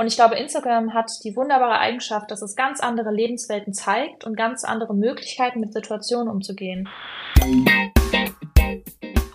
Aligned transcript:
Und 0.00 0.06
ich 0.06 0.16
glaube, 0.16 0.36
Instagram 0.36 0.94
hat 0.94 1.10
die 1.24 1.36
wunderbare 1.36 1.78
Eigenschaft, 1.78 2.30
dass 2.30 2.40
es 2.40 2.56
ganz 2.56 2.80
andere 2.80 3.10
Lebenswelten 3.12 3.74
zeigt 3.74 4.24
und 4.24 4.34
ganz 4.34 4.64
andere 4.64 4.94
Möglichkeiten 4.94 5.60
mit 5.60 5.74
Situationen 5.74 6.28
umzugehen. 6.28 6.88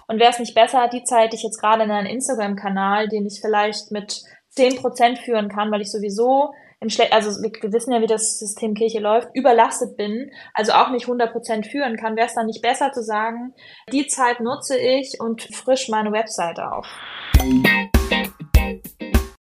Und 0.08 0.20
wäre 0.20 0.32
es 0.32 0.40
nicht 0.40 0.56
besser, 0.56 0.88
die 0.88 1.04
Zeit, 1.04 1.34
die 1.34 1.36
ich 1.36 1.44
jetzt 1.44 1.60
gerade 1.60 1.84
in 1.84 1.92
einen 1.92 2.08
Instagram-Kanal, 2.08 3.10
den 3.10 3.28
ich 3.28 3.42
vielleicht 3.42 3.92
mit 3.92 4.24
10% 4.58 5.18
führen 5.18 5.50
kann, 5.50 5.72
weil 5.72 5.82
ich 5.82 5.92
sowieso 5.92 6.54
im 6.80 6.90
Schle 6.90 7.12
also 7.12 7.30
wir, 7.44 7.52
wir, 7.62 7.72
wissen 7.72 7.94
ja, 7.94 8.02
wie 8.02 8.08
das 8.08 8.40
System 8.40 8.74
Kirche 8.74 9.00
läuft, 9.00 9.30
überlastet 9.34 9.98
bin, 9.98 10.32
also 10.54 10.74
auch 10.74 10.90
nicht 10.90 11.06
100% 11.06 11.70
führen 11.70 11.96
kann, 11.96 12.16
wäre 12.16 12.28
es 12.28 12.34
dann 12.34 12.48
nicht 12.48 12.62
besser 12.62 12.92
zu 12.92 13.02
sagen, 13.02 13.54
die 13.92 14.08
Zeit 14.08 14.40
nutze 14.40 14.78
ich 14.78 15.20
und 15.20 15.44
frisch 15.44 15.90
meine 15.90 16.12
Webseite 16.12 16.72
auf. 16.72 16.88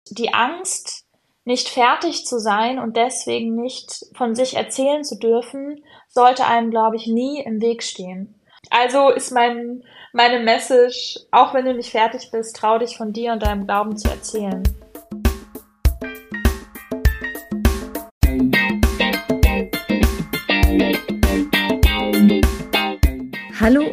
Die 0.09 0.33
Angst, 0.33 1.05
nicht 1.45 1.69
fertig 1.69 2.25
zu 2.25 2.39
sein 2.39 2.77
und 2.79 2.97
deswegen 2.97 3.55
nicht 3.55 4.05
von 4.15 4.35
sich 4.35 4.55
erzählen 4.55 5.03
zu 5.03 5.17
dürfen, 5.17 5.83
sollte 6.09 6.45
einem, 6.45 6.71
glaube 6.71 6.97
ich, 6.97 7.07
nie 7.07 7.41
im 7.41 7.61
Weg 7.61 7.83
stehen. 7.83 8.35
Also 8.69 9.09
ist 9.09 9.31
mein, 9.31 9.83
meine 10.11 10.39
Message, 10.39 11.19
auch 11.31 11.53
wenn 11.53 11.65
du 11.65 11.73
nicht 11.73 11.91
fertig 11.91 12.31
bist, 12.31 12.55
trau 12.55 12.77
dich 12.79 12.97
von 12.97 13.13
dir 13.13 13.31
und 13.31 13.43
deinem 13.43 13.65
Glauben 13.65 13.95
zu 13.95 14.09
erzählen. 14.09 14.63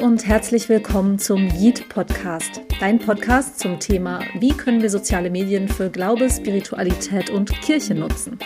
Und 0.04 0.26
herzlich 0.26 0.68
willkommen 0.68 1.18
zum 1.18 1.48
Yeet 1.48 1.88
Podcast, 1.88 2.60
dein 2.78 2.98
Podcast 2.98 3.58
zum 3.58 3.80
Thema, 3.80 4.20
wie 4.38 4.54
können 4.54 4.82
wir 4.82 4.90
soziale 4.90 5.30
Medien 5.30 5.66
für 5.66 5.88
Glaube, 5.88 6.28
Spiritualität 6.28 7.30
und 7.30 7.50
Kirche 7.62 7.94
nutzen. 7.94 8.38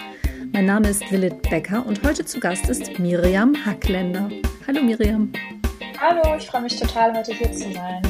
Mein 0.53 0.67
Name 0.67 0.89
ist 0.89 1.11
Willit 1.11 1.43
Becker 1.51 1.85
und 1.85 2.01
heute 2.05 2.25
zu 2.25 2.39
Gast 2.39 2.69
ist 2.69 3.01
Miriam 3.01 3.57
Hackländer. 3.67 4.31
Hallo 4.69 4.83
Miriam. 4.83 5.33
Hallo, 6.01 6.37
ich 6.39 6.47
freue 6.47 6.63
mich 6.63 6.79
total, 6.79 7.13
heute 7.19 7.35
hier 7.35 7.51
zu 7.51 7.73
sein. 7.73 8.03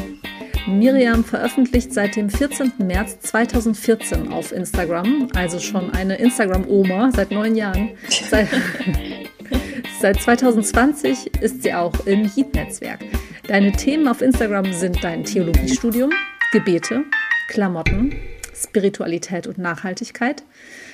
Miriam 0.67 1.25
veröffentlicht 1.25 1.95
seit 1.95 2.17
dem 2.17 2.29
14. 2.29 2.73
März 2.77 3.19
2014 3.21 4.31
auf 4.31 4.53
Instagram, 4.53 5.29
also 5.35 5.59
schon 5.59 5.91
eine 5.93 6.17
Instagram-Oma 6.17 7.13
seit 7.15 7.31
neun 7.31 7.57
Jahren. 7.57 7.93
Seit, 8.29 8.49
seit 10.03 10.21
2020 10.21 11.41
ist 11.41 11.63
sie 11.63 11.73
auch 11.73 11.95
im 12.05 12.31
Heat-Netzwerk. 12.31 13.01
Deine 13.49 13.73
Themen 13.73 14.09
auf 14.09 14.21
Instagram 14.21 14.75
sind 14.75 15.03
dein 15.03 15.25
Theologiestudium, 15.25 16.11
Gebete, 16.53 17.05
Klamotten, 17.49 18.15
Spiritualität 18.55 19.47
und 19.47 19.57
Nachhaltigkeit. 19.57 20.43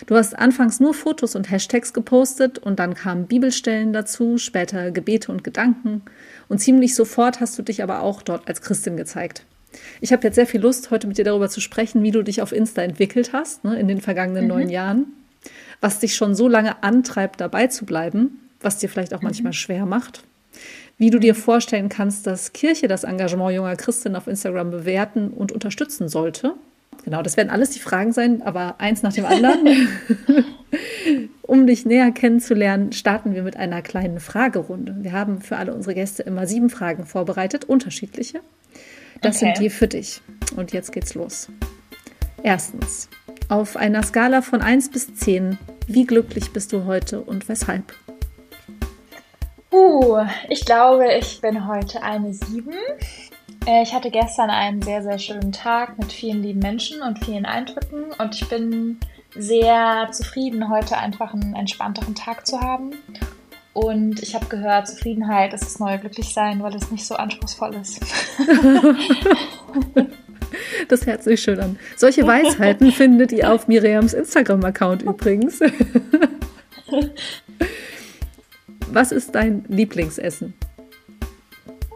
Du 0.07 0.15
hast 0.15 0.39
anfangs 0.39 0.79
nur 0.79 0.95
Fotos 0.95 1.35
und 1.35 1.51
Hashtags 1.51 1.93
gepostet 1.93 2.61
und 2.61 2.79
dann 2.79 2.95
kamen 2.95 3.27
Bibelstellen 3.27 3.93
dazu, 3.93 4.39
später 4.39 4.93
Gebete 4.93 5.33
und 5.33 5.43
Gedanken 5.43 6.03
und 6.49 6.59
ziemlich 6.59 6.95
sofort 6.95 7.41
hast 7.41 7.59
du 7.59 7.63
dich 7.63 7.83
aber 7.83 8.03
auch 8.03 8.23
dort 8.23 8.47
als 8.47 8.63
Christin 8.63 8.97
gezeigt. 8.97 9.45
Ich 10.01 10.13
habe 10.13 10.23
jetzt 10.23 10.37
sehr 10.37 10.47
viel 10.47 10.61
Lust, 10.61 10.93
heute 10.93 11.09
mit 11.09 11.19
dir 11.19 11.25
darüber 11.25 11.49
zu 11.49 11.61
sprechen, 11.61 12.05
wie 12.05 12.13
du 12.13 12.23
dich 12.23 12.41
auf 12.41 12.53
Insta 12.53 12.83
entwickelt 12.83 13.33
hast 13.33 13.65
ne, 13.65 13.81
in 13.81 13.89
den 13.89 14.01
vergangenen 14.01 14.45
mhm. 14.45 14.49
neun 14.51 14.69
Jahren, 14.71 15.07
was 15.81 15.99
dich 15.99 16.15
schon 16.15 16.37
so 16.37 16.47
lange 16.47 16.85
antreibt, 16.85 17.41
dabei 17.41 17.67
zu 17.67 17.85
bleiben, 17.85 18.49
was 18.61 18.79
dir 18.79 18.89
vielleicht 18.89 19.13
auch 19.13 19.23
mhm. 19.23 19.27
manchmal 19.27 19.53
schwer 19.55 19.87
macht, 19.87 20.23
wie 20.99 21.11
du 21.11 21.19
dir 21.19 21.35
vorstellen 21.35 21.89
kannst, 21.89 22.27
dass 22.27 22.53
Kirche 22.53 22.89
das 22.89 23.05
Engagement 23.05 23.55
junger 23.55 23.77
Christinnen 23.77 24.17
auf 24.17 24.27
Instagram 24.27 24.71
bewerten 24.71 25.29
und 25.31 25.53
unterstützen 25.53 26.09
sollte. 26.09 26.55
Genau, 27.05 27.23
das 27.23 27.37
werden 27.37 27.51
alles 27.51 27.71
die 27.71 27.81
Fragen 27.81 28.13
sein, 28.13 28.43
aber 28.43 28.77
eins 28.79 29.03
nach 29.03 29.13
dem 29.13 29.27
anderen. 29.27 29.89
um 31.43 31.67
dich 31.67 31.85
näher 31.85 32.11
kennenzulernen, 32.13 32.93
starten 32.93 33.35
wir 33.35 33.43
mit 33.43 33.57
einer 33.57 33.83
kleinen 33.83 34.21
Fragerunde. 34.21 34.97
Wir 35.01 35.13
haben 35.13 35.41
für 35.41 35.57
alle 35.57 35.75
unsere 35.75 35.95
Gäste 35.95 36.23
immer 36.23 36.47
sieben 36.47 36.71
Fragen 36.71 37.05
vorbereitet, 37.05 37.65
unterschiedliche. 37.65 38.41
Das 39.21 39.37
okay. 39.37 39.47
sind 39.47 39.59
die 39.59 39.71
für 39.71 39.89
dich. 39.89 40.23
Und 40.57 40.73
jetzt 40.73 40.93
geht's 40.93 41.15
los. 41.15 41.49
Erstens, 42.43 43.09
auf 43.49 43.77
einer 43.77 44.03
Skala 44.03 44.43
von 44.43 44.63
1 44.63 44.91
bis 44.91 45.15
10, 45.15 45.59
wie 45.87 46.07
glücklich 46.07 46.53
bist 46.53 46.73
du 46.73 46.85
heute 46.85 47.21
und 47.21 47.49
weshalb? 47.49 47.95
Uh, 49.75 50.19
ich 50.49 50.65
glaube, 50.65 51.13
ich 51.19 51.41
bin 51.41 51.67
heute 51.67 52.01
eine 52.01 52.33
7. 52.33 52.73
Äh, 53.67 53.83
ich 53.83 53.93
hatte 53.93 54.13
gestern 54.13 54.49
einen 54.49 54.81
sehr, 54.83 55.03
sehr 55.03 55.19
schönen 55.19 55.51
Tag 55.51 55.99
mit 55.99 56.13
vielen 56.13 56.45
lieben 56.45 56.61
Menschen 56.61 57.03
und 57.03 57.25
vielen 57.25 57.45
Eindrücken 57.45 58.05
und 58.19 58.37
ich 58.37 58.49
bin 58.49 59.01
sehr 59.35 60.09
zufrieden, 60.13 60.71
heute 60.71 60.97
einfach 60.97 61.35
einen 61.35 61.57
entspannteren 61.57 62.15
Tag 62.15 62.47
zu 62.47 62.61
haben. 62.61 62.93
Und 63.73 64.23
ich 64.23 64.37
habe 64.37 64.47
gehört, 64.47 64.87
Zufriedenheit 64.87 65.53
ist 65.53 65.65
das 65.65 65.81
neue 65.81 65.99
Glücklichsein, 65.99 66.63
weil 66.63 66.77
es 66.77 66.93
nicht 66.93 67.05
so 67.05 67.17
anspruchsvoll 67.17 67.75
ist. 67.75 68.01
Das 70.89 71.07
hört 71.07 71.25
sich 71.25 71.43
schön 71.43 71.59
an. 71.59 71.79
Solche 71.97 72.27
Weisheiten 72.27 72.93
findet 72.93 73.33
ihr 73.33 73.53
auf 73.53 73.69
Miriams 73.69 74.13
Instagram-Account 74.13 75.03
übrigens. 75.03 75.61
Was 78.95 79.11
ist 79.11 79.35
dein 79.35 79.65
Lieblingsessen? 79.67 80.55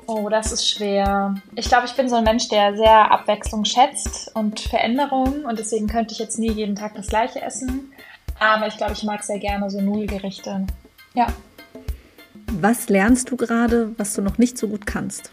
Oh, 0.08 0.28
das 0.28 0.50
ist 0.50 0.68
schwer. 0.68 1.36
Ich 1.54 1.68
glaube, 1.68 1.86
ich 1.86 1.94
bin 1.94 2.08
so 2.08 2.16
ein 2.16 2.24
Mensch, 2.24 2.48
der 2.48 2.76
sehr 2.76 3.12
Abwechslung 3.12 3.64
schätzt 3.64 4.34
und 4.34 4.58
Veränderung 4.58 5.44
und 5.44 5.60
deswegen 5.60 5.86
könnte 5.86 6.12
ich 6.12 6.18
jetzt 6.18 6.40
nie 6.40 6.50
jeden 6.50 6.74
Tag 6.74 6.96
das 6.96 7.06
gleiche 7.06 7.40
essen. 7.40 7.92
Aber 8.40 8.66
ich 8.66 8.76
glaube, 8.76 8.94
ich 8.94 9.04
mag 9.04 9.22
sehr 9.22 9.38
gerne 9.38 9.70
so 9.70 9.80
Nudelgerichte. 9.80 10.66
Ja. 11.14 11.28
Was 12.60 12.88
lernst 12.88 13.30
du 13.30 13.36
gerade, 13.36 13.96
was 13.96 14.14
du 14.14 14.22
noch 14.22 14.38
nicht 14.38 14.58
so 14.58 14.66
gut 14.66 14.84
kannst? 14.84 15.30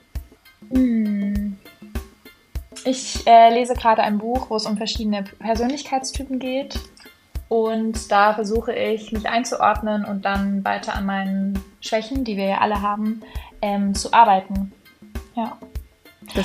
Hm. 0.72 1.58
Ich 2.84 3.26
äh, 3.26 3.52
lese 3.52 3.74
gerade 3.74 4.04
ein 4.04 4.20
Buch, 4.20 4.52
wo 4.52 4.58
es 4.58 4.68
um 4.68 4.78
verschiedene 4.78 5.24
Persönlichkeitstypen 5.40 6.38
geht. 6.38 6.80
Und 7.56 8.12
da 8.12 8.34
versuche 8.34 8.74
ich, 8.74 9.14
mich 9.14 9.30
einzuordnen 9.30 10.04
und 10.04 10.26
dann 10.26 10.66
weiter 10.66 10.94
an 10.94 11.06
meinen 11.06 11.64
Schwächen, 11.80 12.26
die 12.26 12.36
wir 12.36 12.48
ja 12.48 12.58
alle 12.58 12.82
haben, 12.82 13.22
ähm, 13.62 13.96
zu 13.96 14.12
arbeiten. 14.12 14.74
Ja. 15.36 15.58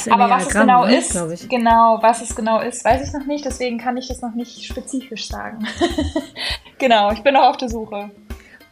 Aber 0.08 0.30
was 0.30 0.46
es 0.46 0.52
genau 0.52 0.84
ne, 0.84 0.98
ist, 0.98 1.48
genau, 1.48 1.98
was 2.00 2.22
es 2.22 2.36
genau 2.36 2.60
ist, 2.60 2.84
weiß 2.84 3.08
ich 3.08 3.12
noch 3.12 3.26
nicht, 3.26 3.44
deswegen 3.44 3.78
kann 3.78 3.96
ich 3.96 4.06
das 4.06 4.20
noch 4.20 4.36
nicht 4.36 4.64
spezifisch 4.64 5.26
sagen. 5.26 5.66
genau, 6.78 7.10
ich 7.10 7.24
bin 7.24 7.34
noch 7.34 7.42
auf 7.42 7.56
der 7.56 7.70
Suche. 7.70 8.12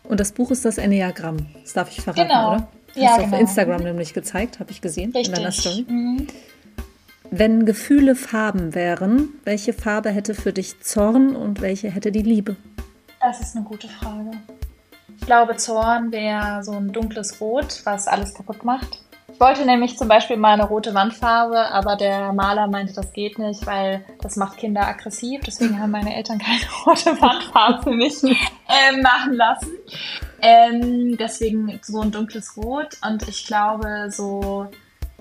Und 0.05 0.20
das 0.20 0.31
Buch 0.31 0.53
ist 0.53 0.65
das 0.65 0.78
Enneagramm, 0.78 1.38
das 1.60 1.72
darf 1.72 1.91
ich 1.91 2.00
verraten, 2.00 2.28
genau. 2.28 2.53
oder? 2.53 2.69
Hast 2.91 2.97
ja, 2.97 3.16
du 3.16 3.25
genau. 3.25 3.34
auf 3.34 3.41
Instagram 3.41 3.82
nämlich 3.82 4.15
gezeigt, 4.15 4.60
habe 4.60 4.70
ich 4.70 4.81
gesehen 4.81 5.10
Richtig. 5.10 5.26
in 5.26 5.34
deiner 5.34 5.50
Story. 5.50 5.84
Mhm. 5.88 6.28
Wenn 7.31 7.66
Gefühle 7.66 8.15
Farben 8.15 8.75
wären, 8.75 9.28
welche 9.44 9.75
Farbe 9.75 10.11
hätte 10.11 10.34
für 10.34 10.53
dich 10.53 10.81
Zorn 10.81 11.37
und 11.37 11.61
welche 11.61 11.91
hätte 11.91 12.11
die 12.11 12.22
Liebe? 12.22 12.56
Das 13.21 13.41
ist 13.41 13.55
eine 13.55 13.66
gute 13.66 13.87
Frage. 13.87 14.31
Ich 15.21 15.27
glaube, 15.27 15.56
Zorn 15.56 16.11
wäre 16.11 16.65
so 16.65 16.72
ein 16.72 16.91
dunkles 16.91 17.38
Rot, 17.41 17.83
was 17.84 18.06
alles 18.06 18.33
kaputt 18.33 18.65
macht. 18.65 19.03
Ich 19.31 19.38
wollte 19.38 19.67
nämlich 19.67 19.99
zum 19.99 20.09
Beispiel 20.09 20.38
mal 20.38 20.55
eine 20.55 20.65
rote 20.65 20.94
Wandfarbe, 20.94 21.71
aber 21.71 21.97
der 21.97 22.33
Maler 22.33 22.67
meinte, 22.67 22.94
das 22.94 23.12
geht 23.12 23.38
nicht, 23.38 23.67
weil 23.67 24.05
das 24.22 24.37
macht 24.37 24.56
Kinder 24.56 24.88
aggressiv. 24.88 25.43
Deswegen 25.47 25.78
haben 25.78 25.91
meine 25.91 26.17
Eltern 26.17 26.38
keine 26.38 26.61
rote 26.87 27.21
Wandfarbe 27.21 27.83
für 27.83 27.94
mich 27.94 28.22
ähm, 28.25 29.03
machen 29.03 29.34
lassen. 29.34 29.72
Ähm, 30.41 31.17
deswegen 31.19 31.78
so 31.83 32.00
ein 32.00 32.11
dunkles 32.11 32.56
Rot. 32.56 32.97
Und 33.06 33.28
ich 33.28 33.47
glaube, 33.47 34.11
so 34.11 34.71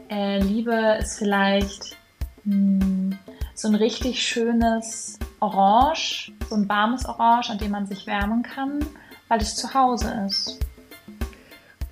äh, 0.10 0.40
Liebe 0.40 0.98
ist 1.00 1.18
vielleicht 1.18 1.98
mh, 2.44 2.84
hm, 2.84 3.20
so 3.54 3.68
ein 3.68 3.76
richtig 3.76 4.22
schönes 4.22 5.18
Orange, 5.40 6.32
so 6.50 6.56
ein 6.56 6.70
warmes 6.70 7.06
Orange, 7.06 7.50
an 7.50 7.58
dem 7.58 7.72
man 7.72 7.88
sich 7.88 8.06
wärmen 8.08 8.44
kann 8.44 8.86
weil 9.28 9.42
es 9.42 9.56
zu 9.56 9.74
Hause 9.74 10.26
ist. 10.28 10.60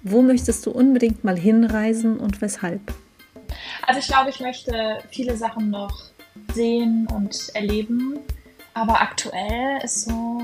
Wo 0.04 0.22
möchtest 0.22 0.66
du 0.66 0.72
unbedingt 0.72 1.24
mal 1.24 1.38
hinreisen 1.38 2.18
und 2.18 2.42
weshalb? 2.42 2.94
Also 3.88 4.00
ich 4.00 4.08
glaube, 4.08 4.30
ich 4.30 4.40
möchte 4.40 5.00
viele 5.10 5.36
Sachen 5.36 5.72
noch 5.72 6.12
sehen 6.54 7.08
und 7.14 7.50
erleben. 7.54 8.20
Aber 8.74 9.02
aktuell 9.02 9.80
ist 9.84 10.06
so. 10.06 10.42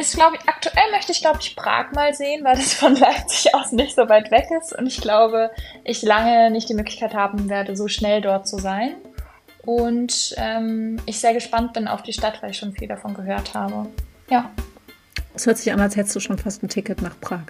Ist, 0.00 0.14
glaube 0.14 0.36
ich, 0.36 0.48
aktuell 0.48 0.90
möchte 0.92 1.12
ich, 1.12 1.20
glaube 1.20 1.40
ich, 1.42 1.54
Prag 1.54 1.92
mal 1.92 2.14
sehen, 2.14 2.42
weil 2.42 2.56
das 2.56 2.72
von 2.72 2.96
Leipzig 2.96 3.54
aus 3.54 3.70
nicht 3.70 3.94
so 3.94 4.08
weit 4.08 4.30
weg 4.30 4.46
ist. 4.58 4.72
Und 4.72 4.86
ich 4.86 5.02
glaube, 5.02 5.50
ich 5.84 6.00
lange 6.00 6.50
nicht 6.50 6.70
die 6.70 6.74
Möglichkeit 6.74 7.12
haben 7.12 7.50
werde, 7.50 7.76
so 7.76 7.86
schnell 7.86 8.22
dort 8.22 8.48
zu 8.48 8.58
sein. 8.58 8.94
Und 9.66 10.34
ähm, 10.38 10.98
ich 11.04 11.20
sehr 11.20 11.34
gespannt 11.34 11.74
bin 11.74 11.86
auf 11.86 12.02
die 12.02 12.14
Stadt, 12.14 12.42
weil 12.42 12.52
ich 12.52 12.56
schon 12.56 12.72
viel 12.72 12.88
davon 12.88 13.12
gehört 13.12 13.52
habe. 13.52 13.90
Ja. 14.30 14.50
Es 15.34 15.44
hört 15.44 15.58
sich 15.58 15.70
an, 15.70 15.80
als 15.80 15.96
hättest 15.96 16.16
du 16.16 16.20
schon 16.20 16.38
fast 16.38 16.62
ein 16.62 16.70
Ticket 16.70 17.02
nach 17.02 17.20
Prag. 17.20 17.44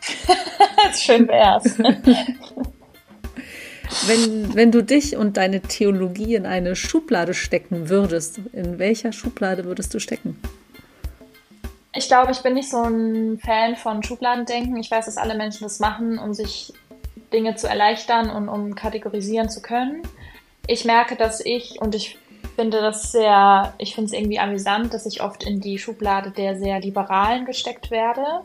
Schön 0.98 1.28
wär's. 1.28 1.78
Wenn, 4.08 4.54
wenn 4.54 4.72
du 4.72 4.82
dich 4.82 5.16
und 5.16 5.36
deine 5.36 5.60
Theologie 5.60 6.34
in 6.34 6.44
eine 6.44 6.74
Schublade 6.74 7.34
stecken 7.34 7.88
würdest, 7.88 8.40
in 8.52 8.80
welcher 8.80 9.12
Schublade 9.12 9.64
würdest 9.64 9.94
du 9.94 10.00
stecken? 10.00 10.35
Ich 11.96 12.08
glaube, 12.08 12.32
ich 12.32 12.40
bin 12.42 12.54
nicht 12.54 12.70
so 12.70 12.82
ein 12.82 13.38
Fan 13.38 13.74
von 13.74 14.02
Schubladendenken. 14.02 14.76
Ich 14.76 14.90
weiß, 14.90 15.06
dass 15.06 15.16
alle 15.16 15.34
Menschen 15.34 15.64
das 15.64 15.80
machen, 15.80 16.18
um 16.18 16.34
sich 16.34 16.72
Dinge 17.32 17.56
zu 17.56 17.68
erleichtern 17.68 18.28
und 18.28 18.48
um 18.50 18.74
kategorisieren 18.74 19.48
zu 19.48 19.62
können. 19.62 20.02
Ich 20.66 20.84
merke, 20.84 21.16
dass 21.16 21.44
ich, 21.44 21.80
und 21.80 21.94
ich 21.94 22.18
finde 22.54 22.80
das 22.80 23.12
sehr, 23.12 23.72
ich 23.78 23.94
finde 23.94 24.06
es 24.06 24.12
irgendwie 24.12 24.38
amüsant, 24.38 24.92
dass 24.92 25.06
ich 25.06 25.22
oft 25.22 25.44
in 25.44 25.60
die 25.60 25.78
Schublade 25.78 26.30
der 26.30 26.58
sehr 26.58 26.80
Liberalen 26.80 27.46
gesteckt 27.46 27.90
werde. 27.90 28.42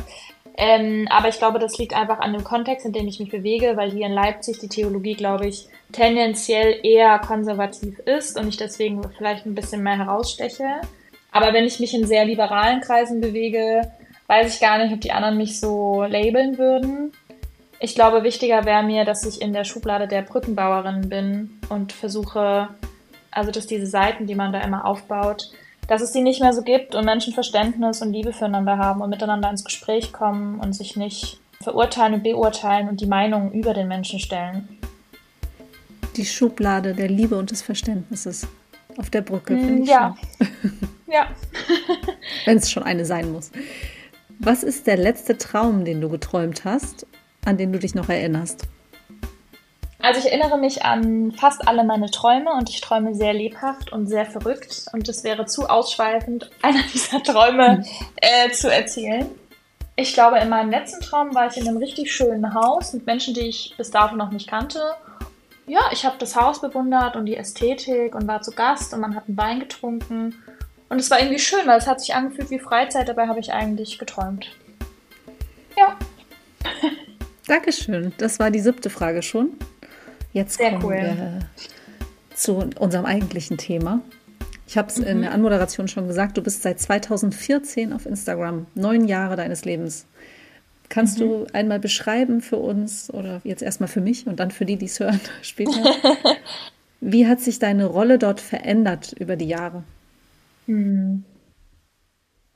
Ähm, 0.57 1.07
aber 1.09 1.27
ich 1.27 1.37
glaube, 1.37 1.59
das 1.59 1.77
liegt 1.77 1.93
einfach 1.93 2.19
an 2.19 2.33
dem 2.33 2.43
Kontext, 2.43 2.85
in 2.85 2.93
dem 2.93 3.07
ich 3.07 3.19
mich 3.19 3.31
bewege, 3.31 3.75
weil 3.75 3.91
hier 3.91 4.05
in 4.05 4.13
Leipzig 4.13 4.59
die 4.59 4.67
Theologie, 4.69 5.15
glaube 5.15 5.47
ich, 5.47 5.67
tendenziell 5.91 6.79
eher 6.83 7.19
konservativ 7.19 7.99
ist 7.99 8.39
und 8.39 8.47
ich 8.47 8.57
deswegen 8.57 9.01
vielleicht 9.17 9.45
ein 9.45 9.55
bisschen 9.55 9.83
mehr 9.83 9.97
heraussteche. 9.97 10.81
Aber 11.31 11.53
wenn 11.53 11.65
ich 11.65 11.79
mich 11.79 11.93
in 11.93 12.05
sehr 12.05 12.25
liberalen 12.25 12.81
Kreisen 12.81 13.21
bewege, 13.21 13.81
weiß 14.27 14.53
ich 14.53 14.61
gar 14.61 14.77
nicht, 14.77 14.93
ob 14.93 15.01
die 15.01 15.11
anderen 15.11 15.37
mich 15.37 15.59
so 15.59 16.03
labeln 16.03 16.57
würden. 16.57 17.13
Ich 17.79 17.95
glaube, 17.95 18.23
wichtiger 18.23 18.65
wäre 18.65 18.83
mir, 18.83 19.05
dass 19.05 19.25
ich 19.25 19.41
in 19.41 19.53
der 19.53 19.63
Schublade 19.63 20.07
der 20.07 20.21
Brückenbauerin 20.21 21.09
bin 21.09 21.59
und 21.69 21.93
versuche, 21.93 22.69
also 23.31 23.51
dass 23.51 23.65
diese 23.65 23.87
Seiten, 23.87 24.27
die 24.27 24.35
man 24.35 24.53
da 24.53 24.61
immer 24.61 24.85
aufbaut, 24.85 25.49
dass 25.87 26.01
es 26.01 26.11
die 26.11 26.21
nicht 26.21 26.41
mehr 26.41 26.53
so 26.53 26.61
gibt 26.61 26.95
und 26.95 27.05
Menschen 27.05 27.33
Verständnis 27.33 28.01
und 28.01 28.13
Liebe 28.13 28.33
füreinander 28.33 28.77
haben 28.77 29.01
und 29.01 29.09
miteinander 29.09 29.49
ins 29.49 29.65
Gespräch 29.65 30.13
kommen 30.13 30.59
und 30.59 30.73
sich 30.73 30.95
nicht 30.95 31.39
verurteilen 31.61 32.13
und 32.13 32.23
beurteilen 32.23 32.87
und 32.87 33.01
die 33.01 33.07
Meinungen 33.07 33.51
über 33.51 33.73
den 33.73 33.87
Menschen 33.87 34.19
stellen. 34.19 34.79
Die 36.17 36.25
Schublade 36.25 36.93
der 36.93 37.09
Liebe 37.09 37.37
und 37.37 37.51
des 37.51 37.61
Verständnisses 37.61 38.47
auf 38.97 39.09
der 39.09 39.21
Brücke, 39.21 39.53
mm, 39.53 39.83
ich. 39.83 39.89
Ja. 39.89 40.15
ja. 41.07 41.27
Wenn 42.45 42.57
es 42.57 42.71
schon 42.71 42.83
eine 42.83 43.05
sein 43.05 43.31
muss. 43.31 43.51
Was 44.39 44.63
ist 44.63 44.87
der 44.87 44.97
letzte 44.97 45.37
Traum, 45.37 45.85
den 45.85 46.01
du 46.01 46.09
geträumt 46.09 46.65
hast, 46.65 47.05
an 47.45 47.57
den 47.57 47.71
du 47.71 47.79
dich 47.79 47.95
noch 47.95 48.09
erinnerst? 48.09 48.67
Also 50.01 50.19
ich 50.19 50.33
erinnere 50.33 50.57
mich 50.57 50.83
an 50.83 51.31
fast 51.31 51.67
alle 51.67 51.83
meine 51.83 52.09
Träume 52.09 52.51
und 52.53 52.69
ich 52.69 52.81
träume 52.81 53.13
sehr 53.13 53.33
lebhaft 53.33 53.91
und 53.91 54.07
sehr 54.07 54.25
verrückt 54.25 54.85
und 54.93 55.07
es 55.07 55.23
wäre 55.23 55.45
zu 55.45 55.69
ausschweifend, 55.69 56.49
einer 56.61 56.81
dieser 56.93 57.21
Träume 57.21 57.77
hm. 57.77 57.85
äh, 58.15 58.51
zu 58.51 58.71
erzählen. 58.71 59.29
Ich 59.95 60.13
glaube, 60.13 60.39
in 60.39 60.49
meinem 60.49 60.71
letzten 60.71 61.01
Traum 61.01 61.35
war 61.35 61.47
ich 61.47 61.57
in 61.57 61.67
einem 61.67 61.77
richtig 61.77 62.11
schönen 62.11 62.55
Haus 62.55 62.93
mit 62.93 63.05
Menschen, 63.05 63.33
die 63.33 63.41
ich 63.41 63.75
bis 63.77 63.91
dato 63.91 64.15
noch 64.15 64.31
nicht 64.31 64.47
kannte. 64.47 64.79
Ja, 65.71 65.79
ich 65.93 66.03
habe 66.05 66.17
das 66.19 66.35
Haus 66.35 66.59
bewundert 66.59 67.15
und 67.15 67.25
die 67.27 67.37
Ästhetik 67.37 68.13
und 68.13 68.27
war 68.27 68.41
zu 68.41 68.51
Gast 68.51 68.93
und 68.93 68.99
man 68.99 69.15
hat 69.15 69.29
einen 69.29 69.37
Wein 69.37 69.61
getrunken. 69.61 70.35
Und 70.89 70.99
es 70.99 71.09
war 71.09 71.17
irgendwie 71.21 71.39
schön, 71.39 71.65
weil 71.65 71.77
es 71.77 71.87
hat 71.87 72.01
sich 72.01 72.13
angefühlt 72.13 72.49
wie 72.49 72.59
Freizeit, 72.59 73.07
dabei 73.07 73.29
habe 73.29 73.39
ich 73.39 73.53
eigentlich 73.53 73.97
geträumt. 73.97 74.51
Ja. 75.77 75.97
Dankeschön. 77.47 78.11
Das 78.17 78.37
war 78.37 78.51
die 78.51 78.59
siebte 78.59 78.89
Frage 78.89 79.21
schon. 79.21 79.51
Jetzt 80.33 80.57
Sehr 80.57 80.71
kommen 80.71 80.83
cool. 80.83 80.91
wir 80.91 81.39
zu 82.35 82.69
unserem 82.77 83.05
eigentlichen 83.05 83.57
Thema. 83.57 84.01
Ich 84.67 84.77
habe 84.77 84.89
es 84.89 84.97
Mhm. 84.97 85.05
in 85.05 85.21
der 85.21 85.31
Anmoderation 85.31 85.87
schon 85.87 86.05
gesagt, 86.05 86.35
du 86.35 86.41
bist 86.43 86.63
seit 86.63 86.81
2014 86.81 87.93
auf 87.93 88.05
Instagram, 88.05 88.67
neun 88.75 89.07
Jahre 89.07 89.37
deines 89.37 89.63
Lebens. 89.63 90.05
Kannst 90.91 91.19
Mhm. 91.19 91.23
du 91.23 91.47
einmal 91.53 91.79
beschreiben 91.79 92.41
für 92.41 92.57
uns 92.57 93.11
oder 93.13 93.39
jetzt 93.45 93.63
erstmal 93.63 93.87
für 93.87 94.01
mich 94.01 94.27
und 94.27 94.39
dann 94.41 94.51
für 94.51 94.65
die, 94.65 94.75
die 94.77 94.85
es 94.87 94.99
hören 94.99 95.21
später? 95.41 95.81
Wie 96.99 97.27
hat 97.27 97.39
sich 97.39 97.59
deine 97.59 97.85
Rolle 97.85 98.19
dort 98.19 98.41
verändert 98.41 99.13
über 99.13 99.37
die 99.37 99.47
Jahre? 99.47 99.83
Hm. 100.67 101.23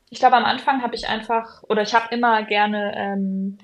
Ich 0.09 0.19
glaube, 0.19 0.35
am 0.35 0.45
Anfang 0.45 0.81
habe 0.83 0.95
ich 0.95 1.07
einfach, 1.07 1.63
oder 1.63 1.81
ich 1.81 1.93
habe 1.95 2.13
immer 2.13 2.43
gerne 2.43 2.93
ähm, 2.95 3.57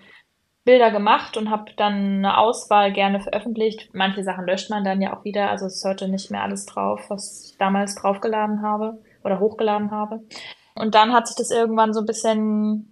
Bilder 0.63 0.89
gemacht 0.91 1.37
und 1.37 1.49
habe 1.49 1.71
dann 1.75 1.93
eine 2.17 2.37
Auswahl 2.37 2.93
gerne 2.93 3.19
veröffentlicht. 3.19 3.89
Manche 3.93 4.23
Sachen 4.23 4.45
löscht 4.45 4.69
man 4.69 4.83
dann 4.83 5.01
ja 5.01 5.15
auch 5.15 5.25
wieder, 5.25 5.49
also 5.49 5.65
es 5.65 5.77
ist 5.77 5.85
heute 5.85 6.07
nicht 6.07 6.31
mehr 6.31 6.43
alles 6.43 6.65
drauf, 6.65 7.09
was 7.09 7.49
ich 7.51 7.57
damals 7.57 7.95
draufgeladen 7.95 8.61
habe 8.61 9.01
oder 9.23 9.39
hochgeladen 9.39 9.91
habe. 9.91 10.23
Und 10.75 10.95
dann 10.95 11.13
hat 11.13 11.27
sich 11.27 11.35
das 11.35 11.51
irgendwann 11.51 11.93
so 11.93 11.99
ein 11.99 12.05
bisschen 12.05 12.91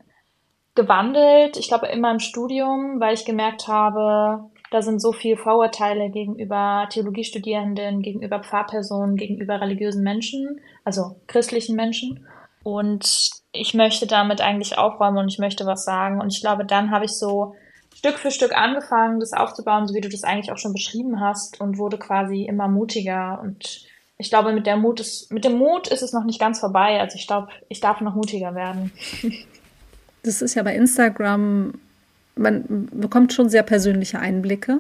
gewandelt. 0.79 1.57
Ich 1.57 1.67
glaube 1.67 1.87
immer 1.87 2.09
im 2.11 2.19
Studium, 2.19 2.99
weil 2.99 3.13
ich 3.13 3.25
gemerkt 3.25 3.67
habe, 3.67 4.49
da 4.71 4.81
sind 4.81 5.01
so 5.01 5.11
viele 5.11 5.35
Vorurteile 5.35 6.09
gegenüber 6.09 6.87
Theologiestudierenden, 6.89 8.01
gegenüber 8.01 8.41
Pfarrpersonen, 8.41 9.17
gegenüber 9.17 9.59
religiösen 9.59 10.03
Menschen, 10.03 10.61
also 10.85 11.17
christlichen 11.27 11.75
Menschen. 11.75 12.25
Und 12.63 13.31
ich 13.51 13.73
möchte 13.73 14.07
damit 14.07 14.41
eigentlich 14.41 14.77
aufräumen 14.77 15.17
und 15.17 15.27
ich 15.27 15.39
möchte 15.39 15.65
was 15.65 15.83
sagen. 15.83 16.21
Und 16.21 16.33
ich 16.33 16.41
glaube, 16.41 16.65
dann 16.65 16.91
habe 16.91 17.05
ich 17.05 17.11
so 17.11 17.55
Stück 17.93 18.17
für 18.17 18.31
Stück 18.31 18.55
angefangen, 18.55 19.19
das 19.19 19.33
aufzubauen, 19.33 19.85
so 19.85 19.93
wie 19.93 20.01
du 20.01 20.09
das 20.09 20.23
eigentlich 20.23 20.51
auch 20.51 20.57
schon 20.57 20.73
beschrieben 20.73 21.19
hast 21.19 21.59
und 21.59 21.77
wurde 21.77 21.97
quasi 21.97 22.45
immer 22.45 22.69
mutiger. 22.69 23.41
Und 23.41 23.85
ich 24.17 24.29
glaube, 24.29 24.53
mit 24.53 24.65
der 24.65 24.77
Mut 24.77 25.01
ist, 25.01 25.31
mit 25.31 25.43
dem 25.43 25.57
Mut 25.57 25.89
ist 25.89 26.03
es 26.03 26.13
noch 26.13 26.23
nicht 26.23 26.39
ganz 26.39 26.59
vorbei. 26.59 27.01
Also 27.01 27.15
ich 27.15 27.27
glaube, 27.27 27.49
ich 27.67 27.81
darf 27.81 27.99
noch 27.99 28.15
mutiger 28.15 28.55
werden. 28.55 28.91
Das 30.23 30.41
ist 30.41 30.55
ja 30.55 30.63
bei 30.63 30.75
Instagram, 30.75 31.73
man 32.35 32.89
bekommt 32.91 33.33
schon 33.33 33.49
sehr 33.49 33.63
persönliche 33.63 34.19
Einblicke. 34.19 34.79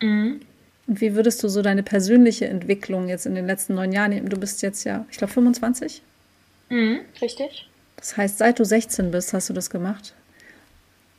Mhm. 0.00 0.40
Und 0.86 1.00
wie 1.00 1.14
würdest 1.14 1.42
du 1.42 1.48
so 1.48 1.62
deine 1.62 1.82
persönliche 1.82 2.46
Entwicklung 2.46 3.08
jetzt 3.08 3.26
in 3.26 3.34
den 3.34 3.46
letzten 3.46 3.74
neun 3.74 3.92
Jahren, 3.92 4.10
nehmen? 4.10 4.28
du 4.28 4.38
bist 4.38 4.62
jetzt 4.62 4.84
ja, 4.84 5.04
ich 5.10 5.18
glaube, 5.18 5.32
25? 5.32 6.02
Mhm, 6.70 7.00
richtig. 7.20 7.68
Das 7.96 8.16
heißt, 8.16 8.38
seit 8.38 8.58
du 8.58 8.64
16 8.64 9.10
bist, 9.10 9.32
hast 9.32 9.48
du 9.50 9.52
das 9.52 9.70
gemacht. 9.70 10.14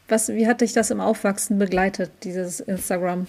Was, 0.08 0.30
wie 0.30 0.48
hat 0.48 0.62
dich 0.62 0.74
das 0.74 0.90
im 0.90 1.02
Aufwachsen 1.02 1.60
begleitet, 1.60 2.10
dieses 2.24 2.62
Instagram? 2.62 3.28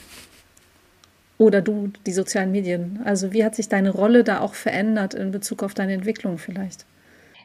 Oder 1.37 1.61
du, 1.61 1.93
die 2.06 2.12
sozialen 2.12 2.52
Medien? 2.52 3.00
Also 3.05 3.32
wie 3.32 3.44
hat 3.44 3.55
sich 3.55 3.69
deine 3.69 3.90
Rolle 3.90 4.25
da 4.25 4.40
auch 4.40 4.55
verändert 4.55 5.14
in 5.14 5.31
Bezug 5.31 5.62
auf 5.62 5.75
deine 5.75 5.93
Entwicklung 5.93 6.38
vielleicht? 6.38 6.87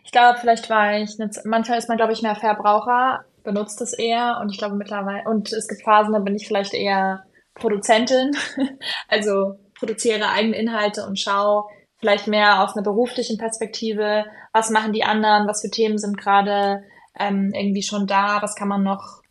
Ich 0.06 0.12
glaube, 0.12 0.38
vielleicht 0.40 0.69
war 0.69 0.98
ich, 1.00 1.18
manchmal 1.46 1.80
ist 1.80 1.90
man, 1.90 1.98
glaube 1.98 2.13
ich, 2.13 2.22
mehr 2.22 2.36
Verbraucher, 2.36 3.25
benutzt 3.44 3.81
es 3.81 3.92
eher 3.92 4.38
und 4.40 4.52
ich 4.52 4.57
glaube 4.57 4.75
mittlerweile, 4.75 5.28
und 5.28 5.52
es 5.52 5.68
gibt 5.68 5.81
Phasen, 5.81 6.13
da 6.13 6.19
bin 6.19 6.36
ich 6.36 6.48
vielleicht 6.48 6.75
eher 6.75 7.25
Produzentin, 7.56 8.38
also 9.10 9.56
produziere 9.78 10.30
eigene 10.30 10.57
Inhalte 10.57 11.06
und 11.06 11.19
schaue 11.19 11.66
vielleicht 11.98 12.28
mehr 12.28 12.62
aus 12.62 12.75
einer 12.75 12.84
beruflichen 12.84 13.40
Perspektive, 13.40 14.25
was 14.54 14.69
machen 14.69 14.94
die 14.94 15.04
anderen, 15.04 15.47
was 15.47 15.62
für 15.62 15.71
Themen 15.71 15.97
sind 15.97 16.18
gerade 16.18 16.83
ähm, 17.18 17.52
irgendwie 17.54 17.83
schon 17.83 18.06
da, 18.06 18.42
was 18.42 18.56
kann 18.56 18.68
man 18.68 18.83
noch, 18.83 19.21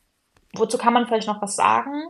wozu 0.54 0.76
kann 0.76 0.92
man 0.92 1.06
vielleicht 1.06 1.28
noch 1.28 1.40
was 1.40 1.54
sagen? 1.54 2.04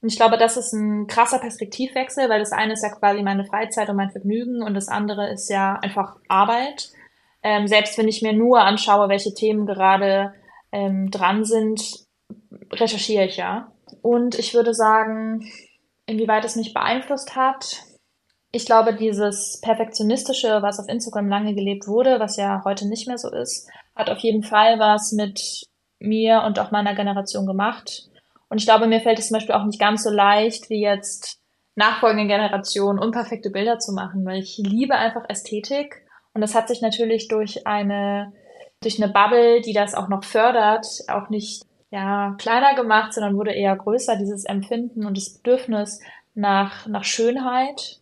Und 0.00 0.08
ich 0.08 0.16
glaube, 0.16 0.38
das 0.38 0.56
ist 0.56 0.72
ein 0.72 1.06
krasser 1.08 1.38
Perspektivwechsel, 1.38 2.28
weil 2.30 2.40
das 2.40 2.52
eine 2.52 2.72
ist 2.72 2.82
ja 2.82 2.88
quasi 2.88 3.22
meine 3.22 3.44
Freizeit 3.44 3.90
und 3.90 3.96
mein 3.96 4.10
Vergnügen 4.10 4.62
und 4.62 4.74
das 4.74 4.88
andere 4.88 5.30
ist 5.30 5.50
ja 5.50 5.78
einfach 5.82 6.16
Arbeit. 6.28 6.90
Ähm, 7.42 7.66
selbst 7.66 7.98
wenn 7.98 8.08
ich 8.08 8.22
mir 8.22 8.32
nur 8.32 8.60
anschaue, 8.60 9.08
welche 9.08 9.34
Themen 9.34 9.66
gerade 9.66 10.34
ähm, 10.70 11.10
dran 11.10 11.44
sind, 11.44 12.06
recherchiere 12.72 13.24
ich 13.26 13.36
ja. 13.36 13.72
Und 14.00 14.38
ich 14.38 14.54
würde 14.54 14.74
sagen, 14.74 15.50
inwieweit 16.06 16.44
es 16.44 16.56
mich 16.56 16.72
beeinflusst 16.72 17.36
hat. 17.36 17.82
Ich 18.52 18.66
glaube, 18.66 18.94
dieses 18.94 19.60
Perfektionistische, 19.60 20.60
was 20.62 20.78
auf 20.78 20.88
Instagram 20.88 21.28
lange 21.28 21.54
gelebt 21.54 21.86
wurde, 21.86 22.20
was 22.20 22.36
ja 22.36 22.62
heute 22.64 22.86
nicht 22.86 23.08
mehr 23.08 23.18
so 23.18 23.30
ist, 23.30 23.68
hat 23.94 24.10
auf 24.10 24.18
jeden 24.18 24.42
Fall 24.42 24.78
was 24.78 25.12
mit 25.12 25.66
mir 25.98 26.42
und 26.46 26.58
auch 26.58 26.70
meiner 26.70 26.94
Generation 26.94 27.46
gemacht. 27.46 28.08
Und 28.48 28.58
ich 28.58 28.66
glaube, 28.66 28.86
mir 28.86 29.00
fällt 29.00 29.18
es 29.18 29.28
zum 29.28 29.36
Beispiel 29.36 29.54
auch 29.54 29.64
nicht 29.64 29.80
ganz 29.80 30.02
so 30.02 30.10
leicht, 30.10 30.68
wie 30.68 30.82
jetzt 30.82 31.40
nachfolgenden 31.74 32.28
Generationen 32.28 32.98
unperfekte 32.98 33.50
Bilder 33.50 33.78
zu 33.78 33.92
machen, 33.92 34.26
weil 34.26 34.40
ich 34.40 34.58
liebe 34.58 34.94
einfach 34.94 35.24
Ästhetik. 35.28 36.01
Und 36.34 36.40
das 36.40 36.54
hat 36.54 36.68
sich 36.68 36.80
natürlich 36.80 37.28
durch 37.28 37.66
eine, 37.66 38.32
durch 38.80 39.02
eine 39.02 39.12
Bubble, 39.12 39.60
die 39.60 39.72
das 39.72 39.94
auch 39.94 40.08
noch 40.08 40.24
fördert, 40.24 40.86
auch 41.08 41.28
nicht 41.28 41.64
ja, 41.90 42.34
kleiner 42.38 42.74
gemacht, 42.74 43.12
sondern 43.12 43.36
wurde 43.36 43.52
eher 43.52 43.76
größer, 43.76 44.16
dieses 44.16 44.44
Empfinden 44.44 45.04
und 45.04 45.16
das 45.16 45.34
Bedürfnis 45.34 46.00
nach, 46.34 46.86
nach 46.86 47.04
Schönheit. 47.04 48.00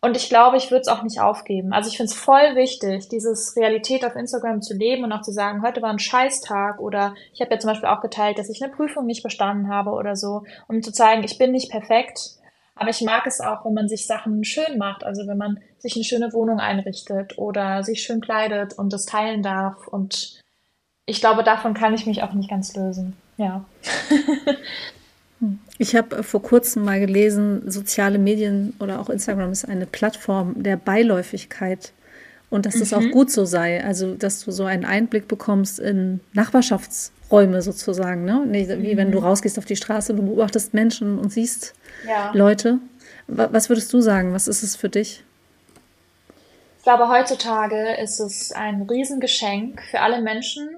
Und 0.00 0.16
ich 0.16 0.28
glaube, 0.28 0.56
ich 0.56 0.70
würde 0.70 0.82
es 0.82 0.88
auch 0.88 1.02
nicht 1.02 1.20
aufgeben. 1.20 1.72
Also 1.72 1.90
ich 1.90 1.96
finde 1.96 2.12
es 2.12 2.16
voll 2.16 2.54
wichtig, 2.54 3.08
dieses 3.08 3.56
Realität 3.56 4.04
auf 4.04 4.14
Instagram 4.14 4.62
zu 4.62 4.74
leben 4.74 5.04
und 5.04 5.12
auch 5.12 5.22
zu 5.22 5.32
sagen, 5.32 5.62
heute 5.62 5.82
war 5.82 5.90
ein 5.90 5.98
Scheißtag 5.98 6.80
oder 6.80 7.14
ich 7.32 7.40
habe 7.40 7.52
ja 7.52 7.58
zum 7.58 7.70
Beispiel 7.70 7.88
auch 7.88 8.00
geteilt, 8.00 8.38
dass 8.38 8.48
ich 8.48 8.62
eine 8.62 8.72
Prüfung 8.72 9.06
nicht 9.06 9.22
bestanden 9.22 9.68
habe 9.68 9.90
oder 9.90 10.14
so, 10.14 10.44
um 10.68 10.82
zu 10.82 10.92
zeigen, 10.92 11.24
ich 11.24 11.38
bin 11.38 11.52
nicht 11.52 11.70
perfekt. 11.70 12.35
Aber 12.76 12.90
ich 12.90 13.00
mag 13.00 13.26
es 13.26 13.40
auch, 13.40 13.64
wenn 13.64 13.74
man 13.74 13.88
sich 13.88 14.06
Sachen 14.06 14.44
schön 14.44 14.78
macht. 14.78 15.02
Also 15.02 15.26
wenn 15.26 15.38
man 15.38 15.58
sich 15.78 15.96
eine 15.96 16.04
schöne 16.04 16.32
Wohnung 16.32 16.60
einrichtet 16.60 17.38
oder 17.38 17.82
sich 17.82 18.02
schön 18.02 18.20
kleidet 18.20 18.74
und 18.74 18.92
das 18.92 19.06
teilen 19.06 19.42
darf. 19.42 19.88
Und 19.88 20.40
ich 21.06 21.20
glaube, 21.20 21.42
davon 21.42 21.74
kann 21.74 21.94
ich 21.94 22.06
mich 22.06 22.22
auch 22.22 22.34
nicht 22.34 22.50
ganz 22.50 22.76
lösen. 22.76 23.16
Ja. 23.38 23.64
Ich 25.78 25.94
habe 25.94 26.22
vor 26.22 26.42
kurzem 26.42 26.84
mal 26.84 26.98
gelesen, 26.98 27.70
soziale 27.70 28.18
Medien 28.18 28.74
oder 28.80 29.00
auch 29.00 29.10
Instagram 29.10 29.52
ist 29.52 29.68
eine 29.68 29.84
Plattform 29.84 30.62
der 30.62 30.76
Beiläufigkeit 30.76 31.92
und 32.50 32.66
dass 32.66 32.78
das 32.78 32.92
auch 32.92 33.00
Mhm. 33.00 33.10
gut 33.10 33.30
so 33.30 33.44
sei. 33.44 33.82
Also, 33.84 34.14
dass 34.14 34.44
du 34.44 34.50
so 34.52 34.64
einen 34.64 34.84
Einblick 34.84 35.28
bekommst 35.28 35.78
in 35.78 36.20
Nachbarschaftsräume 36.32 37.60
sozusagen, 37.62 38.24
ne? 38.24 38.46
Wie 38.50 38.96
wenn 38.96 39.10
du 39.12 39.18
rausgehst 39.18 39.58
auf 39.58 39.64
die 39.64 39.76
Straße 39.76 40.12
und 40.12 40.18
du 40.18 40.24
beobachtest 40.26 40.74
Menschen 40.74 41.18
und 41.18 41.30
siehst 41.32 41.74
Ja. 42.06 42.30
Leute. 42.34 42.78
Wa- 43.26 43.48
Was 43.50 43.68
würdest 43.68 43.92
du 43.92 44.00
sagen? 44.00 44.32
Was 44.32 44.46
ist 44.48 44.62
es 44.62 44.76
für 44.76 44.88
dich? 44.88 45.22
Ich 46.78 46.84
glaube, 46.84 47.08
heutzutage 47.08 47.94
ist 48.00 48.20
es 48.20 48.52
ein 48.52 48.82
Riesengeschenk 48.82 49.82
für 49.90 50.00
alle 50.00 50.22
Menschen, 50.22 50.68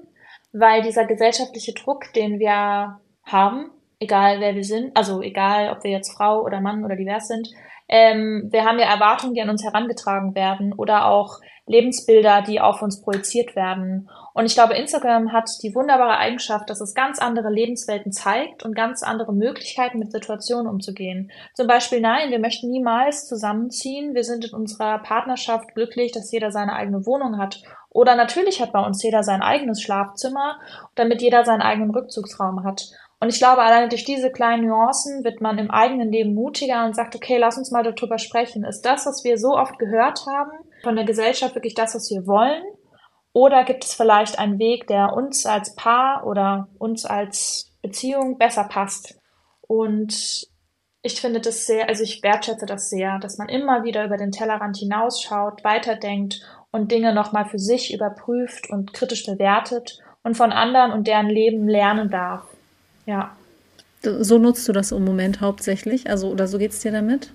weil 0.51 0.81
dieser 0.81 1.05
gesellschaftliche 1.05 1.73
Druck, 1.73 2.11
den 2.13 2.39
wir 2.39 2.99
haben, 3.23 3.69
egal 3.99 4.39
wer 4.39 4.55
wir 4.55 4.63
sind, 4.63 4.97
also 4.97 5.21
egal, 5.21 5.69
ob 5.71 5.83
wir 5.83 5.91
jetzt 5.91 6.11
Frau 6.13 6.41
oder 6.43 6.61
Mann 6.61 6.83
oder 6.83 6.95
divers 6.95 7.27
sind, 7.27 7.49
ähm, 7.89 8.47
wir 8.51 8.63
haben 8.65 8.79
ja 8.79 8.85
Erwartungen, 8.85 9.33
die 9.33 9.41
an 9.41 9.49
uns 9.49 9.63
herangetragen 9.63 10.35
werden 10.35 10.73
oder 10.73 11.07
auch 11.07 11.39
Lebensbilder, 11.65 12.41
die 12.41 12.59
auf 12.59 12.81
uns 12.81 13.01
projiziert 13.01 13.55
werden. 13.55 14.09
Und 14.33 14.45
ich 14.45 14.55
glaube, 14.55 14.73
Instagram 14.73 15.31
hat 15.31 15.49
die 15.61 15.75
wunderbare 15.75 16.17
Eigenschaft, 16.17 16.69
dass 16.69 16.81
es 16.81 16.95
ganz 16.95 17.19
andere 17.19 17.51
Lebenswelten 17.51 18.11
zeigt 18.11 18.63
und 18.63 18.75
ganz 18.75 19.03
andere 19.03 19.33
Möglichkeiten, 19.33 19.99
mit 19.99 20.11
Situationen 20.11 20.67
umzugehen. 20.67 21.31
Zum 21.53 21.67
Beispiel, 21.67 22.01
nein, 22.01 22.31
wir 22.31 22.39
möchten 22.39 22.71
niemals 22.71 23.27
zusammenziehen. 23.27 24.15
Wir 24.15 24.23
sind 24.23 24.45
in 24.45 24.53
unserer 24.53 24.97
Partnerschaft 24.99 25.75
glücklich, 25.75 26.11
dass 26.11 26.31
jeder 26.31 26.51
seine 26.51 26.73
eigene 26.73 27.05
Wohnung 27.05 27.37
hat. 27.37 27.61
Oder 27.91 28.15
natürlich 28.15 28.61
hat 28.61 28.71
bei 28.71 28.83
uns 28.83 29.03
jeder 29.03 29.23
sein 29.23 29.41
eigenes 29.41 29.81
Schlafzimmer, 29.81 30.59
damit 30.95 31.21
jeder 31.21 31.45
seinen 31.45 31.61
eigenen 31.61 31.91
Rückzugsraum 31.91 32.63
hat. 32.63 32.89
Und 33.19 33.29
ich 33.29 33.39
glaube, 33.39 33.61
alleine 33.61 33.89
durch 33.89 34.05
diese 34.05 34.31
kleinen 34.31 34.67
Nuancen 34.67 35.23
wird 35.25 35.41
man 35.41 35.57
im 35.57 35.69
eigenen 35.69 36.11
Leben 36.11 36.33
mutiger 36.33 36.85
und 36.85 36.95
sagt, 36.95 37.15
okay, 37.15 37.37
lass 37.37 37.57
uns 37.57 37.69
mal 37.69 37.83
darüber 37.83 38.17
sprechen. 38.17 38.63
Ist 38.63 38.81
das, 38.81 39.05
was 39.05 39.23
wir 39.25 39.37
so 39.37 39.57
oft 39.57 39.77
gehört 39.77 40.25
haben, 40.25 40.51
von 40.83 40.95
der 40.95 41.05
Gesellschaft 41.05 41.55
wirklich 41.55 41.73
das, 41.73 41.95
was 41.95 42.09
wir 42.09 42.25
wollen? 42.27 42.63
Oder 43.33 43.65
gibt 43.65 43.83
es 43.83 43.93
vielleicht 43.93 44.39
einen 44.39 44.57
Weg, 44.57 44.87
der 44.87 45.13
uns 45.13 45.45
als 45.45 45.75
Paar 45.75 46.25
oder 46.25 46.69
uns 46.79 47.05
als 47.05 47.73
Beziehung 47.81 48.37
besser 48.37 48.63
passt? 48.63 49.19
Und 49.67 50.47
ich 51.01 51.21
finde 51.21 51.41
das 51.41 51.65
sehr, 51.65 51.87
also 51.87 52.03
ich 52.03 52.23
wertschätze 52.23 52.65
das 52.65 52.89
sehr, 52.89 53.19
dass 53.19 53.37
man 53.37 53.49
immer 53.49 53.83
wieder 53.83 54.05
über 54.05 54.17
den 54.17 54.31
Tellerrand 54.31 54.77
hinausschaut, 54.77 55.63
weiterdenkt 55.63 56.41
und 56.71 56.91
Dinge 56.91 57.13
nochmal 57.13 57.45
für 57.45 57.59
sich 57.59 57.93
überprüft 57.93 58.69
und 58.69 58.93
kritisch 58.93 59.25
bewertet 59.25 59.99
und 60.23 60.35
von 60.35 60.51
anderen 60.51 60.91
und 60.91 61.07
deren 61.07 61.27
Leben 61.27 61.67
lernen 61.67 62.09
darf. 62.09 62.43
Ja. 63.09 63.35
So 64.03 64.37
nutzt 64.37 64.67
du 64.67 64.71
das 64.71 64.91
im 64.91 65.03
Moment 65.03 65.41
hauptsächlich? 65.41 66.07
Also, 66.07 66.29
oder 66.29 66.47
so 66.47 66.59
geht's 66.59 66.79
dir 66.81 66.91
damit? 66.91 67.31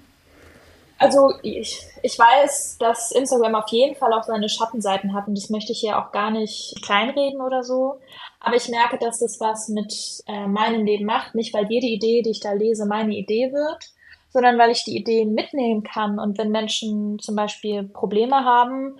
Also 0.98 1.32
ich, 1.42 1.80
ich 2.02 2.16
weiß, 2.16 2.78
dass 2.78 3.10
Instagram 3.10 3.56
auf 3.56 3.68
jeden 3.70 3.96
Fall 3.96 4.12
auch 4.12 4.22
seine 4.22 4.48
Schattenseiten 4.48 5.12
hat 5.12 5.26
und 5.26 5.36
das 5.36 5.50
möchte 5.50 5.72
ich 5.72 5.80
hier 5.80 5.98
auch 5.98 6.12
gar 6.12 6.30
nicht 6.30 6.80
kleinreden 6.82 7.40
oder 7.40 7.64
so. 7.64 7.98
Aber 8.38 8.54
ich 8.54 8.68
merke, 8.68 8.98
dass 8.98 9.18
das 9.18 9.40
was 9.40 9.68
mit 9.68 9.92
äh, 10.28 10.46
meinem 10.46 10.86
Leben 10.86 11.06
macht. 11.06 11.34
Nicht, 11.34 11.52
weil 11.52 11.66
jede 11.68 11.88
Idee, 11.88 12.22
die 12.22 12.30
ich 12.30 12.40
da 12.40 12.52
lese, 12.52 12.86
meine 12.86 13.16
Idee 13.16 13.52
wird, 13.52 13.90
sondern 14.30 14.56
weil 14.56 14.70
ich 14.70 14.84
die 14.84 14.96
Ideen 14.96 15.34
mitnehmen 15.34 15.82
kann. 15.82 16.20
Und 16.20 16.38
wenn 16.38 16.52
Menschen 16.52 17.18
zum 17.18 17.34
Beispiel 17.34 17.82
Probleme 17.82 18.44
haben, 18.44 18.96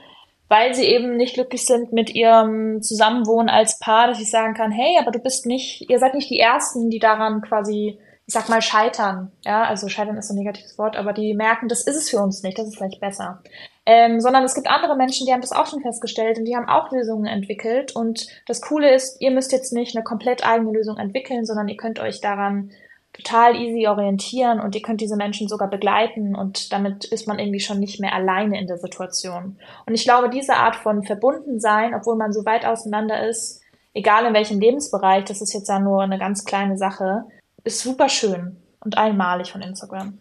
weil 0.49 0.75
sie 0.75 0.85
eben 0.85 1.17
nicht 1.17 1.35
glücklich 1.35 1.65
sind 1.65 1.93
mit 1.93 2.15
ihrem 2.15 2.83
Zusammenwohnen 2.83 3.49
als 3.49 3.79
Paar, 3.79 4.09
dass 4.09 4.21
ich 4.21 4.31
sagen 4.31 4.55
kann, 4.55 4.73
hey, 4.73 4.99
aber 5.01 5.11
du 5.11 5.19
bist 5.19 5.47
nicht, 5.47 5.89
ihr 5.89 5.99
seid 5.99 6.15
nicht 6.15 6.31
die 6.31 6.39
Ersten, 6.39 6.91
die 6.91 6.99
daran 6.99 7.41
quasi, 7.41 7.99
ich 8.27 8.35
sag 8.35 8.49
mal, 8.49 8.61
scheitern. 8.61 9.33
Ja, 9.45 9.65
also 9.65 9.89
scheitern 9.89 10.17
ist 10.17 10.31
ein 10.31 10.37
negatives 10.37 10.79
Wort, 10.79 10.97
aber 10.97 11.13
die 11.13 11.35
merken, 11.35 11.69
das 11.69 11.87
ist 11.87 11.97
es 11.97 12.11
für 12.11 12.19
uns 12.19 12.43
nicht, 12.43 12.59
das 12.59 12.69
ist 12.69 12.77
vielleicht 12.77 13.01
besser. 13.01 13.43
Ähm, 13.87 14.21
sondern 14.21 14.45
es 14.45 14.55
gibt 14.55 14.67
andere 14.67 14.97
Menschen, 14.97 15.27
die 15.27 15.33
haben 15.33 15.43
das 15.43 15.53
auch 15.53 15.67
schon 15.67 15.83
festgestellt 15.83 16.39
und 16.39 16.47
die 16.47 16.57
haben 16.57 16.69
auch 16.69 16.91
Lösungen 16.91 17.27
entwickelt. 17.27 17.95
Und 17.95 18.29
das 18.47 18.63
Coole 18.63 18.95
ist, 18.95 19.21
ihr 19.21 19.31
müsst 19.31 19.53
jetzt 19.53 19.73
nicht 19.73 19.95
eine 19.95 20.05
komplett 20.05 20.47
eigene 20.47 20.73
Lösung 20.73 20.97
entwickeln, 20.97 21.45
sondern 21.45 21.69
ihr 21.69 21.77
könnt 21.77 22.01
euch 22.01 22.21
daran 22.21 22.71
total 23.15 23.57
easy 23.57 23.87
orientieren 23.87 24.61
und 24.61 24.75
ihr 24.75 24.83
könnt 24.83 25.01
diese 25.01 25.17
Menschen 25.17 25.49
sogar 25.49 25.71
begleiten 25.71 26.35
und 26.35 26.73
damit 26.73 27.05
ist 27.05 27.27
man 27.29 27.39
irgendwie 27.39 27.61
schon 27.61 27.79
nicht 27.79 28.01
mehr 28.01 28.13
alleine 28.13 28.61
in 28.61 28.67
der 28.67 28.77
Situation. 28.77 29.57
Und 29.87 29.95
ich 29.95 30.05
glaube, 30.05 30.29
diese 30.29 30.55
Art 30.57 30.77
von 30.77 31.05
Verbundensein, 31.05 31.95
obwohl 31.95 32.17
man 32.17 32.33
so 32.33 32.45
weit 32.45 32.67
auseinander 32.67 33.27
ist, 33.27 33.63
egal 33.95 34.27
in 34.27 34.35
welchem 34.35 34.61
Lebensbereich, 34.61 35.25
das 35.25 35.41
ist 35.41 35.55
jetzt 35.55 35.69
ja 35.69 35.79
nur 35.79 36.03
eine 36.03 36.19
ganz 36.19 36.45
kleine 36.45 36.77
Sache, 36.77 37.25
ist 37.63 37.81
super 37.81 38.09
schön 38.09 38.57
und 38.81 38.99
einmalig 38.99 39.53
von 39.53 39.63
Instagram. 39.63 40.19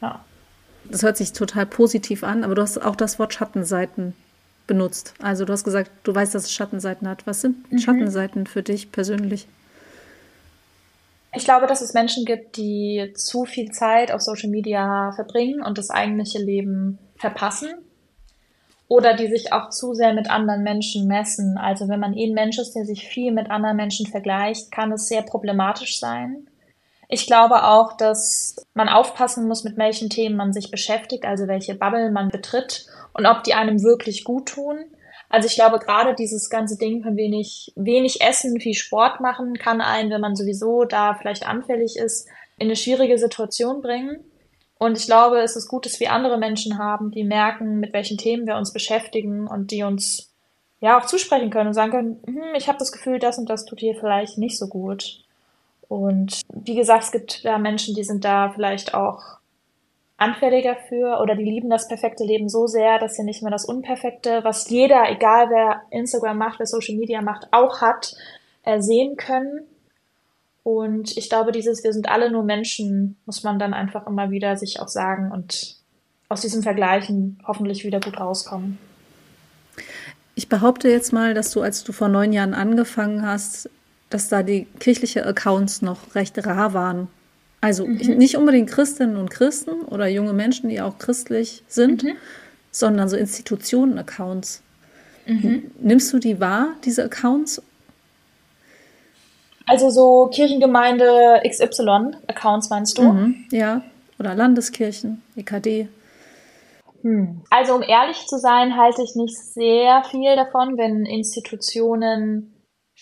Ja. 0.00 0.24
Das 0.90 1.02
hört 1.02 1.16
sich 1.16 1.32
total 1.32 1.66
positiv 1.66 2.24
an, 2.24 2.44
aber 2.44 2.54
du 2.54 2.62
hast 2.62 2.78
auch 2.78 2.96
das 2.96 3.18
Wort 3.18 3.34
Schattenseiten 3.34 4.14
benutzt. 4.66 5.14
Also 5.20 5.44
du 5.44 5.52
hast 5.52 5.64
gesagt, 5.64 5.90
du 6.04 6.14
weißt, 6.14 6.34
dass 6.34 6.44
es 6.44 6.52
Schattenseiten 6.52 7.08
hat. 7.08 7.26
Was 7.26 7.42
sind 7.42 7.70
Mhm. 7.70 7.78
Schattenseiten 7.78 8.46
für 8.46 8.62
dich 8.62 8.90
persönlich? 8.90 9.46
Ich 11.36 11.44
glaube, 11.44 11.66
dass 11.66 11.82
es 11.82 11.92
Menschen 11.92 12.24
gibt, 12.24 12.56
die 12.56 13.12
zu 13.14 13.44
viel 13.44 13.70
Zeit 13.70 14.10
auf 14.10 14.22
Social 14.22 14.48
Media 14.48 15.12
verbringen 15.12 15.60
und 15.60 15.76
das 15.76 15.90
eigentliche 15.90 16.38
Leben 16.38 16.98
verpassen. 17.18 17.68
Oder 18.88 19.14
die 19.14 19.26
sich 19.26 19.52
auch 19.52 19.68
zu 19.68 19.92
sehr 19.92 20.14
mit 20.14 20.30
anderen 20.30 20.62
Menschen 20.62 21.06
messen. 21.06 21.58
Also 21.58 21.88
wenn 21.88 22.00
man 22.00 22.16
eh 22.16 22.26
ein 22.26 22.32
Mensch 22.32 22.58
ist, 22.58 22.72
der 22.72 22.86
sich 22.86 23.06
viel 23.06 23.32
mit 23.32 23.50
anderen 23.50 23.76
Menschen 23.76 24.06
vergleicht, 24.06 24.72
kann 24.72 24.92
es 24.92 25.08
sehr 25.08 25.20
problematisch 25.20 26.00
sein. 26.00 26.48
Ich 27.08 27.26
glaube 27.26 27.64
auch, 27.64 27.98
dass 27.98 28.56
man 28.72 28.88
aufpassen 28.88 29.46
muss, 29.46 29.62
mit 29.62 29.76
welchen 29.76 30.08
Themen 30.08 30.36
man 30.36 30.54
sich 30.54 30.70
beschäftigt, 30.70 31.26
also 31.26 31.48
welche 31.48 31.74
Bubble 31.74 32.10
man 32.12 32.30
betritt 32.30 32.86
und 33.12 33.26
ob 33.26 33.44
die 33.44 33.52
einem 33.52 33.82
wirklich 33.82 34.24
gut 34.24 34.48
tun. 34.48 34.86
Also 35.28 35.48
ich 35.48 35.54
glaube, 35.54 35.78
gerade 35.78 36.14
dieses 36.14 36.50
ganze 36.50 36.78
Ding 36.78 37.02
von 37.02 37.16
wenig, 37.16 37.72
wenig 37.74 38.20
Essen, 38.20 38.60
viel 38.60 38.74
Sport 38.74 39.20
machen, 39.20 39.54
kann 39.54 39.80
einen, 39.80 40.10
wenn 40.10 40.20
man 40.20 40.36
sowieso 40.36 40.84
da 40.84 41.14
vielleicht 41.14 41.46
anfällig 41.46 41.96
ist, 41.96 42.28
in 42.58 42.68
eine 42.68 42.76
schwierige 42.76 43.18
Situation 43.18 43.82
bringen. 43.82 44.24
Und 44.78 44.98
ich 44.98 45.06
glaube, 45.06 45.40
es 45.40 45.56
ist 45.56 45.68
gut, 45.68 45.86
dass 45.86 46.00
wir 46.00 46.12
andere 46.12 46.38
Menschen 46.38 46.78
haben, 46.78 47.10
die 47.10 47.24
merken, 47.24 47.80
mit 47.80 47.92
welchen 47.92 48.18
Themen 48.18 48.46
wir 48.46 48.56
uns 48.56 48.72
beschäftigen 48.72 49.46
und 49.46 49.70
die 49.70 49.82
uns 49.82 50.32
ja 50.80 50.98
auch 50.98 51.06
zusprechen 51.06 51.50
können 51.50 51.68
und 51.68 51.74
sagen 51.74 51.90
können, 51.90 52.22
hm, 52.26 52.54
ich 52.56 52.68
habe 52.68 52.78
das 52.78 52.92
Gefühl, 52.92 53.18
das 53.18 53.38
und 53.38 53.48
das 53.48 53.64
tut 53.64 53.80
dir 53.80 53.94
vielleicht 53.94 54.38
nicht 54.38 54.58
so 54.58 54.68
gut. 54.68 55.24
Und 55.88 56.40
wie 56.52 56.74
gesagt, 56.74 57.04
es 57.04 57.12
gibt 57.12 57.44
da 57.44 57.58
Menschen, 57.58 57.94
die 57.94 58.04
sind 58.04 58.24
da 58.24 58.50
vielleicht 58.50 58.94
auch 58.94 59.38
anfälliger 60.16 60.76
für 60.88 61.20
oder 61.20 61.34
die 61.34 61.44
lieben 61.44 61.68
das 61.68 61.88
perfekte 61.88 62.24
Leben 62.24 62.48
so 62.48 62.66
sehr, 62.66 62.98
dass 62.98 63.16
sie 63.16 63.24
nicht 63.24 63.42
mehr 63.42 63.50
das 63.50 63.66
Unperfekte, 63.66 64.40
was 64.44 64.70
jeder, 64.70 65.10
egal 65.10 65.50
wer 65.50 65.82
Instagram 65.90 66.38
macht, 66.38 66.58
wer 66.58 66.66
Social 66.66 66.96
Media 66.96 67.20
macht, 67.20 67.48
auch 67.52 67.80
hat, 67.80 68.14
äh, 68.62 68.80
sehen 68.80 69.16
können. 69.16 69.60
Und 70.62 71.16
ich 71.16 71.28
glaube, 71.28 71.52
dieses 71.52 71.84
Wir 71.84 71.92
sind 71.92 72.08
alle 72.08 72.30
nur 72.30 72.42
Menschen, 72.42 73.16
muss 73.26 73.44
man 73.44 73.58
dann 73.58 73.74
einfach 73.74 74.06
immer 74.06 74.30
wieder 74.30 74.56
sich 74.56 74.80
auch 74.80 74.88
sagen 74.88 75.30
und 75.30 75.76
aus 76.28 76.40
diesem 76.40 76.62
Vergleichen 76.62 77.40
hoffentlich 77.46 77.84
wieder 77.84 78.00
gut 78.00 78.18
rauskommen. 78.18 78.78
Ich 80.34 80.48
behaupte 80.48 80.88
jetzt 80.88 81.12
mal, 81.12 81.34
dass 81.34 81.52
du, 81.52 81.62
als 81.62 81.84
du 81.84 81.92
vor 81.92 82.08
neun 82.08 82.32
Jahren 82.32 82.52
angefangen 82.52 83.24
hast, 83.24 83.70
dass 84.10 84.28
da 84.28 84.42
die 84.42 84.66
kirchliche 84.80 85.24
Accounts 85.24 85.82
noch 85.82 86.14
recht 86.14 86.44
rar 86.44 86.74
waren. 86.74 87.08
Also 87.66 87.84
Mhm. 87.84 88.16
nicht 88.16 88.36
unbedingt 88.36 88.70
Christinnen 88.70 89.16
und 89.16 89.28
Christen 89.28 89.82
oder 89.86 90.06
junge 90.06 90.32
Menschen, 90.32 90.68
die 90.70 90.80
auch 90.80 90.98
christlich 90.98 91.64
sind, 91.66 92.04
Mhm. 92.04 92.12
sondern 92.70 93.08
so 93.08 93.16
Institutionen-Accounts. 93.16 94.62
Mhm. 95.26 95.72
Nimmst 95.80 96.12
du 96.12 96.20
die 96.20 96.38
wahr, 96.38 96.68
diese 96.84 97.02
Accounts? 97.02 97.60
Also 99.66 99.90
so 99.90 100.30
Kirchengemeinde 100.32 101.40
XY-Accounts 101.44 102.70
meinst 102.70 102.98
du? 102.98 103.02
Mhm, 103.02 103.44
ja. 103.50 103.82
Oder 104.20 104.36
Landeskirchen, 104.36 105.22
EKD. 105.34 105.88
Hm. 107.02 107.40
Also 107.50 107.74
um 107.74 107.82
ehrlich 107.82 108.26
zu 108.28 108.38
sein, 108.38 108.76
halte 108.76 109.02
ich 109.02 109.16
nicht 109.16 109.36
sehr 109.36 110.04
viel 110.08 110.36
davon, 110.36 110.78
wenn 110.78 111.04
Institutionen 111.04 112.52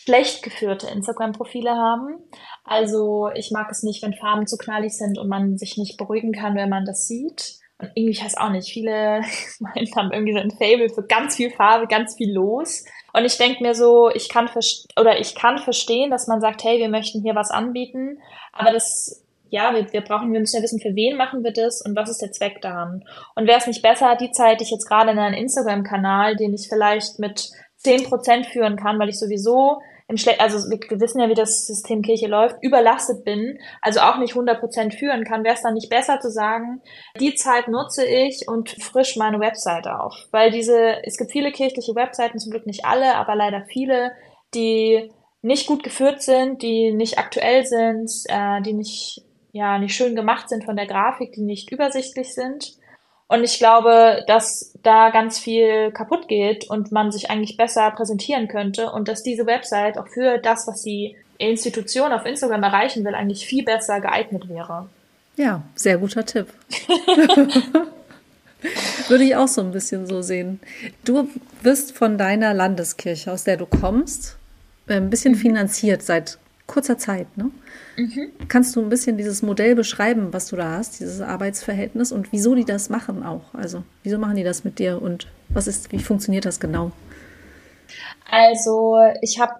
schlecht 0.04 0.42
geführte 0.42 0.86
Instagram-Profile 0.88 1.70
haben. 1.70 2.18
Also 2.62 3.30
ich 3.34 3.50
mag 3.50 3.70
es 3.70 3.82
nicht, 3.82 4.02
wenn 4.02 4.14
Farben 4.14 4.46
zu 4.46 4.56
knallig 4.58 4.96
sind 4.96 5.18
und 5.18 5.28
man 5.28 5.56
sich 5.56 5.76
nicht 5.78 5.96
beruhigen 5.96 6.32
kann, 6.32 6.56
wenn 6.56 6.68
man 6.68 6.84
das 6.84 7.06
sieht. 7.06 7.54
Und 7.78 7.90
irgendwie, 7.94 8.12
ich 8.12 8.24
weiß 8.24 8.36
auch 8.36 8.50
nicht, 8.50 8.68
viele 8.68 9.22
haben 9.96 10.12
irgendwie 10.12 10.34
so 10.34 10.40
ein 10.40 10.50
Fable 10.50 10.90
für 10.90 11.06
ganz 11.06 11.36
viel 11.36 11.50
Farbe, 11.50 11.86
ganz 11.86 12.16
viel 12.16 12.32
los. 12.32 12.84
Und 13.14 13.24
ich 13.24 13.38
denke 13.38 13.62
mir 13.62 13.74
so, 13.74 14.10
ich 14.10 14.28
kann 14.28 14.50
oder 15.00 15.18
ich 15.18 15.34
kann 15.34 15.58
verstehen, 15.58 16.10
dass 16.10 16.26
man 16.26 16.40
sagt, 16.40 16.64
hey, 16.64 16.78
wir 16.78 16.88
möchten 16.88 17.22
hier 17.22 17.34
was 17.34 17.50
anbieten, 17.50 18.18
aber 18.52 18.72
das 18.72 19.24
ja, 19.50 19.72
wir, 19.72 19.92
wir 19.92 20.00
brauchen, 20.00 20.32
wir 20.32 20.40
müssen 20.40 20.56
ja 20.56 20.62
wissen, 20.64 20.80
für 20.80 20.96
wen 20.96 21.16
machen 21.16 21.44
wir 21.44 21.52
das 21.52 21.80
und 21.80 21.94
was 21.94 22.10
ist 22.10 22.20
der 22.20 22.32
Zweck 22.32 22.60
daran. 22.60 23.04
Und 23.36 23.46
wäre 23.46 23.58
es 23.58 23.68
nicht 23.68 23.82
besser, 23.82 24.16
die 24.16 24.32
Zeit, 24.32 24.58
die 24.58 24.64
ich 24.64 24.72
jetzt 24.72 24.88
gerade 24.88 25.12
in 25.12 25.18
einen 25.18 25.36
Instagram-Kanal, 25.36 26.34
den 26.34 26.54
ich 26.54 26.68
vielleicht 26.68 27.20
mit 27.20 27.50
zehn 27.76 28.02
Prozent 28.02 28.46
führen 28.46 28.74
kann, 28.76 28.98
weil 28.98 29.10
ich 29.10 29.18
sowieso 29.18 29.80
im 30.06 30.18
Schle 30.18 30.38
also 30.38 30.58
wir, 30.70 30.78
wir 30.88 31.00
wissen 31.00 31.20
ja, 31.20 31.28
wie 31.28 31.34
das 31.34 31.66
System 31.66 32.02
Kirche 32.02 32.26
läuft, 32.26 32.56
überlastet 32.62 33.24
bin, 33.24 33.58
also 33.80 34.00
auch 34.00 34.18
nicht 34.18 34.34
100% 34.34 34.96
führen 34.98 35.24
kann, 35.24 35.44
wäre 35.44 35.54
es 35.54 35.62
dann 35.62 35.74
nicht 35.74 35.88
besser 35.88 36.20
zu 36.20 36.30
sagen, 36.30 36.82
die 37.18 37.34
Zeit 37.34 37.68
nutze 37.68 38.04
ich 38.04 38.46
und 38.46 38.70
frisch 38.70 39.16
meine 39.16 39.40
Webseite 39.40 40.00
auf. 40.00 40.14
Weil 40.30 40.50
diese, 40.50 41.02
es 41.04 41.16
gibt 41.16 41.32
viele 41.32 41.52
kirchliche 41.52 41.94
Webseiten, 41.94 42.38
zum 42.38 42.50
Glück 42.50 42.66
nicht 42.66 42.84
alle, 42.84 43.14
aber 43.14 43.34
leider 43.34 43.64
viele, 43.64 44.12
die 44.54 45.10
nicht 45.40 45.66
gut 45.66 45.82
geführt 45.82 46.22
sind, 46.22 46.62
die 46.62 46.92
nicht 46.92 47.18
aktuell 47.18 47.64
sind, 47.64 48.10
äh, 48.28 48.60
die 48.62 48.74
nicht, 48.74 49.22
ja, 49.52 49.78
nicht 49.78 49.94
schön 49.94 50.16
gemacht 50.16 50.48
sind 50.48 50.64
von 50.64 50.76
der 50.76 50.86
Grafik, 50.86 51.32
die 51.32 51.42
nicht 51.42 51.70
übersichtlich 51.70 52.34
sind. 52.34 52.76
Und 53.28 53.42
ich 53.42 53.58
glaube, 53.58 54.22
dass 54.26 54.74
da 54.82 55.10
ganz 55.10 55.38
viel 55.38 55.90
kaputt 55.92 56.28
geht 56.28 56.68
und 56.68 56.92
man 56.92 57.10
sich 57.10 57.30
eigentlich 57.30 57.56
besser 57.56 57.90
präsentieren 57.90 58.48
könnte 58.48 58.90
und 58.90 59.08
dass 59.08 59.22
diese 59.22 59.46
Website 59.46 59.96
auch 59.98 60.08
für 60.08 60.38
das, 60.38 60.66
was 60.66 60.82
die 60.82 61.16
Institution 61.38 62.12
auf 62.12 62.26
Instagram 62.26 62.62
erreichen 62.62 63.04
will, 63.04 63.14
eigentlich 63.14 63.46
viel 63.46 63.64
besser 63.64 64.00
geeignet 64.00 64.48
wäre. 64.48 64.88
Ja, 65.36 65.62
sehr 65.74 65.98
guter 65.98 66.24
Tipp. 66.24 66.48
Würde 69.08 69.24
ich 69.24 69.36
auch 69.36 69.48
so 69.48 69.60
ein 69.60 69.72
bisschen 69.72 70.06
so 70.06 70.22
sehen. 70.22 70.60
Du 71.04 71.28
wirst 71.62 71.96
von 71.96 72.16
deiner 72.16 72.54
Landeskirche, 72.54 73.30
aus 73.32 73.44
der 73.44 73.56
du 73.56 73.66
kommst, 73.66 74.36
äh, 74.86 74.94
ein 74.94 75.10
bisschen 75.10 75.32
mhm. 75.32 75.38
finanziert 75.38 76.02
seit 76.02 76.38
kurzer 76.66 76.96
Zeit. 76.96 77.36
Ne? 77.36 77.50
Mhm. 77.96 78.32
Kannst 78.48 78.74
du 78.74 78.80
ein 78.80 78.88
bisschen 78.88 79.16
dieses 79.16 79.42
Modell 79.42 79.74
beschreiben, 79.74 80.32
was 80.32 80.48
du 80.48 80.56
da 80.56 80.78
hast, 80.78 81.00
dieses 81.00 81.20
Arbeitsverhältnis 81.20 82.10
und 82.12 82.32
wieso 82.32 82.54
die 82.54 82.64
das 82.64 82.88
machen 82.88 83.22
auch? 83.22 83.52
Also 83.52 83.84
wieso 84.02 84.18
machen 84.18 84.36
die 84.36 84.44
das 84.44 84.64
mit 84.64 84.78
dir 84.78 85.00
und 85.00 85.28
was 85.50 85.66
ist, 85.66 85.92
wie 85.92 85.98
funktioniert 85.98 86.46
das 86.46 86.60
genau? 86.60 86.92
Also 88.30 88.96
ich 89.20 89.38
habe, 89.38 89.52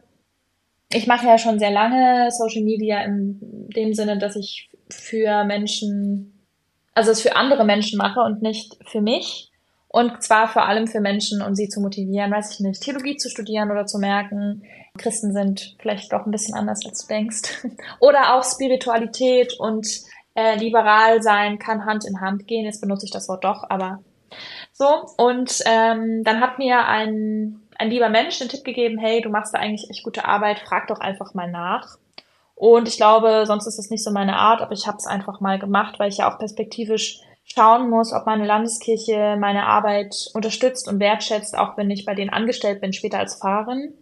ich 0.92 1.06
mache 1.06 1.26
ja 1.26 1.38
schon 1.38 1.58
sehr 1.58 1.70
lange 1.70 2.30
Social 2.30 2.62
Media 2.62 3.04
in 3.04 3.38
dem 3.76 3.92
Sinne, 3.94 4.18
dass 4.18 4.36
ich 4.36 4.70
für 4.90 5.44
Menschen, 5.44 6.46
also 6.94 7.10
es 7.10 7.20
für 7.20 7.36
andere 7.36 7.64
Menschen 7.64 7.98
mache 7.98 8.20
und 8.20 8.42
nicht 8.42 8.78
für 8.86 9.00
mich. 9.00 9.50
Und 9.88 10.22
zwar 10.22 10.48
vor 10.48 10.66
allem 10.66 10.88
für 10.88 11.00
Menschen, 11.00 11.40
um 11.40 11.54
sie 11.54 11.68
zu 11.68 11.80
motivieren, 11.80 12.32
weiß 12.32 12.54
ich 12.54 12.60
nicht, 12.60 12.82
Theologie 12.82 13.16
zu 13.16 13.28
studieren 13.28 13.70
oder 13.70 13.86
zu 13.86 13.98
merken, 13.98 14.64
Christen 14.96 15.32
sind 15.32 15.74
vielleicht 15.80 16.12
doch 16.12 16.24
ein 16.24 16.30
bisschen 16.30 16.54
anders, 16.54 16.84
als 16.86 17.02
du 17.02 17.08
denkst. 17.08 17.66
Oder 18.00 18.34
auch 18.34 18.44
Spiritualität 18.44 19.54
und 19.58 19.86
äh, 20.34 20.56
liberal 20.56 21.22
sein 21.22 21.58
kann 21.58 21.84
Hand 21.84 22.04
in 22.04 22.20
Hand 22.20 22.46
gehen. 22.46 22.64
Jetzt 22.64 22.80
benutze 22.80 23.06
ich 23.06 23.12
das 23.12 23.28
Wort 23.28 23.44
doch, 23.44 23.64
aber 23.68 24.00
so. 24.72 24.86
Und 25.16 25.60
ähm, 25.66 26.22
dann 26.24 26.40
hat 26.40 26.58
mir 26.58 26.86
ein, 26.86 27.60
ein 27.76 27.90
lieber 27.90 28.08
Mensch 28.08 28.38
den 28.38 28.48
Tipp 28.48 28.64
gegeben, 28.64 28.98
hey, 28.98 29.20
du 29.20 29.30
machst 29.30 29.54
da 29.54 29.58
eigentlich 29.58 29.90
echt 29.90 30.04
gute 30.04 30.24
Arbeit, 30.26 30.60
frag 30.60 30.86
doch 30.88 31.00
einfach 31.00 31.34
mal 31.34 31.50
nach. 31.50 31.98
Und 32.54 32.86
ich 32.86 32.96
glaube, 32.96 33.44
sonst 33.46 33.66
ist 33.66 33.78
das 33.78 33.90
nicht 33.90 34.04
so 34.04 34.12
meine 34.12 34.36
Art, 34.36 34.62
aber 34.62 34.72
ich 34.72 34.86
habe 34.86 34.98
es 34.98 35.06
einfach 35.06 35.40
mal 35.40 35.58
gemacht, 35.58 35.98
weil 35.98 36.08
ich 36.08 36.18
ja 36.18 36.32
auch 36.32 36.38
perspektivisch 36.38 37.20
schauen 37.44 37.90
muss, 37.90 38.12
ob 38.12 38.26
meine 38.26 38.46
Landeskirche 38.46 39.36
meine 39.38 39.66
Arbeit 39.66 40.14
unterstützt 40.34 40.88
und 40.88 41.00
wertschätzt, 41.00 41.58
auch 41.58 41.76
wenn 41.76 41.90
ich 41.90 42.04
bei 42.04 42.14
denen 42.14 42.30
angestellt 42.30 42.80
bin, 42.80 42.92
später 42.92 43.18
als 43.18 43.34
Fahrerin. 43.34 43.92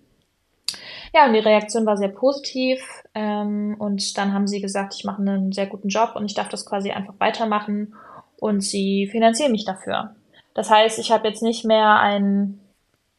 Ja, 1.15 1.27
und 1.27 1.33
die 1.35 1.41
Reaktion 1.41 1.87
war 1.87 1.97
sehr 1.97 2.09
positiv. 2.09 2.81
Ähm, 3.15 3.77
und 3.79 4.17
dann 4.17 4.33
haben 4.33 4.47
sie 4.47 4.61
gesagt, 4.61 4.95
ich 4.95 5.05
mache 5.05 5.21
einen 5.21 5.53
sehr 5.53 5.67
guten 5.67 5.89
Job 5.89 6.13
und 6.15 6.25
ich 6.25 6.35
darf 6.35 6.49
das 6.49 6.67
quasi 6.67 6.91
einfach 6.91 7.15
weitermachen. 7.19 7.95
Und 8.39 8.63
sie 8.63 9.09
finanzieren 9.11 9.53
mich 9.53 9.65
dafür. 9.65 10.15
Das 10.55 10.71
heißt, 10.71 10.99
ich 10.99 11.11
habe 11.13 11.29
jetzt 11.29 11.43
nicht 11.43 11.65
mehr 11.65 12.01
ein 12.01 12.59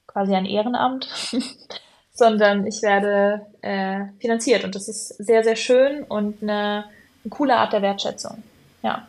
quasi 0.08 0.36
ein 0.36 0.46
Ehrenamt, 0.46 1.08
sondern 2.14 2.68
ich 2.68 2.82
werde 2.82 3.46
äh, 3.62 4.06
finanziert. 4.20 4.64
Und 4.64 4.76
das 4.76 4.88
ist 4.88 5.10
sehr, 5.10 5.44
sehr 5.44 5.56
schön 5.56 6.04
und 6.04 6.44
eine, 6.44 6.86
eine 7.24 7.30
coole 7.30 7.56
Art 7.56 7.74
der 7.74 7.82
Wertschätzung. 7.82 8.44
Ja. 8.84 9.08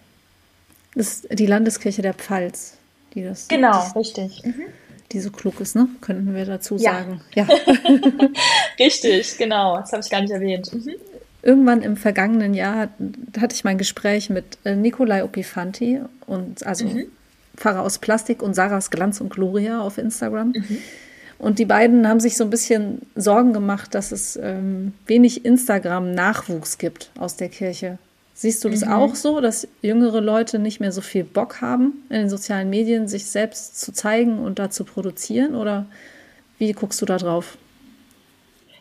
Das 0.94 1.24
ist 1.24 1.38
die 1.38 1.46
Landeskirche 1.46 2.02
der 2.02 2.14
Pfalz, 2.14 2.78
die 3.14 3.24
das. 3.24 3.48
Genau, 3.48 3.72
das, 3.72 3.96
richtig. 3.96 4.42
Mhm 4.44 4.72
die 5.14 5.20
so 5.20 5.30
klug 5.30 5.60
ist, 5.60 5.76
ne? 5.76 5.88
Könnten 6.00 6.34
wir 6.34 6.44
dazu 6.44 6.76
ja. 6.76 6.92
sagen. 6.92 7.20
Ja. 7.34 7.46
Richtig, 8.78 9.38
genau. 9.38 9.78
Das 9.78 9.92
habe 9.92 10.02
ich 10.02 10.10
gar 10.10 10.20
nicht 10.20 10.32
erwähnt. 10.32 10.72
Mhm. 10.72 10.94
Irgendwann 11.42 11.82
im 11.82 11.96
vergangenen 11.96 12.54
Jahr 12.54 12.88
hatte 13.38 13.54
ich 13.54 13.64
mein 13.64 13.78
Gespräch 13.78 14.30
mit 14.30 14.58
äh, 14.64 14.76
Nikolai 14.76 15.24
Opifanti 15.24 16.00
und 16.26 16.66
also 16.66 16.86
mhm. 16.86 17.06
Pfarrer 17.56 17.82
aus 17.82 17.98
Plastik 17.98 18.42
und 18.42 18.54
Sarahs 18.54 18.90
Glanz 18.90 19.20
und 19.20 19.30
Gloria 19.30 19.80
auf 19.80 19.98
Instagram. 19.98 20.48
Mhm. 20.48 20.78
Und 21.38 21.58
die 21.58 21.64
beiden 21.64 22.08
haben 22.08 22.20
sich 22.20 22.36
so 22.36 22.44
ein 22.44 22.50
bisschen 22.50 23.02
Sorgen 23.16 23.52
gemacht, 23.52 23.94
dass 23.94 24.12
es 24.12 24.38
ähm, 24.40 24.94
wenig 25.06 25.44
Instagram-Nachwuchs 25.44 26.78
gibt 26.78 27.10
aus 27.18 27.36
der 27.36 27.48
Kirche. 27.48 27.98
Siehst 28.36 28.64
du 28.64 28.68
das 28.68 28.84
mhm. 28.84 28.92
auch 28.92 29.14
so, 29.14 29.40
dass 29.40 29.68
jüngere 29.80 30.20
Leute 30.20 30.58
nicht 30.58 30.80
mehr 30.80 30.90
so 30.90 31.00
viel 31.00 31.22
Bock 31.22 31.60
haben, 31.60 32.04
in 32.10 32.16
den 32.16 32.28
sozialen 32.28 32.68
Medien 32.68 33.06
sich 33.06 33.26
selbst 33.26 33.80
zu 33.80 33.92
zeigen 33.92 34.40
und 34.40 34.58
da 34.58 34.70
zu 34.70 34.84
produzieren? 34.84 35.54
Oder 35.54 35.86
wie 36.58 36.72
guckst 36.72 37.00
du 37.00 37.06
da 37.06 37.16
drauf? 37.16 37.56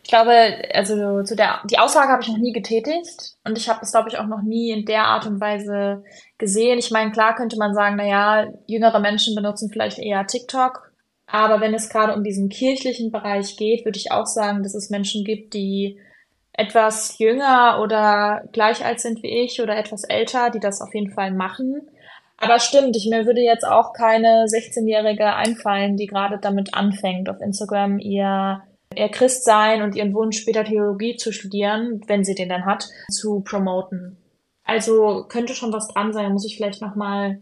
Ich 0.02 0.10
glaube, 0.10 0.34
also 0.74 1.24
zu 1.24 1.36
der 1.36 1.62
die 1.70 1.78
Aussage 1.78 2.12
habe 2.12 2.24
ich 2.24 2.28
noch 2.28 2.38
nie 2.38 2.52
getätigt 2.52 3.36
und 3.46 3.58
ich 3.58 3.70
habe 3.70 3.80
es, 3.84 3.92
glaube 3.92 4.10
ich, 4.10 4.18
auch 4.18 4.28
noch 4.28 4.42
nie 4.42 4.72
in 4.72 4.86
der 4.86 5.06
Art 5.06 5.28
und 5.28 5.40
Weise 5.40 6.04
gesehen. 6.38 6.78
Ich 6.78 6.92
meine, 6.92 7.12
klar 7.12 7.36
könnte 7.36 7.58
man 7.58 7.74
sagen, 7.74 7.96
na 7.98 8.06
ja, 8.06 8.48
jüngere 8.68 9.00
Menschen 9.00 9.34
benutzen 9.34 9.70
vielleicht 9.72 10.00
eher 10.00 10.28
TikTok, 10.28 10.92
aber 11.26 11.62
wenn 11.62 11.74
es 11.74 11.90
gerade 11.90 12.14
um 12.16 12.24
diesen 12.24 12.50
kirchlichen 12.50 13.12
Bereich 13.12 13.56
geht, 13.56 13.86
würde 13.86 13.98
ich 13.98 14.12
auch 14.12 14.26
sagen, 14.26 14.62
dass 14.62 14.76
es 14.76 14.90
Menschen 14.90 15.24
gibt, 15.24 15.54
die 15.54 16.00
etwas 16.54 17.18
jünger 17.18 17.80
oder 17.82 18.44
gleich 18.52 18.86
alt 18.86 19.00
sind 19.00 19.24
wie 19.24 19.44
ich 19.44 19.62
oder 19.62 19.76
etwas 19.76 20.04
älter, 20.04 20.52
die 20.52 20.60
das 20.60 20.82
auf 20.82 20.94
jeden 20.94 21.12
Fall 21.12 21.32
machen. 21.32 21.82
Aber 22.38 22.60
stimmt, 22.60 22.96
ich 22.96 23.08
mir 23.10 23.26
würde 23.26 23.42
jetzt 23.42 23.66
auch 23.66 23.94
keine 23.94 24.46
16-Jährige 24.46 25.34
einfallen, 25.34 25.98
die 25.98 26.08
gerade 26.08 26.38
damit 26.40 26.74
anfängt, 26.74 27.30
auf 27.30 27.42
Instagram 27.42 28.00
ihr, 28.00 28.62
ihr 28.96 29.10
Christ 29.10 29.46
sein 29.46 29.82
und 29.82 29.96
ihren 29.96 30.14
Wunsch, 30.14 30.38
später 30.38 30.64
Theologie 30.64 31.16
zu 31.16 31.32
studieren, 31.32 32.02
wenn 32.08 32.24
sie 32.24 32.36
den 32.36 32.50
dann 32.50 32.66
hat, 32.66 32.90
zu 33.10 33.42
promoten. 33.42 34.18
Also 34.64 35.26
könnte 35.28 35.56
schon 35.56 35.74
was 35.74 35.88
dran 35.88 36.14
sein, 36.14 36.34
muss 36.34 36.46
ich 36.46 36.58
vielleicht 36.58 36.82
nochmal 36.82 37.42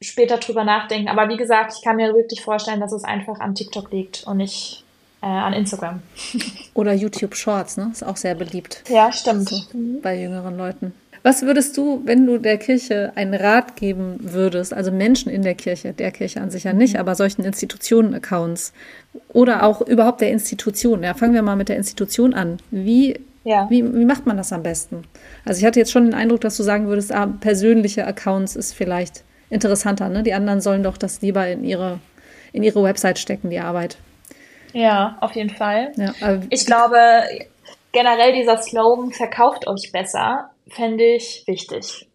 später 0.00 0.38
drüber 0.38 0.64
nachdenken. 0.64 1.08
Aber 1.08 1.28
wie 1.28 1.36
gesagt, 1.36 1.74
ich 1.76 1.82
kann 1.82 1.96
mir 1.96 2.14
wirklich 2.14 2.42
vorstellen, 2.42 2.80
dass 2.80 2.92
es 2.92 3.04
einfach 3.04 3.40
an 3.40 3.54
TikTok 3.54 3.90
liegt 3.90 4.24
und 4.26 4.38
nicht 4.38 4.83
äh, 5.24 5.26
an 5.26 5.54
Instagram. 5.54 6.02
Oder 6.74 6.92
YouTube 6.92 7.34
Shorts, 7.34 7.78
ne? 7.78 7.88
Ist 7.90 8.04
auch 8.04 8.16
sehr 8.16 8.34
beliebt. 8.34 8.84
Ja, 8.88 9.10
stimmt. 9.10 9.50
Bei 10.02 10.20
jüngeren 10.20 10.58
Leuten. 10.58 10.92
Was 11.22 11.40
würdest 11.40 11.78
du, 11.78 12.02
wenn 12.04 12.26
du 12.26 12.36
der 12.36 12.58
Kirche 12.58 13.12
einen 13.14 13.32
Rat 13.32 13.76
geben 13.76 14.18
würdest, 14.20 14.74
also 14.74 14.92
Menschen 14.92 15.32
in 15.32 15.40
der 15.40 15.54
Kirche, 15.54 15.94
der 15.94 16.10
Kirche 16.10 16.42
an 16.42 16.50
sich 16.50 16.64
ja 16.64 16.74
nicht, 16.74 16.94
mhm. 16.94 17.00
aber 17.00 17.14
solchen 17.14 17.42
Institutionen-Accounts 17.44 18.74
oder 19.28 19.62
auch 19.62 19.80
überhaupt 19.80 20.20
der 20.20 20.30
Institution? 20.30 21.02
Ja, 21.02 21.14
fangen 21.14 21.32
wir 21.32 21.40
mal 21.40 21.56
mit 21.56 21.70
der 21.70 21.78
Institution 21.78 22.34
an. 22.34 22.58
Wie, 22.70 23.18
ja. 23.44 23.66
wie, 23.70 23.82
wie 23.82 24.04
macht 24.04 24.26
man 24.26 24.36
das 24.36 24.52
am 24.52 24.62
besten? 24.62 25.04
Also 25.46 25.60
ich 25.60 25.64
hatte 25.64 25.80
jetzt 25.80 25.92
schon 25.92 26.04
den 26.04 26.14
Eindruck, 26.14 26.42
dass 26.42 26.58
du 26.58 26.62
sagen 26.62 26.88
würdest, 26.88 27.10
ah, 27.12 27.26
persönliche 27.40 28.06
Accounts 28.06 28.54
ist 28.56 28.74
vielleicht 28.74 29.24
interessanter. 29.48 30.10
Ne? 30.10 30.22
Die 30.22 30.34
anderen 30.34 30.60
sollen 30.60 30.82
doch 30.82 30.98
das 30.98 31.22
lieber 31.22 31.48
in 31.48 31.64
ihre, 31.64 32.00
in 32.52 32.62
ihre 32.62 32.82
Website 32.82 33.18
stecken, 33.18 33.48
die 33.48 33.60
Arbeit. 33.60 33.96
Ja, 34.74 35.16
auf 35.20 35.34
jeden 35.34 35.50
Fall. 35.50 35.92
Ja, 35.96 36.12
ich 36.50 36.66
glaube, 36.66 36.98
generell 37.92 38.34
dieser 38.34 38.58
Slogan, 38.58 39.12
verkauft 39.12 39.66
euch 39.66 39.90
besser, 39.92 40.50
fände 40.68 41.04
ich 41.04 41.44
wichtig. 41.46 42.08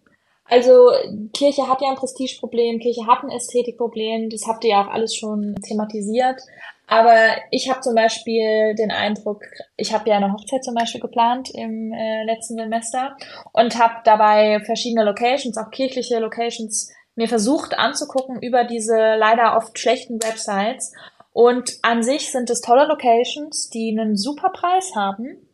Also 0.46 0.92
Kirche 1.34 1.68
hat 1.68 1.82
ja 1.82 1.90
ein 1.90 1.96
Prestigeproblem, 1.96 2.80
Kirche 2.80 3.08
hat 3.08 3.24
ein 3.24 3.30
Ästhetikproblem, 3.30 4.30
das 4.30 4.48
habt 4.48 4.64
ihr 4.64 4.72
ja 4.72 4.84
auch 4.84 4.92
alles 4.92 5.16
schon 5.16 5.56
thematisiert. 5.64 6.42
Aber 6.88 7.16
ich 7.52 7.70
habe 7.70 7.82
zum 7.82 7.94
Beispiel 7.94 8.74
den 8.74 8.92
Eindruck, 8.92 9.44
ich 9.78 9.94
habe 9.94 10.10
ja 10.10 10.18
eine 10.18 10.34
Hochzeit 10.34 10.64
zum 10.64 10.74
Beispiel 10.74 11.00
geplant 11.00 11.52
im 11.54 11.94
äh, 11.94 12.24
letzten 12.24 12.56
Semester 12.56 13.16
und 13.54 13.78
habe 13.78 13.94
dabei 14.06 14.60
verschiedene 14.66 15.04
Locations, 15.06 15.56
auch 15.58 15.70
kirchliche 15.70 16.18
Locations, 16.18 16.92
mir 17.14 17.28
versucht 17.28 17.78
anzugucken 17.78 18.42
über 18.42 18.64
diese 18.64 18.96
leider 18.96 19.56
oft 19.56 19.78
schlechten 19.78 20.16
Websites 20.24 20.94
und 21.32 21.78
an 21.84 22.04
sich 22.04 22.32
sind 22.32 22.50
es 22.50 22.62
tolle 22.62 22.86
Locations, 22.86 23.70
die 23.70 23.96
einen 23.98 24.16
super 24.16 24.50
Preis 24.50 24.96
haben, 24.96 25.50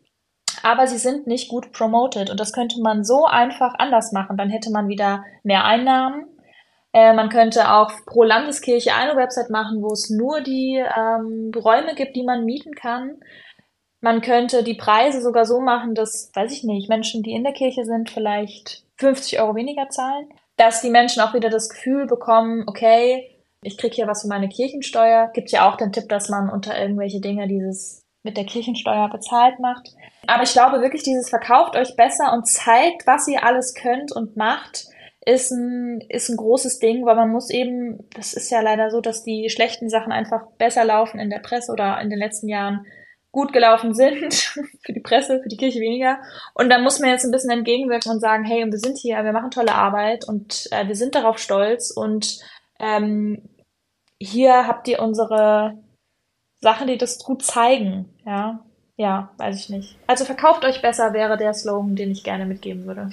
aber 0.64 0.88
sie 0.88 0.98
sind 0.98 1.28
nicht 1.28 1.50
gut 1.50 1.72
promoted. 1.72 2.30
Und 2.30 2.40
das 2.40 2.54
könnte 2.54 2.82
man 2.82 3.04
so 3.04 3.26
einfach 3.26 3.76
anders 3.78 4.12
machen. 4.12 4.38
Dann 4.38 4.50
hätte 4.50 4.72
man 4.72 4.88
wieder 4.88 5.24
mehr 5.44 5.66
Einnahmen. 5.66 6.26
Äh, 6.94 7.14
man 7.14 7.30
könnte 7.30 7.72
auch 7.72 7.92
pro 8.06 8.24
Landeskirche 8.24 8.96
eine 8.96 9.16
Website 9.16 9.50
machen, 9.50 9.84
wo 9.84 9.92
es 9.92 10.10
nur 10.10 10.42
die 10.42 10.78
ähm, 10.78 11.52
Räume 11.56 11.94
gibt, 11.94 12.16
die 12.16 12.24
man 12.24 12.46
mieten 12.46 12.74
kann. 12.74 13.20
Man 14.02 14.22
könnte 14.22 14.64
die 14.64 14.76
Preise 14.76 15.22
sogar 15.22 15.46
so 15.46 15.60
machen, 15.60 15.94
dass, 15.94 16.32
weiß 16.34 16.52
ich 16.52 16.64
nicht, 16.64 16.90
Menschen, 16.90 17.22
die 17.22 17.34
in 17.34 17.44
der 17.44 17.54
Kirche 17.54 17.86
sind, 17.86 18.10
vielleicht 18.10 18.86
50 18.98 19.42
Euro 19.42 19.56
weniger 19.56 19.90
zahlen. 19.90 20.30
Dass 20.58 20.82
die 20.82 20.90
Menschen 20.90 21.22
auch 21.22 21.34
wieder 21.34 21.50
das 21.50 21.70
Gefühl 21.70 22.08
bekommen, 22.08 22.64
okay, 22.66 23.35
ich 23.66 23.78
kriege 23.78 23.96
hier 23.96 24.08
was 24.08 24.22
für 24.22 24.28
meine 24.28 24.48
Kirchensteuer. 24.48 25.32
Gibt 25.34 25.52
ja 25.52 25.70
auch 25.70 25.76
den 25.76 25.92
Tipp, 25.92 26.08
dass 26.08 26.30
man 26.30 26.50
unter 26.50 26.80
irgendwelche 26.80 27.20
Dinge 27.20 27.48
dieses 27.48 28.04
mit 28.24 28.38
der 28.38 28.46
Kirchensteuer 28.46 29.10
bezahlt 29.10 29.60
macht. 29.60 29.90
Aber 30.28 30.44
ich 30.44 30.54
glaube 30.54 30.82
wirklich, 30.82 31.04
dieses 31.04 31.30
verkauft 31.30 31.76
euch 31.76 31.96
besser 31.96 32.34
und 32.34 32.48
zeigt, 32.48 33.06
was 33.06 33.28
ihr 33.28 33.44
alles 33.44 33.76
könnt 33.76 34.12
und 34.12 34.36
macht, 34.36 34.86
ist 35.26 35.52
ein, 35.52 36.02
ist 36.10 36.30
ein 36.30 36.38
großes 36.38 36.80
Ding, 36.80 37.06
weil 37.06 37.16
man 37.16 37.32
muss 37.32 37.50
eben, 37.50 38.08
das 38.16 38.34
ist 38.34 38.52
ja 38.52 38.62
leider 38.62 38.90
so, 38.92 39.02
dass 39.02 39.24
die 39.24 39.50
schlechten 39.50 39.90
Sachen 39.90 40.12
einfach 40.12 40.48
besser 40.58 40.86
laufen 40.86 41.20
in 41.20 41.30
der 41.30 41.40
Presse 41.40 41.72
oder 41.72 42.00
in 42.02 42.10
den 42.10 42.20
letzten 42.20 42.48
Jahren 42.48 42.86
gut 43.32 43.52
gelaufen 43.52 43.94
sind, 43.94 44.34
für 44.86 44.94
die 44.94 45.02
Presse, 45.02 45.42
für 45.42 45.50
die 45.50 45.58
Kirche 45.58 45.80
weniger. 45.80 46.20
Und 46.54 46.70
da 46.70 46.80
muss 46.80 47.00
man 47.00 47.10
jetzt 47.10 47.26
ein 47.26 47.32
bisschen 47.32 47.52
entgegenwirken 47.52 48.12
und 48.12 48.22
sagen, 48.22 48.44
hey, 48.44 48.66
wir 48.66 48.80
sind 48.80 48.98
hier, 48.98 49.24
wir 49.24 49.34
machen 49.34 49.52
tolle 49.52 49.74
Arbeit 49.74 50.28
und 50.28 50.68
äh, 50.72 50.88
wir 50.88 50.96
sind 50.96 51.16
darauf 51.16 51.38
stolz 51.38 51.92
und 51.92 52.40
ähm, 52.80 53.50
hier 54.22 54.68
habt 54.68 54.88
ihr 54.88 55.02
unsere 55.02 55.78
Sachen, 56.62 56.88
die 56.88 56.98
das 56.98 57.20
gut 57.20 57.44
zeigen, 57.44 58.06
ja. 58.26 58.60
Ja, 58.98 59.30
weiß 59.38 59.60
ich 59.60 59.70
nicht. 59.70 59.98
Also 60.08 60.24
verkauft 60.24 60.64
euch 60.64 60.82
besser 60.82 61.12
wäre 61.12 61.36
der 61.36 61.54
Slogan, 61.54 61.98
den 61.98 62.12
ich 62.12 62.24
gerne 62.24 62.46
mitgeben 62.46 62.86
würde. 62.86 63.10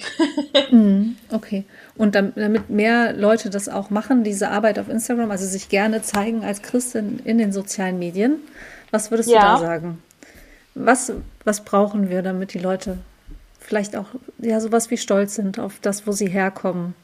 mm, 0.71 1.17
okay. 1.29 1.65
Und 1.97 2.15
damit 2.15 2.69
mehr 2.69 3.11
Leute 3.11 3.49
das 3.49 3.67
auch 3.67 3.89
machen, 3.89 4.23
diese 4.23 4.49
Arbeit 4.49 4.79
auf 4.79 4.87
Instagram, 4.87 5.29
also 5.29 5.45
sich 5.45 5.67
gerne 5.67 6.01
zeigen 6.01 6.45
als 6.45 6.61
Christin 6.61 7.19
in 7.25 7.37
den 7.37 7.51
sozialen 7.51 7.99
Medien, 7.99 8.37
was 8.91 9.11
würdest 9.11 9.29
ja. 9.29 9.41
du 9.41 9.47
da 9.47 9.57
sagen? 9.57 10.03
Was, 10.73 11.11
was 11.43 11.65
brauchen 11.65 12.09
wir, 12.09 12.21
damit 12.21 12.53
die 12.53 12.59
Leute 12.59 12.97
vielleicht 13.59 13.97
auch 13.97 14.07
ja 14.37 14.61
sowas 14.61 14.89
wie 14.89 14.97
stolz 14.97 15.35
sind 15.35 15.59
auf 15.59 15.79
das, 15.81 16.07
wo 16.07 16.13
sie 16.13 16.29
herkommen? 16.29 16.95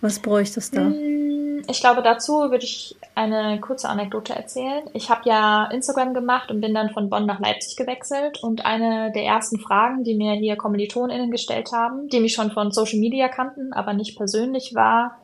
Was 0.00 0.20
bräuchte 0.20 0.60
es 0.60 0.70
da? 0.70 0.84
Mm, 0.84 1.49
ich 1.68 1.80
glaube, 1.80 2.02
dazu 2.02 2.50
würde 2.50 2.64
ich 2.64 2.96
eine 3.14 3.60
kurze 3.60 3.88
Anekdote 3.88 4.34
erzählen. 4.34 4.84
Ich 4.94 5.10
habe 5.10 5.28
ja 5.28 5.66
Instagram 5.66 6.14
gemacht 6.14 6.50
und 6.50 6.60
bin 6.60 6.74
dann 6.74 6.90
von 6.90 7.10
Bonn 7.10 7.26
nach 7.26 7.40
Leipzig 7.40 7.76
gewechselt. 7.76 8.42
Und 8.42 8.64
eine 8.64 9.12
der 9.12 9.24
ersten 9.24 9.58
Fragen, 9.58 10.04
die 10.04 10.14
mir 10.14 10.32
hier 10.32 10.56
KommilitonInnen 10.56 11.30
gestellt 11.30 11.72
haben, 11.72 12.08
die 12.08 12.20
mich 12.20 12.32
schon 12.32 12.50
von 12.50 12.72
Social 12.72 12.98
Media 12.98 13.28
kannten, 13.28 13.72
aber 13.72 13.92
nicht 13.92 14.16
persönlich, 14.16 14.74
war, 14.74 15.18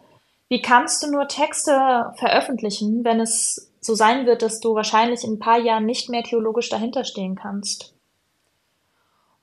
wie 0.48 0.62
kannst 0.62 1.02
du 1.02 1.10
nur 1.10 1.26
Texte 1.26 2.12
veröffentlichen, 2.16 3.04
wenn 3.04 3.20
es 3.20 3.72
so 3.80 3.94
sein 3.94 4.26
wird, 4.26 4.42
dass 4.42 4.60
du 4.60 4.74
wahrscheinlich 4.74 5.24
in 5.24 5.34
ein 5.34 5.38
paar 5.38 5.58
Jahren 5.58 5.86
nicht 5.86 6.08
mehr 6.08 6.22
theologisch 6.22 6.68
dahinterstehen 6.68 7.34
kannst? 7.34 7.95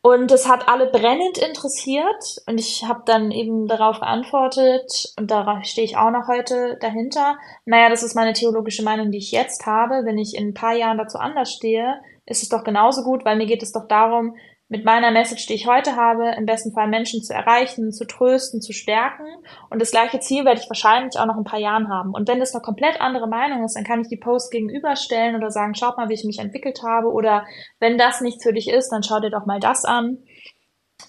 Und 0.05 0.33
es 0.33 0.49
hat 0.49 0.67
alle 0.67 0.87
brennend 0.87 1.37
interessiert 1.37 2.43
und 2.45 2.59
ich 2.59 2.83
habe 2.83 3.03
dann 3.05 3.31
eben 3.31 3.67
darauf 3.67 4.01
geantwortet 4.01 5.13
und 5.17 5.31
darauf 5.31 5.63
stehe 5.63 5.85
ich 5.85 5.95
auch 5.95 6.11
noch 6.11 6.27
heute 6.27 6.77
dahinter. 6.81 7.37
Naja, 7.63 7.87
das 7.87 8.03
ist 8.03 8.13
meine 8.13 8.33
theologische 8.33 8.83
Meinung, 8.83 9.11
die 9.11 9.19
ich 9.19 9.31
jetzt 9.31 9.65
habe. 9.65 10.01
Wenn 10.03 10.17
ich 10.17 10.35
in 10.35 10.49
ein 10.49 10.53
paar 10.53 10.73
Jahren 10.73 10.97
dazu 10.97 11.17
anders 11.19 11.53
stehe, 11.53 12.01
ist 12.25 12.43
es 12.43 12.49
doch 12.49 12.65
genauso 12.65 13.03
gut, 13.03 13.23
weil 13.23 13.37
mir 13.37 13.45
geht 13.45 13.63
es 13.63 13.71
doch 13.71 13.87
darum, 13.87 14.35
mit 14.69 14.85
meiner 14.85 15.11
Message, 15.11 15.45
die 15.45 15.53
ich 15.53 15.67
heute 15.67 15.95
habe, 15.95 16.33
im 16.37 16.45
besten 16.45 16.71
Fall 16.73 16.87
Menschen 16.87 17.21
zu 17.21 17.33
erreichen, 17.33 17.91
zu 17.91 18.05
trösten, 18.05 18.61
zu 18.61 18.73
stärken. 18.73 19.25
Und 19.69 19.81
das 19.81 19.91
gleiche 19.91 20.19
Ziel 20.19 20.45
werde 20.45 20.61
ich 20.61 20.69
wahrscheinlich 20.69 21.19
auch 21.19 21.25
noch 21.25 21.37
ein 21.37 21.43
paar 21.43 21.59
Jahren 21.59 21.89
haben. 21.89 22.13
Und 22.13 22.27
wenn 22.27 22.39
das 22.39 22.53
eine 22.53 22.61
komplett 22.61 22.99
andere 22.99 23.27
Meinung 23.27 23.63
ist, 23.63 23.75
dann 23.75 23.83
kann 23.83 24.01
ich 24.01 24.07
die 24.07 24.17
Post 24.17 24.51
gegenüberstellen 24.51 25.35
oder 25.35 25.51
sagen, 25.51 25.75
schaut 25.75 25.97
mal, 25.97 26.09
wie 26.09 26.15
ich 26.15 26.23
mich 26.23 26.39
entwickelt 26.39 26.81
habe. 26.81 27.11
Oder 27.11 27.45
wenn 27.79 27.97
das 27.97 28.21
nichts 28.21 28.43
für 28.43 28.53
dich 28.53 28.69
ist, 28.69 28.89
dann 28.89 29.03
schau 29.03 29.19
dir 29.19 29.29
doch 29.29 29.45
mal 29.45 29.59
das 29.59 29.85
an. 29.85 30.19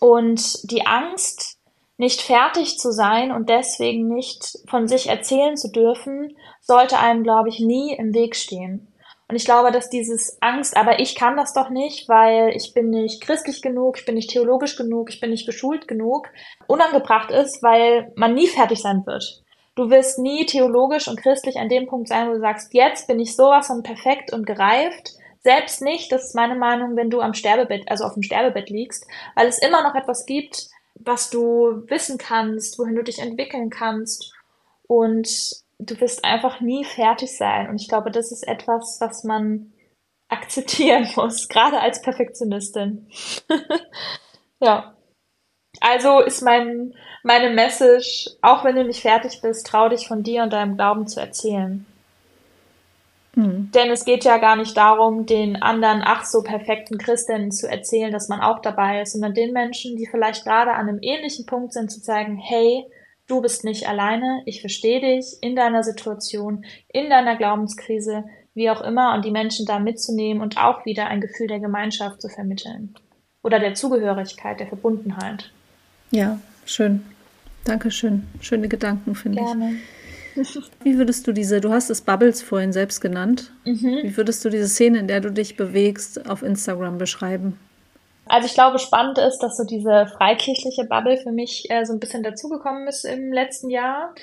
Und 0.00 0.70
die 0.70 0.86
Angst, 0.86 1.58
nicht 1.96 2.22
fertig 2.22 2.78
zu 2.78 2.90
sein 2.90 3.30
und 3.30 3.48
deswegen 3.48 4.08
nicht 4.08 4.58
von 4.68 4.88
sich 4.88 5.08
erzählen 5.08 5.56
zu 5.56 5.70
dürfen, 5.70 6.36
sollte 6.60 6.98
einem, 6.98 7.22
glaube 7.22 7.48
ich, 7.48 7.60
nie 7.60 7.94
im 7.94 8.12
Weg 8.12 8.34
stehen. 8.34 8.93
Und 9.28 9.36
ich 9.36 9.44
glaube, 9.46 9.72
dass 9.72 9.88
dieses 9.88 10.36
Angst, 10.42 10.76
aber 10.76 11.00
ich 11.00 11.14
kann 11.14 11.36
das 11.36 11.54
doch 11.54 11.70
nicht, 11.70 12.08
weil 12.08 12.54
ich 12.54 12.74
bin 12.74 12.90
nicht 12.90 13.22
christlich 13.22 13.62
genug, 13.62 13.98
ich 13.98 14.04
bin 14.04 14.16
nicht 14.16 14.30
theologisch 14.30 14.76
genug, 14.76 15.08
ich 15.08 15.20
bin 15.20 15.30
nicht 15.30 15.46
geschult 15.46 15.88
genug, 15.88 16.28
unangebracht 16.66 17.30
ist, 17.30 17.62
weil 17.62 18.12
man 18.16 18.34
nie 18.34 18.48
fertig 18.48 18.82
sein 18.82 19.06
wird. 19.06 19.42
Du 19.76 19.90
wirst 19.90 20.18
nie 20.18 20.46
theologisch 20.46 21.08
und 21.08 21.20
christlich 21.20 21.56
an 21.56 21.68
dem 21.68 21.86
Punkt 21.86 22.08
sein, 22.08 22.28
wo 22.28 22.34
du 22.34 22.40
sagst, 22.40 22.74
jetzt 22.74 23.08
bin 23.08 23.18
ich 23.18 23.34
sowas 23.34 23.66
von 23.66 23.82
perfekt 23.82 24.32
und 24.32 24.46
gereift. 24.46 25.14
Selbst 25.42 25.82
nicht, 25.82 26.12
das 26.12 26.26
ist 26.26 26.34
meine 26.34 26.54
Meinung, 26.54 26.94
wenn 26.94 27.10
du 27.10 27.20
am 27.20 27.34
Sterbebett, 27.34 27.90
also 27.90 28.04
auf 28.04 28.14
dem 28.14 28.22
Sterbebett 28.22 28.70
liegst, 28.70 29.06
weil 29.34 29.48
es 29.48 29.58
immer 29.58 29.82
noch 29.82 29.94
etwas 29.94 30.26
gibt, 30.26 30.68
was 30.94 31.30
du 31.30 31.82
wissen 31.88 32.18
kannst, 32.18 32.78
wohin 32.78 32.94
du 32.94 33.02
dich 33.02 33.18
entwickeln 33.18 33.68
kannst. 33.68 34.32
Und 34.86 35.63
du 35.78 36.00
wirst 36.00 36.24
einfach 36.24 36.60
nie 36.60 36.84
fertig 36.84 37.36
sein. 37.36 37.68
Und 37.68 37.80
ich 37.80 37.88
glaube, 37.88 38.10
das 38.10 38.32
ist 38.32 38.46
etwas, 38.46 38.98
was 39.00 39.24
man 39.24 39.72
akzeptieren 40.28 41.08
muss, 41.16 41.48
gerade 41.48 41.80
als 41.80 42.02
Perfektionistin. 42.02 43.08
ja. 44.60 44.94
Also 45.80 46.20
ist 46.20 46.42
mein, 46.42 46.94
meine 47.24 47.50
Message, 47.50 48.30
auch 48.42 48.64
wenn 48.64 48.76
du 48.76 48.84
nicht 48.84 49.02
fertig 49.02 49.40
bist, 49.42 49.66
trau 49.66 49.88
dich 49.88 50.06
von 50.06 50.22
dir 50.22 50.44
und 50.44 50.52
deinem 50.52 50.76
Glauben 50.76 51.08
zu 51.08 51.20
erzählen. 51.20 51.84
Mhm. 53.34 53.70
Denn 53.74 53.90
es 53.90 54.04
geht 54.04 54.24
ja 54.24 54.38
gar 54.38 54.54
nicht 54.54 54.76
darum, 54.76 55.26
den 55.26 55.60
anderen 55.60 56.02
ach 56.04 56.24
so 56.24 56.42
perfekten 56.42 56.98
Christinnen 56.98 57.50
zu 57.50 57.68
erzählen, 57.68 58.12
dass 58.12 58.28
man 58.28 58.40
auch 58.40 58.60
dabei 58.60 59.02
ist, 59.02 59.12
sondern 59.12 59.34
den 59.34 59.52
Menschen, 59.52 59.96
die 59.96 60.06
vielleicht 60.06 60.44
gerade 60.44 60.72
an 60.72 60.88
einem 60.88 61.00
ähnlichen 61.02 61.44
Punkt 61.44 61.72
sind, 61.72 61.90
zu 61.90 62.00
zeigen, 62.00 62.36
hey, 62.36 62.86
Du 63.26 63.40
bist 63.40 63.64
nicht 63.64 63.88
alleine, 63.88 64.42
ich 64.44 64.60
verstehe 64.60 65.00
dich 65.00 65.38
in 65.40 65.56
deiner 65.56 65.82
Situation, 65.82 66.64
in 66.88 67.08
deiner 67.08 67.36
Glaubenskrise, 67.36 68.24
wie 68.54 68.68
auch 68.68 68.82
immer, 68.82 69.14
und 69.14 69.24
die 69.24 69.30
Menschen 69.30 69.64
da 69.64 69.78
mitzunehmen 69.78 70.42
und 70.42 70.58
auch 70.58 70.84
wieder 70.84 71.06
ein 71.06 71.20
Gefühl 71.20 71.46
der 71.46 71.60
Gemeinschaft 71.60 72.20
zu 72.20 72.28
vermitteln. 72.28 72.94
Oder 73.42 73.60
der 73.60 73.74
Zugehörigkeit, 73.74 74.60
der 74.60 74.66
Verbundenheit. 74.66 75.50
Ja, 76.10 76.38
schön. 76.66 77.04
Dankeschön. 77.64 78.24
Schöne 78.40 78.68
Gedanken, 78.68 79.14
finde 79.14 79.40
ich. 79.40 79.46
Gerne. 79.46 79.76
Wie 80.82 80.98
würdest 80.98 81.26
du 81.26 81.32
diese, 81.32 81.60
du 81.60 81.72
hast 81.72 81.90
es 81.90 82.02
Bubbles 82.02 82.42
vorhin 82.42 82.72
selbst 82.72 83.00
genannt, 83.00 83.52
mhm. 83.64 84.00
wie 84.02 84.16
würdest 84.16 84.44
du 84.44 84.50
diese 84.50 84.68
Szene, 84.68 84.98
in 84.98 85.06
der 85.06 85.20
du 85.20 85.30
dich 85.30 85.56
bewegst, 85.56 86.28
auf 86.28 86.42
Instagram 86.42 86.98
beschreiben? 86.98 87.56
Also 88.26 88.46
ich 88.46 88.54
glaube, 88.54 88.78
spannend 88.78 89.18
ist, 89.18 89.38
dass 89.40 89.56
so 89.56 89.64
diese 89.64 90.06
freikirchliche 90.06 90.84
Bubble 90.84 91.18
für 91.18 91.32
mich 91.32 91.70
äh, 91.70 91.84
so 91.84 91.92
ein 91.92 92.00
bisschen 92.00 92.22
dazugekommen 92.22 92.88
ist 92.88 93.04
im 93.04 93.32
letzten 93.32 93.70
Jahr. 93.70 94.14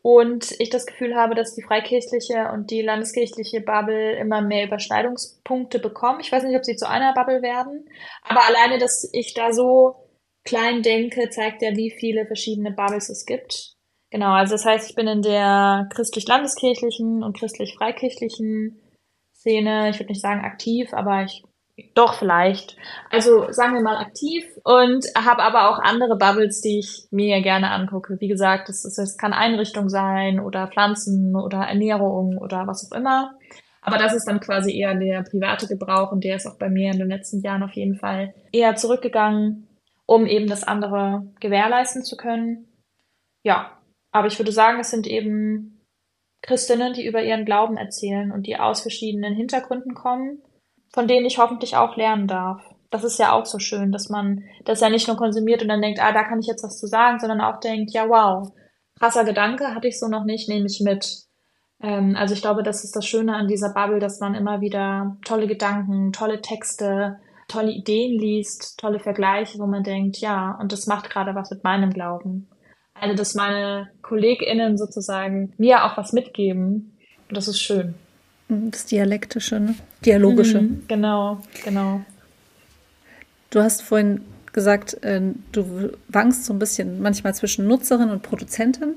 Und 0.00 0.54
ich 0.60 0.70
das 0.70 0.86
Gefühl 0.86 1.16
habe, 1.16 1.34
dass 1.34 1.54
die 1.54 1.62
freikirchliche 1.62 2.50
und 2.52 2.70
die 2.70 2.82
landeskirchliche 2.82 3.60
Bubble 3.60 4.16
immer 4.16 4.40
mehr 4.40 4.64
Überschneidungspunkte 4.64 5.80
bekommen. 5.80 6.20
Ich 6.20 6.30
weiß 6.30 6.44
nicht, 6.44 6.56
ob 6.56 6.64
sie 6.64 6.76
zu 6.76 6.88
einer 6.88 7.12
Bubble 7.14 7.42
werden, 7.42 7.84
aber 8.22 8.40
alleine, 8.46 8.78
dass 8.78 9.08
ich 9.12 9.34
da 9.34 9.52
so 9.52 9.96
klein 10.44 10.82
denke, 10.82 11.28
zeigt 11.30 11.62
ja, 11.62 11.76
wie 11.76 11.90
viele 11.90 12.26
verschiedene 12.26 12.70
Bubbles 12.70 13.08
es 13.08 13.26
gibt. 13.26 13.74
Genau, 14.10 14.32
also 14.32 14.54
das 14.54 14.64
heißt, 14.64 14.88
ich 14.88 14.96
bin 14.96 15.08
in 15.08 15.20
der 15.20 15.88
christlich-landeskirchlichen 15.92 17.22
und 17.22 17.36
christlich-freikirchlichen 17.36 18.80
Szene, 19.34 19.90
ich 19.90 19.98
würde 19.98 20.12
nicht 20.12 20.22
sagen 20.22 20.44
aktiv, 20.44 20.94
aber 20.94 21.24
ich 21.24 21.42
doch, 21.94 22.14
vielleicht. 22.14 22.76
Also 23.10 23.50
sagen 23.50 23.74
wir 23.74 23.82
mal 23.82 23.98
aktiv 23.98 24.44
und 24.64 25.06
habe 25.16 25.42
aber 25.42 25.70
auch 25.70 25.78
andere 25.78 26.16
Bubbles, 26.16 26.60
die 26.60 26.80
ich 26.80 27.06
mir 27.10 27.40
gerne 27.42 27.70
angucke. 27.70 28.16
Wie 28.20 28.28
gesagt, 28.28 28.68
ist, 28.68 28.84
das 28.84 29.16
kann 29.16 29.32
Einrichtung 29.32 29.88
sein 29.88 30.40
oder 30.40 30.68
Pflanzen 30.68 31.36
oder 31.36 31.58
Ernährung 31.58 32.38
oder 32.38 32.66
was 32.66 32.90
auch 32.90 32.96
immer. 32.96 33.34
Aber 33.80 33.96
das 33.96 34.14
ist 34.14 34.26
dann 34.26 34.40
quasi 34.40 34.76
eher 34.76 34.94
der 34.94 35.22
private 35.22 35.66
Gebrauch 35.66 36.12
und 36.12 36.24
der 36.24 36.36
ist 36.36 36.46
auch 36.46 36.58
bei 36.58 36.68
mir 36.68 36.92
in 36.92 36.98
den 36.98 37.08
letzten 37.08 37.40
Jahren 37.40 37.62
auf 37.62 37.72
jeden 37.72 37.96
Fall 37.96 38.34
eher 38.52 38.74
zurückgegangen, 38.76 39.68
um 40.04 40.26
eben 40.26 40.46
das 40.46 40.64
andere 40.64 41.26
gewährleisten 41.40 42.02
zu 42.02 42.16
können. 42.16 42.66
Ja, 43.44 43.78
aber 44.10 44.26
ich 44.26 44.38
würde 44.38 44.52
sagen, 44.52 44.80
es 44.80 44.90
sind 44.90 45.06
eben 45.06 45.80
Christinnen, 46.42 46.92
die 46.92 47.06
über 47.06 47.22
ihren 47.22 47.44
Glauben 47.44 47.76
erzählen 47.76 48.32
und 48.32 48.46
die 48.46 48.58
aus 48.58 48.82
verschiedenen 48.82 49.34
Hintergründen 49.34 49.94
kommen 49.94 50.42
von 50.92 51.08
denen 51.08 51.26
ich 51.26 51.38
hoffentlich 51.38 51.76
auch 51.76 51.96
lernen 51.96 52.26
darf. 52.26 52.62
Das 52.90 53.04
ist 53.04 53.18
ja 53.18 53.32
auch 53.32 53.44
so 53.44 53.58
schön, 53.58 53.92
dass 53.92 54.08
man 54.08 54.44
das 54.64 54.80
ja 54.80 54.88
nicht 54.88 55.08
nur 55.08 55.16
konsumiert 55.16 55.62
und 55.62 55.68
dann 55.68 55.82
denkt, 55.82 56.00
ah, 56.00 56.12
da 56.12 56.24
kann 56.24 56.40
ich 56.40 56.46
jetzt 56.46 56.64
was 56.64 56.78
zu 56.78 56.86
sagen, 56.86 57.18
sondern 57.18 57.40
auch 57.40 57.60
denkt, 57.60 57.92
ja, 57.92 58.08
wow, 58.08 58.50
krasser 58.98 59.24
Gedanke, 59.24 59.74
hatte 59.74 59.88
ich 59.88 59.98
so 59.98 60.08
noch 60.08 60.24
nicht, 60.24 60.48
nehme 60.48 60.66
ich 60.66 60.80
mit. 60.80 61.24
Ähm, 61.82 62.16
also 62.16 62.34
ich 62.34 62.40
glaube, 62.40 62.62
das 62.62 62.84
ist 62.84 62.96
das 62.96 63.06
Schöne 63.06 63.34
an 63.36 63.48
dieser 63.48 63.72
Bubble, 63.72 64.00
dass 64.00 64.20
man 64.20 64.34
immer 64.34 64.60
wieder 64.60 65.16
tolle 65.24 65.46
Gedanken, 65.46 66.12
tolle 66.12 66.40
Texte, 66.40 67.18
tolle 67.46 67.70
Ideen 67.70 68.18
liest, 68.18 68.78
tolle 68.78 69.00
Vergleiche, 69.00 69.58
wo 69.58 69.66
man 69.66 69.82
denkt, 69.82 70.18
ja, 70.18 70.56
und 70.60 70.72
das 70.72 70.86
macht 70.86 71.10
gerade 71.10 71.34
was 71.34 71.50
mit 71.50 71.64
meinem 71.64 71.90
Glauben. 71.90 72.48
Also, 72.94 73.14
dass 73.14 73.34
meine 73.34 73.90
KollegInnen 74.02 74.76
sozusagen 74.76 75.52
mir 75.56 75.84
auch 75.84 75.96
was 75.96 76.12
mitgeben. 76.12 76.96
Und 77.28 77.36
das 77.36 77.48
ist 77.48 77.60
schön. 77.60 77.94
Das 78.48 78.86
Dialektische, 78.86 79.60
ne? 79.60 79.74
Dialogische. 80.04 80.62
Mhm, 80.62 80.84
genau, 80.88 81.42
genau. 81.64 82.00
Du 83.50 83.60
hast 83.60 83.82
vorhin 83.82 84.22
gesagt, 84.52 85.02
äh, 85.04 85.20
du 85.52 85.92
wankst 86.08 86.44
so 86.44 86.52
ein 86.52 86.58
bisschen 86.58 87.00
manchmal 87.00 87.34
zwischen 87.34 87.66
Nutzerin 87.66 88.10
und 88.10 88.22
Produzentin. 88.22 88.94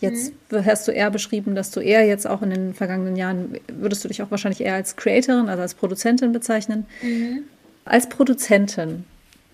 Jetzt 0.00 0.32
mhm. 0.50 0.64
hast 0.64 0.86
du 0.86 0.92
eher 0.92 1.10
beschrieben, 1.10 1.54
dass 1.54 1.70
du 1.70 1.80
eher 1.80 2.04
jetzt 2.06 2.26
auch 2.26 2.42
in 2.42 2.50
den 2.50 2.74
vergangenen 2.74 3.16
Jahren, 3.16 3.56
würdest 3.68 4.04
du 4.04 4.08
dich 4.08 4.22
auch 4.22 4.30
wahrscheinlich 4.30 4.60
eher 4.60 4.74
als 4.74 4.96
Creatorin, 4.96 5.48
also 5.48 5.62
als 5.62 5.74
Produzentin 5.74 6.32
bezeichnen. 6.32 6.86
Mhm. 7.02 7.44
Als 7.84 8.08
Produzentin, 8.08 9.04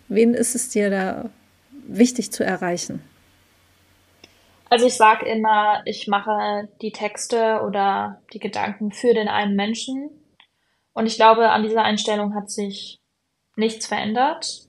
wen 0.09 0.35
ist 0.35 0.55
es 0.55 0.69
dir 0.69 0.91
da 0.91 1.31
wichtig 1.87 2.33
zu 2.33 2.45
erreichen? 2.45 3.01
Also 4.73 4.87
ich 4.87 4.95
sage 4.95 5.27
immer, 5.27 5.83
ich 5.85 6.09
mache 6.09 6.67
die 6.81 6.93
Texte 6.93 7.61
oder 7.63 8.23
die 8.33 8.39
Gedanken 8.39 8.91
für 8.91 9.13
den 9.13 9.29
einen 9.29 9.55
Menschen. 9.55 10.09
Und 10.95 11.05
ich 11.05 11.17
glaube, 11.17 11.51
an 11.51 11.63
dieser 11.63 11.83
Einstellung 11.83 12.35
hat 12.35 12.51
sich 12.51 12.99
nichts 13.55 13.87
verändert. 13.87 14.63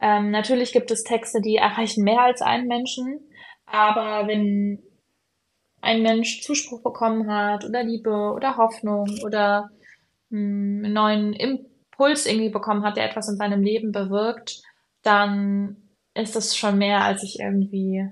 Ähm, 0.00 0.30
natürlich 0.30 0.72
gibt 0.72 0.90
es 0.90 1.04
Texte, 1.04 1.42
die 1.42 1.56
erreichen 1.56 2.04
mehr 2.04 2.22
als 2.22 2.40
einen 2.40 2.68
Menschen. 2.68 3.20
Aber 3.66 4.26
wenn 4.28 4.82
ein 5.82 6.00
Mensch 6.00 6.40
Zuspruch 6.40 6.82
bekommen 6.82 7.30
hat 7.30 7.66
oder 7.66 7.82
Liebe 7.82 8.32
oder 8.34 8.56
Hoffnung 8.56 9.10
oder 9.26 9.68
hm, 10.30 10.84
einen 10.86 10.94
neuen 10.94 11.32
Impuls 11.34 12.24
irgendwie 12.24 12.48
bekommen 12.48 12.82
hat, 12.82 12.96
der 12.96 13.10
etwas 13.10 13.28
in 13.28 13.36
seinem 13.36 13.62
Leben 13.62 13.92
bewirkt, 13.92 14.62
dann 15.02 15.90
ist 16.14 16.34
das 16.34 16.56
schon 16.56 16.78
mehr, 16.78 17.04
als 17.04 17.22
ich 17.22 17.40
irgendwie 17.40 18.08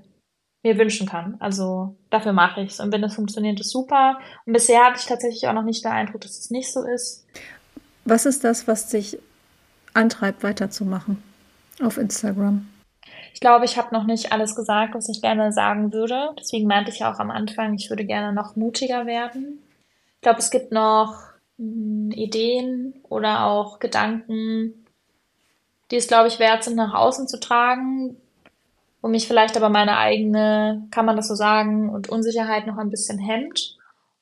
mir 0.63 0.77
wünschen 0.77 1.07
kann. 1.07 1.35
Also 1.39 1.95
dafür 2.09 2.33
mache 2.33 2.61
ich 2.61 2.71
es. 2.71 2.79
Und 2.79 2.91
wenn 2.91 3.03
es 3.03 3.15
funktioniert, 3.15 3.59
ist 3.59 3.69
super. 3.69 4.19
Und 4.45 4.53
bisher 4.53 4.85
hatte 4.85 4.99
ich 4.99 5.05
tatsächlich 5.05 5.47
auch 5.47 5.53
noch 5.53 5.63
nicht 5.63 5.83
den 5.83 5.91
Eindruck, 5.91 6.21
dass 6.21 6.39
es 6.39 6.49
nicht 6.49 6.71
so 6.71 6.83
ist. 6.83 7.25
Was 8.05 8.25
ist 8.25 8.43
das, 8.43 8.67
was 8.67 8.87
dich 8.87 9.19
antreibt, 9.93 10.43
weiterzumachen 10.43 11.21
auf 11.81 11.97
Instagram? 11.97 12.67
Ich 13.33 13.39
glaube, 13.39 13.65
ich 13.65 13.77
habe 13.77 13.93
noch 13.93 14.05
nicht 14.05 14.31
alles 14.31 14.55
gesagt, 14.55 14.95
was 14.95 15.09
ich 15.09 15.21
gerne 15.21 15.51
sagen 15.51 15.91
würde. 15.91 16.33
Deswegen 16.39 16.67
meinte 16.67 16.91
ich 16.91 16.99
ja 16.99 17.13
auch 17.13 17.19
am 17.19 17.31
Anfang, 17.31 17.73
ich 17.73 17.89
würde 17.89 18.05
gerne 18.05 18.31
noch 18.33 18.55
mutiger 18.55 19.05
werden. 19.05 19.61
Ich 20.15 20.21
glaube, 20.21 20.39
es 20.39 20.51
gibt 20.51 20.71
noch 20.71 21.15
hm, 21.57 22.11
Ideen 22.11 23.01
oder 23.09 23.45
auch 23.45 23.79
Gedanken, 23.79 24.85
die 25.91 25.97
es, 25.97 26.07
glaube 26.07 26.27
ich, 26.27 26.39
wert 26.39 26.63
sind, 26.63 26.75
nach 26.75 26.93
außen 26.93 27.27
zu 27.27 27.39
tragen, 27.39 28.17
wo 29.03 29.09
mich 29.09 29.27
vielleicht 29.27 29.57
aber 29.57 29.67
meine 29.67 29.97
eigene, 29.97 30.87
kann 30.89 31.05
man 31.05 31.17
das 31.17 31.27
so 31.27 31.35
sagen, 31.35 31.89
und 31.89 32.07
Unsicherheit 32.07 32.65
noch 32.65 32.77
ein 32.77 32.89
bisschen 32.89 33.19
hemmt. 33.19 33.75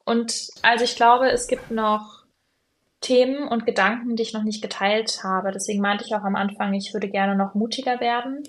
Und 0.06 0.50
also 0.64 0.84
ich 0.84 0.96
glaube, 0.96 1.30
es 1.30 1.48
gibt 1.48 1.70
noch 1.70 2.24
Themen 3.00 3.48
und 3.48 3.68
Gedanken, 3.68 4.16
die 4.16 4.24
ich 4.24 4.34
noch 4.34 4.42
nicht 4.42 4.64
geteilt 4.64 5.24
habe. 5.24 5.52
Deswegen 5.52 5.82
meinte 5.82 6.04
ich 6.04 6.16
auch 6.16 6.24
am 6.24 6.36
Anfang, 6.36 6.74
ich 6.74 6.94
würde 6.96 7.10
gerne 7.10 7.36
noch 7.36 7.54
mutiger 7.54 8.00
werden. 8.00 8.42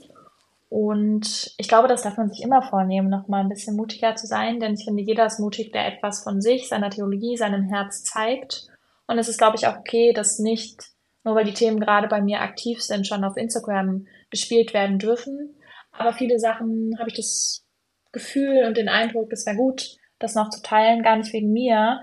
Und 0.70 1.52
ich 1.58 1.68
glaube, 1.68 1.86
das 1.86 2.00
darf 2.00 2.16
man 2.16 2.30
sich 2.30 2.42
immer 2.42 2.62
vornehmen, 2.62 3.10
noch 3.10 3.28
mal 3.28 3.40
ein 3.40 3.50
bisschen 3.50 3.76
mutiger 3.76 4.16
zu 4.16 4.26
sein, 4.26 4.58
denn 4.58 4.72
ich 4.72 4.86
finde, 4.86 5.02
jeder 5.02 5.26
ist 5.26 5.38
mutig, 5.38 5.70
der 5.70 5.86
etwas 5.86 6.24
von 6.24 6.40
sich, 6.40 6.66
seiner 6.66 6.88
Theologie, 6.88 7.36
seinem 7.36 7.64
Herz 7.64 8.04
zeigt. 8.04 8.68
Und 9.06 9.18
es 9.18 9.28
ist, 9.28 9.36
glaube 9.36 9.58
ich, 9.58 9.66
auch 9.66 9.76
okay, 9.76 10.14
dass 10.14 10.38
nicht, 10.38 10.82
nur 11.24 11.34
weil 11.34 11.44
die 11.44 11.52
Themen 11.52 11.78
gerade 11.78 12.08
bei 12.08 12.22
mir 12.22 12.40
aktiv 12.40 12.82
sind, 12.82 13.06
schon 13.06 13.22
auf 13.22 13.36
Instagram 13.36 14.06
bespielt 14.30 14.72
werden 14.72 14.98
dürfen. 14.98 15.54
Aber 15.92 16.12
viele 16.12 16.38
Sachen 16.38 16.96
habe 16.98 17.10
ich 17.10 17.16
das 17.16 17.64
Gefühl 18.12 18.64
und 18.66 18.76
den 18.76 18.88
Eindruck, 18.88 19.32
es 19.32 19.46
wäre 19.46 19.56
gut, 19.56 19.96
das 20.18 20.34
noch 20.34 20.50
zu 20.50 20.62
teilen, 20.62 21.02
gar 21.02 21.16
nicht 21.16 21.32
wegen 21.32 21.52
mir, 21.52 22.00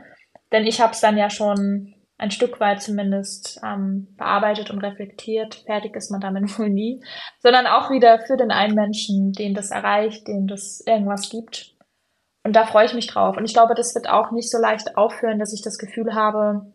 denn 0.51 0.65
ich 0.65 0.81
habe 0.81 0.93
es 0.93 0.99
dann 0.99 1.17
ja 1.17 1.29
schon 1.29 1.93
ein 2.17 2.31
Stück 2.31 2.59
weit 2.59 2.81
zumindest 2.81 3.61
ähm, 3.63 4.13
bearbeitet 4.17 4.69
und 4.71 4.79
reflektiert. 4.79 5.63
Fertig 5.65 5.95
ist 5.95 6.11
man 6.11 6.19
damit 6.19 6.59
wohl 6.59 6.69
nie, 6.69 7.01
sondern 7.39 7.65
auch 7.65 7.89
wieder 7.89 8.19
für 8.19 8.37
den 8.37 8.51
einen 8.51 8.75
Menschen, 8.75 9.31
den 9.31 9.53
das 9.53 9.71
erreicht, 9.71 10.27
dem 10.27 10.47
das 10.47 10.81
irgendwas 10.85 11.29
gibt. 11.29 11.75
Und 12.43 12.55
da 12.55 12.65
freue 12.65 12.85
ich 12.85 12.93
mich 12.93 13.07
drauf. 13.07 13.37
Und 13.37 13.45
ich 13.45 13.53
glaube, 13.53 13.73
das 13.75 13.95
wird 13.95 14.09
auch 14.09 14.31
nicht 14.31 14.49
so 14.49 14.57
leicht 14.57 14.97
aufhören, 14.97 15.39
dass 15.39 15.53
ich 15.53 15.61
das 15.61 15.77
Gefühl 15.77 16.13
habe, 16.13 16.73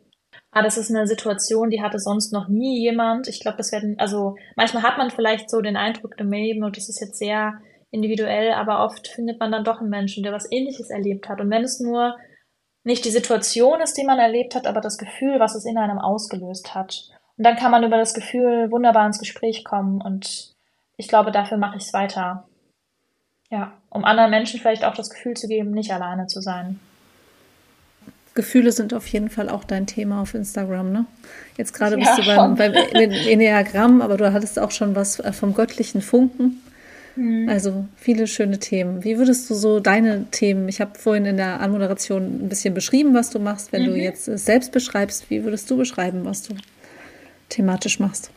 ah, 0.54 0.62
das 0.62 0.78
ist 0.78 0.90
eine 0.90 1.06
Situation, 1.06 1.68
die 1.68 1.82
hatte 1.82 1.98
sonst 1.98 2.32
noch 2.32 2.48
nie 2.48 2.80
jemand. 2.80 3.28
Ich 3.28 3.40
glaube, 3.40 3.58
das 3.58 3.72
werden, 3.72 3.98
also 3.98 4.36
manchmal 4.56 4.84
hat 4.84 4.98
man 4.98 5.10
vielleicht 5.10 5.50
so 5.50 5.60
den 5.60 5.76
Eindruck 5.76 6.14
im 6.18 6.30
Leben 6.30 6.62
und 6.62 6.76
das 6.76 6.88
ist 6.88 7.00
jetzt 7.00 7.18
sehr 7.18 7.60
individuell, 7.90 8.52
aber 8.52 8.84
oft 8.84 9.08
findet 9.08 9.40
man 9.40 9.52
dann 9.52 9.64
doch 9.64 9.80
einen 9.80 9.90
Menschen, 9.90 10.22
der 10.22 10.32
was 10.32 10.50
ähnliches 10.50 10.90
erlebt 10.90 11.28
hat. 11.28 11.40
Und 11.40 11.50
wenn 11.50 11.64
es 11.64 11.80
nur 11.80 12.16
nicht 12.84 13.04
die 13.04 13.10
Situation 13.10 13.80
ist, 13.80 13.96
die 13.96 14.04
man 14.04 14.18
erlebt 14.18 14.54
hat, 14.54 14.66
aber 14.66 14.80
das 14.80 14.96
Gefühl, 14.96 15.40
was 15.40 15.54
es 15.54 15.64
in 15.64 15.76
einem 15.76 15.98
ausgelöst 15.98 16.74
hat. 16.74 17.10
Und 17.36 17.44
dann 17.44 17.56
kann 17.56 17.72
man 17.72 17.82
über 17.82 17.96
das 17.96 18.14
Gefühl 18.14 18.70
wunderbar 18.70 19.06
ins 19.06 19.18
Gespräch 19.18 19.64
kommen 19.64 20.00
und 20.00 20.54
ich 20.96 21.08
glaube, 21.08 21.32
dafür 21.32 21.58
mache 21.58 21.76
ich 21.76 21.84
es 21.84 21.92
weiter. 21.92 22.46
Ja, 23.50 23.72
um 23.90 24.04
anderen 24.04 24.30
Menschen 24.30 24.60
vielleicht 24.60 24.84
auch 24.84 24.94
das 24.94 25.10
Gefühl 25.10 25.34
zu 25.34 25.48
geben, 25.48 25.72
nicht 25.72 25.92
alleine 25.92 26.26
zu 26.26 26.40
sein. 26.40 26.78
Gefühle 28.34 28.72
sind 28.72 28.94
auf 28.94 29.06
jeden 29.06 29.30
Fall 29.30 29.48
auch 29.48 29.62
dein 29.64 29.86
Thema 29.86 30.20
auf 30.20 30.34
Instagram, 30.34 30.92
ne? 30.92 31.06
Jetzt 31.56 31.72
gerade 31.72 31.96
bist 31.96 32.18
ja, 32.18 32.34
du 32.34 32.56
beim, 32.56 32.56
beim 32.56 32.72
Enneagramm, 32.92 34.02
aber 34.02 34.16
du 34.16 34.32
hattest 34.32 34.58
auch 34.58 34.72
schon 34.72 34.96
was 34.96 35.20
äh, 35.20 35.32
vom 35.32 35.54
göttlichen 35.54 36.02
Funken. 36.02 36.60
Mhm. 37.16 37.48
Also 37.48 37.86
viele 37.96 38.26
schöne 38.26 38.58
Themen. 38.58 39.04
Wie 39.04 39.18
würdest 39.18 39.48
du 39.48 39.54
so 39.54 39.78
deine 39.78 40.26
Themen, 40.32 40.68
ich 40.68 40.80
habe 40.80 40.98
vorhin 40.98 41.26
in 41.26 41.36
der 41.36 41.60
Anmoderation 41.60 42.44
ein 42.44 42.48
bisschen 42.48 42.74
beschrieben, 42.74 43.14
was 43.14 43.30
du 43.30 43.38
machst, 43.38 43.72
wenn 43.72 43.82
mhm. 43.82 43.86
du 43.86 43.96
jetzt 43.96 44.26
es 44.26 44.44
selbst 44.44 44.72
beschreibst, 44.72 45.30
wie 45.30 45.44
würdest 45.44 45.70
du 45.70 45.76
beschreiben, 45.76 46.24
was 46.24 46.42
du 46.42 46.54
thematisch 47.50 48.00
machst? 48.00 48.30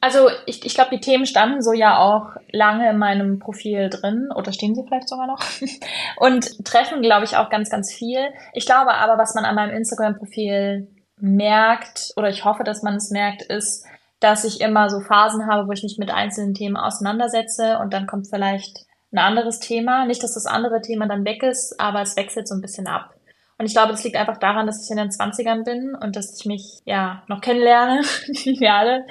Also 0.00 0.28
ich, 0.44 0.64
ich 0.64 0.74
glaube, 0.74 0.90
die 0.90 1.00
Themen 1.00 1.26
standen 1.26 1.62
so 1.62 1.72
ja 1.72 1.98
auch 1.98 2.36
lange 2.52 2.90
in 2.90 2.98
meinem 2.98 3.38
Profil 3.38 3.88
drin 3.88 4.28
oder 4.34 4.52
stehen 4.52 4.74
sie 4.74 4.84
vielleicht 4.86 5.08
sogar 5.08 5.26
noch 5.26 5.42
und 6.16 6.64
treffen, 6.64 7.02
glaube 7.02 7.24
ich, 7.24 7.36
auch 7.36 7.50
ganz, 7.50 7.70
ganz 7.70 7.92
viel. 7.92 8.20
Ich 8.52 8.66
glaube 8.66 8.94
aber, 8.94 9.18
was 9.18 9.34
man 9.34 9.44
an 9.44 9.54
meinem 9.54 9.74
Instagram-Profil 9.74 10.88
merkt 11.18 12.12
oder 12.16 12.28
ich 12.28 12.44
hoffe, 12.44 12.62
dass 12.62 12.82
man 12.82 12.96
es 12.96 13.10
merkt, 13.10 13.42
ist, 13.42 13.86
dass 14.20 14.44
ich 14.44 14.60
immer 14.60 14.90
so 14.90 15.00
Phasen 15.00 15.46
habe, 15.46 15.66
wo 15.66 15.72
ich 15.72 15.82
mich 15.82 15.96
mit 15.98 16.10
einzelnen 16.10 16.54
Themen 16.54 16.76
auseinandersetze 16.76 17.78
und 17.78 17.92
dann 17.92 18.06
kommt 18.06 18.28
vielleicht 18.28 18.86
ein 19.12 19.18
anderes 19.18 19.60
Thema. 19.60 20.04
Nicht, 20.04 20.22
dass 20.22 20.34
das 20.34 20.46
andere 20.46 20.80
Thema 20.80 21.06
dann 21.06 21.24
weg 21.24 21.42
ist, 21.42 21.78
aber 21.80 22.02
es 22.02 22.16
wechselt 22.16 22.48
so 22.48 22.54
ein 22.54 22.60
bisschen 22.60 22.86
ab. 22.86 23.15
Und 23.58 23.66
ich 23.66 23.72
glaube, 23.72 23.92
das 23.92 24.04
liegt 24.04 24.16
einfach 24.16 24.36
daran, 24.36 24.66
dass 24.66 24.84
ich 24.84 24.90
in 24.90 24.98
den 24.98 25.08
20ern 25.08 25.64
bin 25.64 25.94
und 25.94 26.14
dass 26.14 26.38
ich 26.38 26.44
mich 26.44 26.80
ja 26.84 27.22
noch 27.26 27.40
kennenlerne, 27.40 28.02
wie 28.26 28.68
alle. 28.68 29.06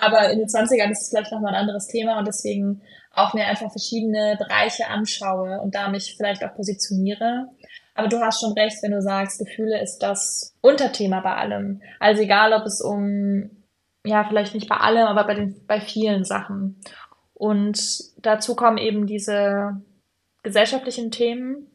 Aber 0.00 0.30
in 0.30 0.38
den 0.38 0.48
20ern 0.48 0.90
ist 0.90 1.02
es 1.02 1.08
vielleicht 1.10 1.32
nochmal 1.32 1.54
ein 1.54 1.60
anderes 1.60 1.86
Thema 1.86 2.18
und 2.18 2.26
deswegen 2.26 2.80
auch 3.12 3.34
mir 3.34 3.46
einfach 3.46 3.70
verschiedene 3.70 4.36
Bereiche 4.38 4.86
anschaue 4.88 5.60
und 5.60 5.74
da 5.74 5.88
mich 5.88 6.14
vielleicht 6.16 6.42
auch 6.44 6.54
positioniere. 6.54 7.48
Aber 7.94 8.08
du 8.08 8.20
hast 8.20 8.40
schon 8.40 8.52
recht, 8.52 8.82
wenn 8.82 8.92
du 8.92 9.02
sagst, 9.02 9.38
Gefühle 9.38 9.80
ist 9.82 9.98
das 9.98 10.54
Unterthema 10.62 11.20
bei 11.20 11.34
allem. 11.34 11.82
Also 11.98 12.22
egal, 12.22 12.54
ob 12.54 12.64
es 12.64 12.80
um 12.80 13.50
ja, 14.04 14.24
vielleicht 14.24 14.54
nicht 14.54 14.68
bei 14.68 14.76
allem, 14.76 15.06
aber 15.06 15.24
bei 15.24 15.34
den, 15.34 15.66
bei 15.66 15.80
vielen 15.80 16.24
Sachen. 16.24 16.80
Und 17.34 17.80
dazu 18.18 18.54
kommen 18.54 18.78
eben 18.78 19.06
diese 19.06 19.82
gesellschaftlichen 20.42 21.10
Themen. 21.10 21.69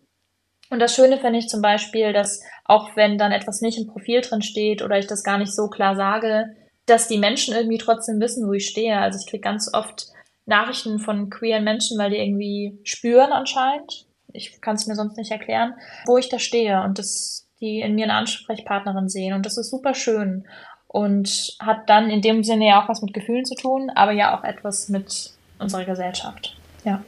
Und 0.70 0.80
das 0.80 0.96
Schöne 0.96 1.20
finde 1.20 1.40
ich 1.40 1.48
zum 1.48 1.62
Beispiel, 1.62 2.14
dass 2.14 2.42
auch 2.64 2.96
wenn 2.96 3.18
dann 3.18 3.32
etwas 3.32 3.62
nicht 3.62 3.78
im 3.78 3.88
Profil 3.88 4.22
drin 4.22 4.42
steht 4.42 4.82
oder 4.82 4.98
ich 4.98 5.08
das 5.08 5.24
gar 5.24 5.38
nicht 5.38 5.54
so 5.54 5.68
klar 5.68 5.96
sage, 5.96 6.56
dass 6.86 7.08
die 7.08 7.18
Menschen 7.18 7.54
irgendwie 7.56 7.78
trotzdem 7.78 8.20
wissen, 8.20 8.48
wo 8.48 8.54
ich 8.54 8.68
stehe. 8.68 8.98
Also 8.98 9.20
ich 9.20 9.30
kriege 9.30 9.42
ganz 9.42 9.72
oft 9.74 10.08
Nachrichten 10.46 11.00
von 11.00 11.30
queeren 11.30 11.64
Menschen, 11.64 11.98
weil 11.98 12.12
die 12.12 12.18
irgendwie 12.18 12.80
spüren 12.84 13.32
anscheinend. 13.32 14.06
Ich 14.34 14.60
kann 14.62 14.76
es 14.76 14.86
mir 14.86 14.96
sonst 14.96 15.18
nicht 15.18 15.32
erklären, 15.32 15.76
wo 16.06 16.18
ich 16.18 16.30
da 16.30 16.40
stehe 16.40 16.82
und 16.82 17.00
dass 17.00 17.48
die 17.62 17.80
in 17.80 17.96
mir 17.96 18.06
eine 18.06 18.16
Ansprechpartnerin 18.16 19.10
sehen. 19.10 19.34
Und 19.34 19.46
das 19.46 19.58
ist 19.58 19.70
super 19.70 19.94
schön 19.94 20.46
und 20.88 21.56
hat 21.60 21.90
dann 21.90 22.10
in 22.10 22.22
dem 22.22 22.44
Sinne 22.44 22.68
ja 22.68 22.84
auch 22.84 22.90
was 22.90 23.02
mit 23.02 23.14
Gefühlen 23.14 23.46
zu 23.46 23.56
tun, 23.56 23.92
aber 23.96 24.12
ja 24.12 24.38
auch 24.38 24.44
etwas 24.44 24.90
mit 24.90 25.32
unserer 25.60 25.86
Gesellschaft. 25.86 26.56
Ja. 26.84 27.04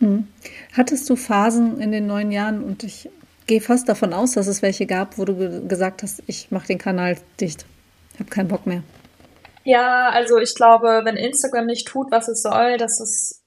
Hm. 0.00 0.26
Hattest 0.76 1.08
du 1.08 1.16
Phasen 1.16 1.80
in 1.80 1.92
den 1.92 2.06
neun 2.06 2.32
Jahren 2.32 2.64
und 2.64 2.82
ich 2.82 3.08
gehe 3.46 3.60
fast 3.60 3.88
davon 3.88 4.12
aus, 4.12 4.32
dass 4.32 4.46
es 4.46 4.62
welche 4.62 4.86
gab, 4.86 5.18
wo 5.18 5.24
du 5.24 5.66
gesagt 5.66 6.02
hast, 6.02 6.22
ich 6.26 6.50
mache 6.50 6.66
den 6.66 6.78
Kanal 6.78 7.16
dicht. 7.40 7.66
Ich 8.14 8.20
habe 8.20 8.30
keinen 8.30 8.48
Bock 8.48 8.66
mehr. 8.66 8.82
Ja, 9.64 10.08
also 10.08 10.38
ich 10.38 10.54
glaube, 10.54 11.02
wenn 11.04 11.16
Instagram 11.16 11.66
nicht 11.66 11.86
tut, 11.86 12.10
was 12.10 12.28
es 12.28 12.42
soll, 12.42 12.76
das 12.76 13.00
ist 13.00 13.42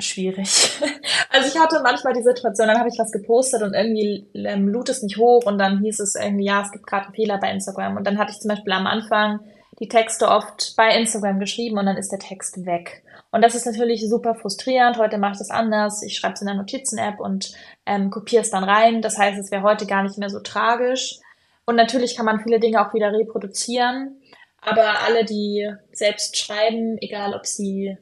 schwierig. 0.00 0.70
Also 1.34 1.48
ich 1.48 1.58
hatte 1.58 1.80
manchmal 1.82 2.12
die 2.12 2.22
Situation, 2.22 2.68
dann 2.68 2.78
habe 2.78 2.90
ich 2.90 2.98
was 2.98 3.10
gepostet 3.10 3.62
und 3.62 3.72
irgendwie 3.72 4.28
ähm, 4.34 4.68
lud 4.68 4.90
es 4.90 5.02
nicht 5.02 5.16
hoch 5.16 5.46
und 5.46 5.56
dann 5.56 5.80
hieß 5.80 5.98
es 6.00 6.14
irgendwie, 6.14 6.44
ja, 6.44 6.60
es 6.60 6.70
gibt 6.70 6.86
gerade 6.86 7.06
einen 7.06 7.14
Fehler 7.14 7.38
bei 7.38 7.50
Instagram. 7.50 7.96
Und 7.96 8.06
dann 8.06 8.18
hatte 8.18 8.32
ich 8.32 8.38
zum 8.38 8.50
Beispiel 8.50 8.74
am 8.74 8.86
Anfang 8.86 9.40
die 9.78 9.88
Texte 9.88 10.28
oft 10.28 10.74
bei 10.76 10.96
Instagram 10.96 11.40
geschrieben 11.40 11.78
und 11.78 11.86
dann 11.86 11.96
ist 11.96 12.12
der 12.12 12.18
Text 12.18 12.64
weg. 12.66 13.02
Und 13.30 13.42
das 13.42 13.54
ist 13.54 13.64
natürlich 13.66 14.06
super 14.08 14.34
frustrierend. 14.34 14.98
Heute 14.98 15.18
mache 15.18 15.32
ich 15.32 15.38
das 15.38 15.50
anders. 15.50 16.02
Ich 16.02 16.16
schreibe 16.16 16.34
es 16.34 16.42
in 16.42 16.46
der 16.46 16.56
Notizen-App 16.56 17.18
und 17.18 17.54
ähm, 17.86 18.10
kopiere 18.10 18.42
es 18.42 18.50
dann 18.50 18.64
rein. 18.64 19.00
Das 19.00 19.18
heißt, 19.18 19.38
es 19.38 19.50
wäre 19.50 19.62
heute 19.62 19.86
gar 19.86 20.02
nicht 20.02 20.18
mehr 20.18 20.28
so 20.28 20.40
tragisch. 20.40 21.18
Und 21.64 21.76
natürlich 21.76 22.16
kann 22.16 22.26
man 22.26 22.40
viele 22.42 22.60
Dinge 22.60 22.86
auch 22.86 22.92
wieder 22.92 23.12
reproduzieren. 23.12 24.20
Aber 24.60 25.00
alle, 25.06 25.24
die 25.24 25.68
selbst 25.92 26.36
schreiben, 26.36 26.98
egal 27.00 27.34
ob 27.34 27.46
sie 27.46 27.96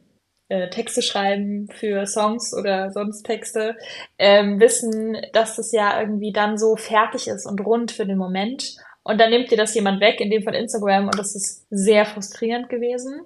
äh, 0.49 0.69
Texte 0.69 1.01
schreiben 1.01 1.69
für 1.73 2.07
Songs 2.07 2.53
oder 2.53 2.91
sonst 2.91 3.23
Texte, 3.23 3.77
ähm, 4.19 4.59
wissen, 4.59 5.17
dass 5.33 5.57
das 5.57 5.71
ja 5.73 6.01
irgendwie 6.01 6.33
dann 6.33 6.59
so 6.59 6.77
fertig 6.77 7.29
ist 7.29 7.47
und 7.47 7.65
rund 7.65 7.93
für 7.93 8.05
den 8.05 8.19
Moment. 8.19 8.77
Und 9.03 9.19
dann 9.19 9.31
nimmt 9.31 9.51
dir 9.51 9.57
das 9.57 9.75
jemand 9.75 10.01
weg, 10.01 10.21
in 10.21 10.31
dem 10.31 10.43
von 10.43 10.55
Instagram, 10.55 11.07
und 11.07 11.19
das 11.19 11.35
ist 11.35 11.67
sehr 11.71 12.05
frustrierend 12.05 12.69
gewesen. 12.69 13.23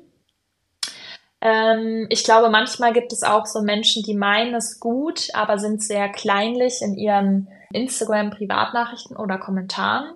Ähm, 1.40 2.06
ich 2.10 2.24
glaube, 2.24 2.48
manchmal 2.48 2.92
gibt 2.92 3.12
es 3.12 3.22
auch 3.22 3.44
so 3.46 3.62
Menschen, 3.62 4.02
die 4.02 4.14
meinen 4.14 4.54
es 4.54 4.80
gut, 4.80 5.28
aber 5.34 5.58
sind 5.58 5.82
sehr 5.82 6.08
kleinlich 6.08 6.80
in 6.80 6.96
ihren 6.96 7.48
Instagram-Privatnachrichten 7.72 9.16
oder 9.16 9.38
Kommentaren. 9.38 10.14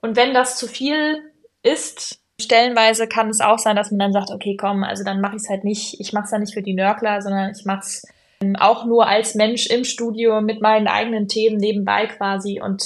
Und 0.00 0.16
wenn 0.16 0.34
das 0.34 0.56
zu 0.56 0.66
viel 0.66 1.22
ist, 1.62 2.18
stellenweise 2.40 3.06
kann 3.06 3.28
es 3.28 3.40
auch 3.40 3.58
sein, 3.58 3.76
dass 3.76 3.90
man 3.90 3.98
dann 3.98 4.12
sagt, 4.12 4.30
okay, 4.30 4.56
komm, 4.58 4.84
also 4.84 5.04
dann 5.04 5.20
mache 5.20 5.36
ich 5.36 5.42
es 5.42 5.48
halt 5.48 5.64
nicht, 5.64 6.00
ich 6.00 6.12
mache 6.12 6.24
es 6.24 6.30
ja 6.30 6.38
nicht 6.38 6.54
für 6.54 6.62
die 6.62 6.74
Nörgler, 6.74 7.22
sondern 7.22 7.50
ich 7.50 7.64
mache 7.64 7.80
es 7.80 8.04
ähm, 8.40 8.56
auch 8.56 8.84
nur 8.84 9.06
als 9.06 9.34
Mensch 9.34 9.66
im 9.66 9.84
Studio 9.84 10.40
mit 10.40 10.60
meinen 10.60 10.88
eigenen 10.88 11.28
Themen 11.28 11.56
nebenbei 11.56 12.06
quasi 12.06 12.60
und 12.60 12.82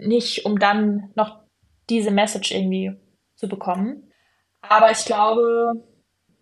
nicht, 0.00 0.44
um 0.44 0.58
dann 0.58 1.10
noch 1.14 1.40
diese 1.88 2.10
Message 2.10 2.52
irgendwie 2.52 2.96
zu 3.36 3.48
bekommen. 3.48 4.10
Aber 4.62 4.90
ich 4.90 5.04
glaube, 5.04 5.72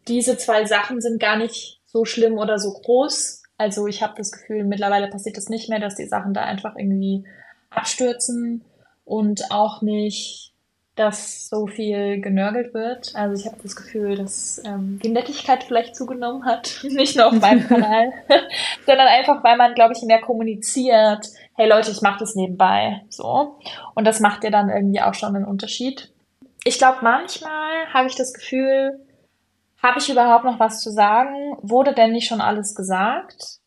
diese 0.08 0.36
zwei 0.36 0.64
Sachen 0.64 1.00
sind 1.00 1.20
gar 1.20 1.36
nicht 1.36 1.80
so 1.84 2.04
schlimm 2.04 2.38
oder 2.38 2.58
so 2.58 2.72
groß. 2.72 3.42
Also 3.56 3.86
ich 3.86 4.02
habe 4.02 4.14
das 4.16 4.32
Gefühl, 4.32 4.64
mittlerweile 4.64 5.08
passiert 5.08 5.36
das 5.36 5.48
nicht 5.48 5.68
mehr, 5.68 5.80
dass 5.80 5.96
die 5.96 6.06
Sachen 6.06 6.34
da 6.34 6.42
einfach 6.42 6.76
irgendwie 6.76 7.24
abstürzen 7.70 8.64
und 9.04 9.50
auch 9.50 9.82
nicht, 9.82 10.54
dass 10.98 11.48
so 11.48 11.66
viel 11.66 12.20
genörgelt 12.20 12.74
wird. 12.74 13.14
Also 13.14 13.40
ich 13.40 13.46
habe 13.46 13.62
das 13.62 13.76
Gefühl, 13.76 14.16
dass 14.16 14.60
ähm, 14.64 14.98
die 15.02 15.10
Nettigkeit 15.10 15.64
vielleicht 15.64 15.94
zugenommen 15.94 16.44
hat, 16.44 16.80
nicht 16.82 17.16
nur 17.16 17.26
auf 17.26 17.40
meinem 17.40 17.66
Kanal, 17.68 18.12
sondern 18.86 19.06
einfach, 19.06 19.42
weil 19.44 19.56
man, 19.56 19.74
glaube 19.74 19.94
ich, 19.96 20.02
mehr 20.02 20.20
kommuniziert. 20.20 21.28
Hey 21.54 21.68
Leute, 21.68 21.90
ich 21.90 22.02
mache 22.02 22.20
das 22.20 22.34
nebenbei, 22.34 23.02
so. 23.08 23.58
Und 23.94 24.04
das 24.04 24.20
macht 24.20 24.44
ja 24.44 24.50
dann 24.50 24.68
irgendwie 24.68 25.00
auch 25.00 25.14
schon 25.14 25.34
einen 25.34 25.44
Unterschied. 25.44 26.12
Ich 26.64 26.78
glaube, 26.78 26.98
manchmal 27.02 27.86
habe 27.92 28.08
ich 28.08 28.16
das 28.16 28.32
Gefühl, 28.32 29.00
habe 29.82 30.00
ich 30.00 30.10
überhaupt 30.10 30.44
noch 30.44 30.58
was 30.58 30.80
zu 30.82 30.90
sagen? 30.90 31.56
Wurde 31.62 31.94
denn 31.94 32.12
nicht 32.12 32.26
schon 32.26 32.40
alles 32.40 32.74
gesagt? 32.74 33.57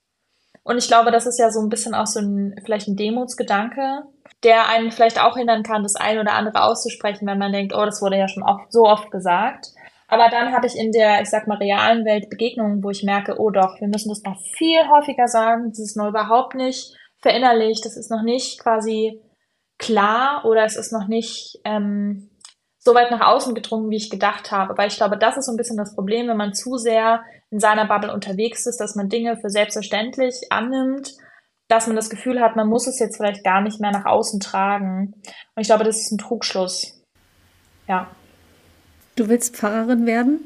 Und 0.63 0.78
ich 0.78 0.88
glaube, 0.88 1.12
das 1.12 1.26
ist 1.26 1.39
ja 1.39 1.50
so 1.50 1.60
ein 1.60 1.69
bisschen 1.69 1.95
auch 1.95 2.06
so 2.06 2.19
ein, 2.19 2.56
vielleicht 2.63 2.88
ein 2.88 2.95
Demutsgedanke, 2.95 4.04
der 4.43 4.69
einen 4.69 4.91
vielleicht 4.91 5.19
auch 5.19 5.38
hindern 5.38 5.63
kann, 5.63 5.84
das 5.84 5.95
eine 5.95 6.21
oder 6.21 6.34
andere 6.34 6.63
auszusprechen, 6.63 7.28
wenn 7.28 7.39
man 7.39 7.52
denkt, 7.52 7.74
oh, 7.76 7.86
das 7.86 8.02
wurde 8.02 8.17
ja 8.17 8.28
schon 8.28 8.43
oft, 8.43 8.71
so 8.71 8.84
oft 8.84 9.10
gesagt. 9.12 9.67
Aber 10.08 10.30
dann 10.30 10.54
habe 10.54 10.67
ich 10.67 10.76
in 10.76 10.91
der, 10.91 11.21
ich 11.21 11.30
sag 11.30 11.47
mal, 11.47 11.58
realen 11.58 12.06
Welt 12.06 12.30
Begegnungen, 12.30 12.84
wo 12.84 12.89
ich 12.89 13.04
merke, 13.04 13.39
oh 13.39 13.50
doch, 13.50 13.80
wir 13.80 13.88
müssen 13.88 14.10
das 14.10 14.24
noch 14.24 14.39
viel 14.58 14.88
häufiger 14.89 15.28
sagen. 15.28 15.69
Das 15.69 15.80
ist 15.80 15.95
noch 15.95 16.10
überhaupt 16.10 16.54
nicht 16.54 16.93
verinnerlicht, 17.21 17.86
das 17.86 17.97
ist 17.97 18.12
noch 18.12 18.21
nicht 18.21 18.60
quasi 18.60 19.21
klar 19.78 20.43
oder 20.45 20.65
es 20.65 20.76
ist 20.76 20.91
noch 20.91 21.08
nicht 21.08 21.60
ähm, 21.63 22.30
so 22.83 22.95
weit 22.95 23.11
nach 23.11 23.21
außen 23.21 23.53
gedrungen, 23.53 23.91
wie 23.91 23.97
ich 23.97 24.09
gedacht 24.09 24.51
habe. 24.51 24.75
Weil 24.77 24.87
ich 24.87 24.97
glaube, 24.97 25.17
das 25.17 25.37
ist 25.37 25.45
so 25.45 25.51
ein 25.51 25.57
bisschen 25.57 25.77
das 25.77 25.93
Problem, 25.93 26.27
wenn 26.27 26.37
man 26.37 26.55
zu 26.55 26.77
sehr 26.77 27.23
in 27.51 27.59
seiner 27.59 27.85
Bubble 27.85 28.11
unterwegs 28.11 28.65
ist, 28.65 28.77
dass 28.77 28.95
man 28.95 29.07
Dinge 29.07 29.37
für 29.37 29.51
selbstverständlich 29.51 30.35
annimmt, 30.49 31.13
dass 31.67 31.85
man 31.85 31.95
das 31.95 32.09
Gefühl 32.09 32.41
hat, 32.41 32.55
man 32.55 32.67
muss 32.67 32.87
es 32.87 32.97
jetzt 32.99 33.17
vielleicht 33.17 33.43
gar 33.43 33.61
nicht 33.61 33.79
mehr 33.79 33.91
nach 33.91 34.05
außen 34.05 34.39
tragen. 34.39 35.13
Und 35.55 35.61
ich 35.61 35.67
glaube, 35.67 35.83
das 35.83 35.99
ist 35.99 36.11
ein 36.11 36.17
Trugschluss. 36.17 36.99
Ja. 37.87 38.09
Du 39.15 39.29
willst 39.29 39.55
Pfarrerin 39.55 40.07
werden? 40.07 40.39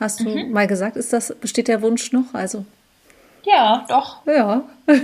Hast 0.00 0.20
du 0.20 0.28
mhm. 0.28 0.50
mal 0.50 0.66
gesagt, 0.66 0.96
ist 0.96 1.12
das, 1.12 1.34
besteht 1.36 1.68
der 1.68 1.82
Wunsch 1.82 2.12
noch? 2.12 2.34
Also. 2.34 2.64
Ja, 3.44 3.86
doch. 3.88 4.26
Ja. 4.26 4.64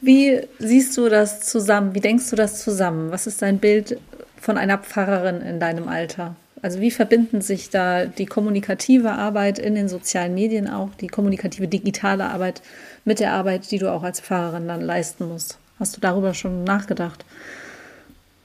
Wie 0.00 0.40
siehst 0.58 0.96
du 0.96 1.08
das 1.08 1.40
zusammen? 1.40 1.94
Wie 1.94 2.00
denkst 2.00 2.30
du 2.30 2.36
das 2.36 2.62
zusammen? 2.62 3.10
Was 3.10 3.26
ist 3.26 3.42
dein 3.42 3.58
Bild 3.58 3.98
von 4.40 4.56
einer 4.56 4.78
Pfarrerin 4.78 5.40
in 5.42 5.60
deinem 5.60 5.88
Alter? 5.88 6.36
Also 6.62 6.80
wie 6.80 6.90
verbinden 6.90 7.40
sich 7.40 7.70
da 7.70 8.04
die 8.04 8.26
kommunikative 8.26 9.12
Arbeit 9.12 9.58
in 9.58 9.74
den 9.74 9.88
sozialen 9.88 10.34
Medien 10.34 10.68
auch, 10.68 10.90
die 11.00 11.06
kommunikative 11.06 11.68
digitale 11.68 12.26
Arbeit 12.26 12.60
mit 13.04 13.18
der 13.20 13.32
Arbeit, 13.32 13.70
die 13.70 13.78
du 13.78 13.90
auch 13.90 14.02
als 14.02 14.20
Pfarrerin 14.20 14.68
dann 14.68 14.82
leisten 14.82 15.28
musst? 15.28 15.58
Hast 15.78 15.96
du 15.96 16.00
darüber 16.00 16.34
schon 16.34 16.64
nachgedacht? 16.64 17.24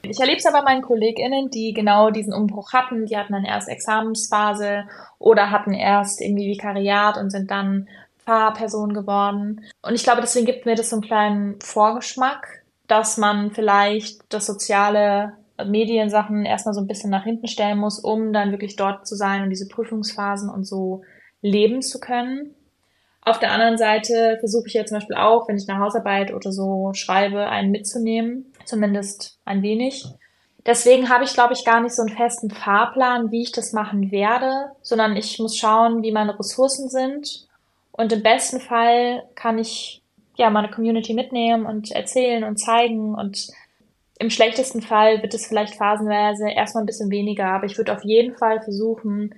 Ich 0.04 0.20
erlebe 0.20 0.38
es 0.38 0.46
aber 0.46 0.62
meinen 0.62 0.82
KollegInnen, 0.82 1.50
die 1.50 1.74
genau 1.74 2.12
diesen 2.12 2.34
Umbruch 2.34 2.74
hatten. 2.74 3.06
Die 3.06 3.18
hatten 3.18 3.34
dann 3.34 3.44
erst 3.44 3.68
Examensphase 3.68 4.86
oder 5.20 5.52
hatten 5.52 5.74
erst 5.74 6.22
irgendwie 6.22 6.52
Vikariat 6.52 7.18
und 7.18 7.32
sind 7.32 7.50
dann 7.52 7.88
Fahrperson 8.26 8.94
geworden. 8.94 9.62
Und 9.82 9.96
ich 9.96 10.04
glaube, 10.04 10.22
deswegen 10.22 10.46
gibt 10.46 10.66
mir 10.66 10.76
das 10.76 10.90
so 10.90 10.98
einen 10.98 11.04
kleinen 11.04 11.62
Vorgeschmack, 11.62 12.64
dass 12.88 13.18
man 13.18 13.52
vielleicht 13.52 14.22
das 14.30 14.46
soziale 14.46 15.34
Mediensachen 15.64 16.46
erstmal 16.46 16.74
so 16.74 16.82
ein 16.82 16.88
bisschen 16.88 17.10
nach 17.10 17.24
hinten 17.24 17.48
stellen 17.48 17.78
muss, 17.78 18.00
um 18.00 18.34
dann 18.34 18.52
wirklich 18.52 18.76
dort 18.76 19.08
zu 19.08 19.16
sein 19.16 19.44
und 19.44 19.50
diese 19.50 19.68
Prüfungsphasen 19.68 20.50
und 20.50 20.66
so 20.66 21.04
leben 21.42 21.82
zu 21.82 22.00
können. 22.00 22.56
Auf 23.22 23.40
der 23.40 23.52
anderen 23.52 23.78
Seite 23.78 24.38
versuche 24.40 24.68
ich 24.68 24.74
ja 24.74 24.86
zum 24.86 24.98
Beispiel 24.98 25.16
auch, 25.16 25.48
wenn 25.48 25.58
ich 25.58 25.68
eine 25.68 25.80
Hausarbeit 25.80 26.34
oder 26.34 26.52
so 26.52 26.92
schreibe, 26.94 27.48
einen 27.48 27.72
mitzunehmen, 27.72 28.54
zumindest 28.66 29.40
ein 29.46 29.62
wenig. 29.62 30.06
Deswegen 30.66 31.10
habe 31.10 31.24
ich, 31.24 31.34
glaube 31.34 31.54
ich, 31.54 31.64
gar 31.64 31.82
nicht 31.82 31.96
so 31.96 32.02
einen 32.02 32.16
festen 32.16 32.50
Fahrplan, 32.50 33.32
wie 33.32 33.44
ich 33.44 33.52
das 33.52 33.72
machen 33.72 34.12
werde, 34.12 34.72
sondern 34.82 35.16
ich 35.16 35.40
muss 35.40 35.58
schauen, 35.58 36.04
wie 36.04 36.12
meine 36.12 36.38
Ressourcen 36.38 36.90
sind 36.90 37.45
und 37.98 38.12
im 38.12 38.24
besten 38.24 38.60
Fall 38.60 39.24
kann 39.36 39.58
ich 39.58 40.02
ja 40.36 40.50
meine 40.50 40.70
Community 40.70 41.14
mitnehmen 41.14 41.66
und 41.66 41.92
erzählen 41.92 42.44
und 42.44 42.58
zeigen 42.58 43.16
und 43.16 43.48
im 44.18 44.30
schlechtesten 44.30 44.82
Fall 44.82 45.22
wird 45.22 45.34
es 45.34 45.48
vielleicht 45.48 45.76
phasenweise 45.76 46.50
erstmal 46.50 46.84
ein 46.84 46.88
bisschen 46.88 47.12
weniger, 47.12 47.48
aber 47.48 47.66
ich 47.66 47.78
würde 47.78 47.94
auf 47.94 48.04
jeden 48.04 48.36
Fall 48.36 48.62
versuchen, 48.62 49.36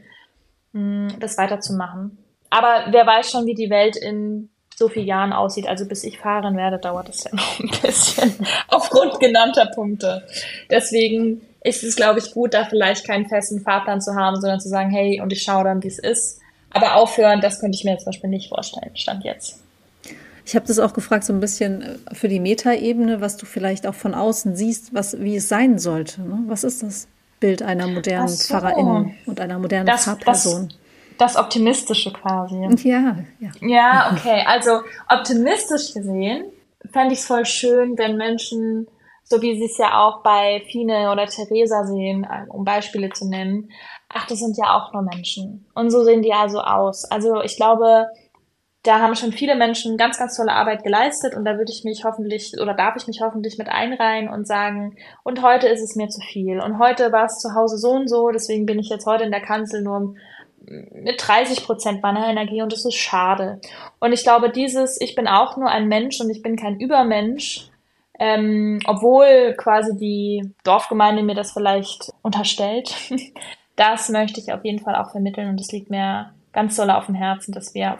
hm, 0.73 1.07
das 1.19 1.37
weiterzumachen. 1.37 2.17
Aber 2.49 2.85
wer 2.91 3.05
weiß 3.05 3.31
schon, 3.31 3.45
wie 3.45 3.55
die 3.55 3.69
Welt 3.69 3.97
in 3.97 4.49
so 4.77 4.89
vielen 4.89 5.07
Jahren 5.07 5.33
aussieht. 5.33 5.67
Also 5.67 5.87
bis 5.87 6.03
ich 6.03 6.19
fahren 6.19 6.55
werde, 6.55 6.77
dauert 6.77 7.09
es 7.09 7.23
ja 7.23 7.31
noch 7.33 7.59
ein 7.59 7.71
bisschen 7.81 8.35
aufgrund 8.67 9.19
genannter 9.19 9.65
Punkte. 9.73 10.23
Deswegen 10.69 11.41
ist 11.63 11.83
es, 11.83 11.95
glaube 11.95 12.19
ich, 12.19 12.31
gut, 12.31 12.53
da 12.53 12.65
vielleicht 12.65 13.05
keinen 13.07 13.27
festen 13.27 13.61
Fahrplan 13.61 14.01
zu 14.01 14.13
haben, 14.13 14.39
sondern 14.39 14.59
zu 14.59 14.69
sagen, 14.69 14.91
hey, 14.91 15.19
und 15.19 15.33
ich 15.33 15.41
schaue 15.41 15.63
dann, 15.63 15.81
wie 15.81 15.87
es 15.87 15.97
ist. 15.97 16.39
Aber 16.77 16.95
aufhören, 16.95 17.41
das 17.41 17.59
könnte 17.59 17.75
ich 17.75 17.83
mir 17.83 17.91
jetzt 17.91 18.03
zum 18.03 18.11
Beispiel 18.11 18.29
nicht 18.29 18.49
vorstellen, 18.49 18.91
stand 18.95 19.23
jetzt. 19.23 19.61
Ich 20.45 20.55
habe 20.55 20.65
das 20.65 20.79
auch 20.79 20.93
gefragt, 20.93 21.25
so 21.25 21.33
ein 21.33 21.41
bisschen 21.41 21.81
äh, 21.81 22.15
für 22.15 22.29
die 22.29 22.39
Metaebene, 22.39 23.19
was 23.19 23.35
du 23.35 23.45
vielleicht 23.45 23.85
auch 23.85 23.93
von 23.93 24.13
außen 24.13 24.55
siehst, 24.55 24.93
was, 24.93 25.19
wie 25.19 25.35
es 25.35 25.49
sein 25.49 25.77
sollte. 25.77 26.21
Ne? 26.21 26.39
Was 26.47 26.63
ist 26.63 26.83
das 26.83 27.07
Bild 27.39 27.61
einer 27.61 27.87
modernen 27.87 28.29
so. 28.29 28.53
Pfarrerin 28.53 29.13
und 29.25 29.39
einer 29.41 29.59
modernen 29.59 29.87
das, 29.87 30.05
Pfarrperson? 30.05 30.69
Das, 31.17 31.33
das 31.33 31.35
Optimistische 31.35 32.13
quasi. 32.13 32.55
Ja, 32.87 33.17
ja. 33.39 33.49
Ja, 33.59 34.11
okay. 34.13 34.43
Also 34.47 34.81
optimistisch 35.09 35.93
gesehen 35.93 36.45
fände 36.93 37.13
ich 37.13 37.19
es 37.19 37.25
voll 37.25 37.45
schön, 37.45 37.97
wenn 37.97 38.15
Menschen, 38.15 38.87
so 39.29 39.41
wie 39.41 39.57
sie 39.57 39.65
es 39.65 39.77
ja 39.77 40.05
auch 40.05 40.23
bei 40.23 40.63
Fine 40.71 41.11
oder 41.11 41.25
Theresa 41.25 41.83
sehen, 41.85 42.23
äh, 42.23 42.49
um 42.49 42.63
Beispiele 42.63 43.09
zu 43.09 43.27
nennen, 43.27 43.69
ach, 44.09 44.25
das 44.27 44.39
sind 44.39 44.57
ja 44.57 44.75
auch 44.75 44.93
nur 44.93 45.01
Menschen. 45.01 45.65
Und 45.73 45.89
so 45.89 46.03
sehen 46.03 46.21
die 46.21 46.33
also 46.33 46.61
aus. 46.61 47.03
Also 47.05 47.41
ich 47.41 47.57
glaube, 47.57 48.07
da 48.83 48.99
haben 48.99 49.15
schon 49.15 49.33
viele 49.33 49.55
Menschen 49.55 49.97
ganz, 49.97 50.17
ganz 50.17 50.37
tolle 50.37 50.53
Arbeit 50.53 50.83
geleistet 50.83 51.35
und 51.35 51.43
da 51.43 51.57
würde 51.57 51.73
ich 51.73 51.83
mich 51.83 52.05
hoffentlich 52.05 52.53
oder 52.61 52.73
darf 52.73 52.95
ich 52.95 53.05
mich 53.07 53.19
hoffentlich 53.21 53.57
mit 53.57 53.67
einreihen 53.67 54.29
und 54.29 54.47
sagen, 54.47 54.95
und 55.23 55.41
heute 55.41 55.67
ist 55.67 55.81
es 55.81 55.97
mir 55.97 56.07
zu 56.07 56.21
viel. 56.21 56.61
Und 56.61 56.79
heute 56.79 57.11
war 57.11 57.25
es 57.25 57.39
zu 57.39 57.53
Hause 57.53 57.77
so 57.77 57.91
und 57.91 58.07
so, 58.07 58.29
deswegen 58.29 58.65
bin 58.65 58.79
ich 58.79 58.87
jetzt 58.87 59.05
heute 59.05 59.25
in 59.25 59.31
der 59.31 59.41
Kanzel 59.41 59.81
nur 59.81 60.15
mit 60.69 61.21
30 61.25 61.65
Prozent 61.65 62.01
meiner 62.01 62.27
Energie 62.27 62.61
und 62.61 62.71
das 62.71 62.85
ist 62.85 62.95
schade. 62.95 63.59
Und 63.99 64.13
ich 64.13 64.23
glaube, 64.23 64.49
dieses, 64.49 64.99
ich 65.01 65.15
bin 65.15 65.27
auch 65.27 65.57
nur 65.57 65.69
ein 65.69 65.89
Mensch 65.89 66.21
und 66.21 66.29
ich 66.29 66.41
bin 66.41 66.55
kein 66.55 66.79
Übermensch, 66.79 67.69
ähm, 68.19 68.79
obwohl 68.85 69.53
quasi 69.57 69.95
die 69.97 70.53
Dorfgemeinde 70.63 71.23
mir 71.23 71.35
das 71.35 71.51
vielleicht 71.51 72.11
unterstellt, 72.21 72.95
das 73.75 74.09
möchte 74.09 74.39
ich 74.39 74.51
auf 74.51 74.65
jeden 74.65 74.79
Fall 74.79 74.95
auch 74.95 75.11
vermitteln 75.11 75.49
und 75.49 75.61
es 75.61 75.71
liegt 75.71 75.89
mir 75.89 76.31
ganz 76.53 76.75
doll 76.75 76.89
auf 76.89 77.05
dem 77.05 77.15
Herzen, 77.15 77.51
dass 77.51 77.73
wir 77.73 77.99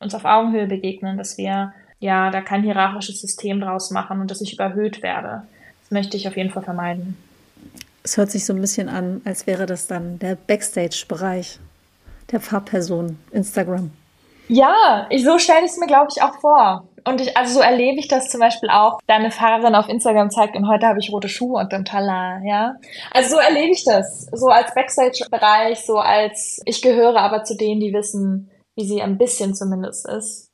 uns 0.00 0.14
auf 0.14 0.24
Augenhöhe 0.24 0.66
begegnen, 0.66 1.16
dass 1.16 1.38
wir 1.38 1.72
ja 2.00 2.30
da 2.30 2.40
kein 2.40 2.64
hierarchisches 2.64 3.20
System 3.20 3.60
draus 3.60 3.90
machen 3.90 4.20
und 4.20 4.30
dass 4.30 4.40
ich 4.40 4.52
überhöht 4.52 5.02
werde. 5.02 5.42
Das 5.82 5.90
möchte 5.90 6.16
ich 6.16 6.26
auf 6.26 6.36
jeden 6.36 6.50
Fall 6.50 6.64
vermeiden. 6.64 7.16
Es 8.02 8.16
hört 8.16 8.32
sich 8.32 8.44
so 8.44 8.52
ein 8.52 8.60
bisschen 8.60 8.88
an, 8.88 9.22
als 9.24 9.46
wäre 9.46 9.66
das 9.66 9.86
dann 9.86 10.18
der 10.18 10.34
Backstage-Bereich 10.34 11.60
der 12.32 12.40
Fahrperson 12.40 13.18
Instagram. 13.30 13.92
Ja, 14.48 15.06
ich, 15.08 15.24
so 15.24 15.38
stelle 15.38 15.64
ich 15.64 15.70
es 15.70 15.78
mir, 15.78 15.86
glaube 15.86 16.08
ich, 16.14 16.20
auch 16.20 16.40
vor. 16.40 16.88
Und 17.04 17.20
ich, 17.20 17.36
also 17.36 17.54
so 17.54 17.60
erlebe 17.60 17.98
ich 17.98 18.08
das 18.08 18.30
zum 18.30 18.40
Beispiel 18.40 18.68
auch. 18.70 18.98
Deine 19.06 19.30
Fahrerin 19.30 19.74
auf 19.74 19.88
Instagram 19.88 20.30
zeigt 20.30 20.56
und 20.56 20.68
heute 20.68 20.86
habe 20.86 21.00
ich 21.00 21.12
rote 21.12 21.28
Schuhe 21.28 21.60
und 21.60 21.72
dann 21.72 21.84
Tala, 21.84 22.40
ja. 22.44 22.76
Also 23.10 23.36
so 23.36 23.40
erlebe 23.40 23.72
ich 23.72 23.84
das. 23.84 24.26
So 24.32 24.48
als 24.48 24.74
Backstage-Bereich, 24.74 25.84
so 25.84 25.98
als 25.98 26.60
ich 26.64 26.80
gehöre 26.82 27.16
aber 27.16 27.44
zu 27.44 27.56
denen, 27.56 27.80
die 27.80 27.92
wissen, 27.92 28.50
wie 28.76 28.86
sie 28.86 29.02
ein 29.02 29.18
bisschen 29.18 29.54
zumindest 29.54 30.08
ist. 30.08 30.50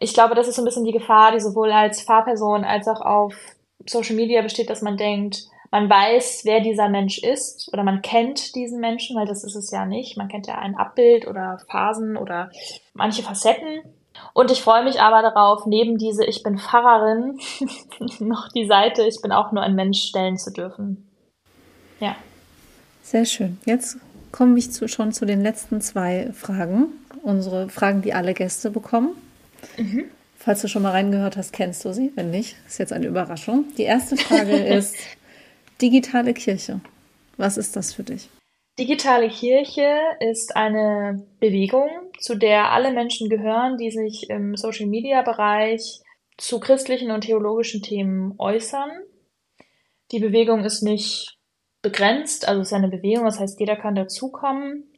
Ich 0.00 0.14
glaube, 0.14 0.34
das 0.34 0.48
ist 0.48 0.56
so 0.56 0.62
ein 0.62 0.64
bisschen 0.64 0.84
die 0.84 0.92
Gefahr, 0.92 1.32
die 1.32 1.40
sowohl 1.40 1.72
als 1.72 2.02
Fahrperson 2.02 2.64
als 2.64 2.88
auch 2.88 3.00
auf 3.00 3.34
Social 3.86 4.16
Media 4.16 4.42
besteht, 4.42 4.70
dass 4.70 4.82
man 4.82 4.96
denkt, 4.96 5.44
man 5.70 5.90
weiß, 5.90 6.42
wer 6.44 6.60
dieser 6.60 6.88
Mensch 6.88 7.18
ist 7.18 7.68
oder 7.72 7.82
man 7.82 8.00
kennt 8.00 8.54
diesen 8.54 8.80
Menschen, 8.80 9.16
weil 9.16 9.26
das 9.26 9.42
ist 9.42 9.56
es 9.56 9.72
ja 9.72 9.86
nicht. 9.86 10.16
Man 10.16 10.28
kennt 10.28 10.46
ja 10.46 10.56
ein 10.56 10.76
Abbild 10.76 11.26
oder 11.26 11.58
Phasen 11.68 12.16
oder 12.16 12.50
manche 12.92 13.24
Facetten. 13.24 13.82
Und 14.32 14.50
ich 14.50 14.62
freue 14.62 14.84
mich 14.84 15.00
aber 15.00 15.22
darauf, 15.22 15.66
neben 15.66 15.98
diese 15.98 16.24
Ich 16.24 16.42
bin 16.42 16.58
Pfarrerin 16.58 17.38
noch 18.20 18.48
die 18.48 18.66
Seite 18.66 19.02
Ich 19.02 19.20
bin 19.22 19.32
auch 19.32 19.52
nur 19.52 19.62
ein 19.62 19.74
Mensch 19.74 20.02
stellen 20.02 20.38
zu 20.38 20.52
dürfen. 20.52 21.08
Ja. 22.00 22.16
Sehr 23.02 23.24
schön. 23.24 23.58
Jetzt 23.64 23.98
komme 24.32 24.58
ich 24.58 24.72
zu, 24.72 24.88
schon 24.88 25.12
zu 25.12 25.26
den 25.26 25.42
letzten 25.42 25.80
zwei 25.80 26.30
Fragen. 26.32 26.86
Unsere 27.22 27.68
Fragen, 27.68 28.02
die 28.02 28.14
alle 28.14 28.34
Gäste 28.34 28.70
bekommen. 28.70 29.10
Mhm. 29.76 30.04
Falls 30.38 30.60
du 30.60 30.68
schon 30.68 30.82
mal 30.82 30.90
reingehört 30.90 31.36
hast, 31.36 31.52
kennst 31.52 31.84
du 31.84 31.92
sie. 31.92 32.12
Wenn 32.16 32.30
nicht, 32.30 32.56
ist 32.66 32.78
jetzt 32.78 32.92
eine 32.92 33.06
Überraschung. 33.06 33.64
Die 33.78 33.84
erste 33.84 34.16
Frage 34.16 34.56
ist, 34.76 34.94
Digitale 35.80 36.34
Kirche. 36.34 36.80
Was 37.36 37.56
ist 37.56 37.74
das 37.76 37.92
für 37.92 38.04
dich? 38.04 38.28
Digitale 38.76 39.28
Kirche 39.28 40.00
ist 40.18 40.56
eine 40.56 41.24
Bewegung, 41.38 41.88
zu 42.18 42.34
der 42.34 42.72
alle 42.72 42.92
Menschen 42.92 43.28
gehören, 43.28 43.76
die 43.76 43.92
sich 43.92 44.28
im 44.30 44.56
Social-Media-Bereich 44.56 46.00
zu 46.36 46.58
christlichen 46.58 47.12
und 47.12 47.20
theologischen 47.20 47.82
Themen 47.82 48.34
äußern. 48.36 48.90
Die 50.10 50.18
Bewegung 50.18 50.64
ist 50.64 50.82
nicht 50.82 51.38
begrenzt, 51.82 52.48
also 52.48 52.62
es 52.62 52.68
ist 52.68 52.72
eine 52.72 52.88
Bewegung, 52.88 53.26
das 53.26 53.38
heißt, 53.38 53.60
jeder 53.60 53.76
kann 53.76 53.94
dazukommen. 53.94 54.90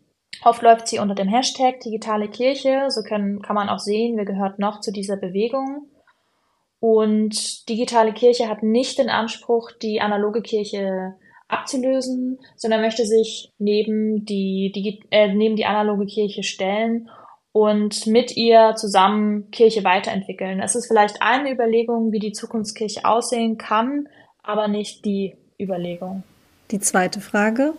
Oft 0.42 0.62
läuft 0.62 0.88
sie 0.88 0.98
unter 0.98 1.14
dem 1.14 1.28
Hashtag 1.28 1.80
Digitale 1.80 2.28
Kirche, 2.28 2.86
so 2.88 3.02
können, 3.02 3.42
kann 3.42 3.56
man 3.56 3.68
auch 3.68 3.78
sehen, 3.78 4.16
wer 4.16 4.24
gehört 4.24 4.58
noch 4.58 4.80
zu 4.80 4.90
dieser 4.90 5.16
Bewegung. 5.18 5.90
Und 6.80 7.68
digitale 7.68 8.14
Kirche 8.14 8.48
hat 8.48 8.62
nicht 8.62 8.98
den 8.98 9.10
Anspruch, 9.10 9.70
die 9.72 10.00
analoge 10.00 10.40
Kirche 10.40 11.16
abzulösen, 11.48 12.38
sondern 12.56 12.80
möchte 12.80 13.04
sich 13.04 13.52
neben 13.58 14.24
die, 14.24 14.72
die, 14.74 15.02
äh, 15.10 15.32
neben 15.32 15.56
die 15.56 15.64
analoge 15.64 16.06
Kirche 16.06 16.42
stellen 16.42 17.08
und 17.52 18.06
mit 18.06 18.36
ihr 18.36 18.74
zusammen 18.76 19.50
Kirche 19.50 19.84
weiterentwickeln. 19.84 20.60
Es 20.60 20.74
ist 20.74 20.86
vielleicht 20.86 21.22
eine 21.22 21.52
Überlegung, 21.52 22.12
wie 22.12 22.18
die 22.18 22.32
Zukunftskirche 22.32 23.04
aussehen 23.04 23.58
kann, 23.58 24.08
aber 24.42 24.68
nicht 24.68 25.04
die 25.04 25.36
Überlegung. 25.60 26.22
Die 26.70 26.80
zweite 26.80 27.20
Frage. 27.20 27.72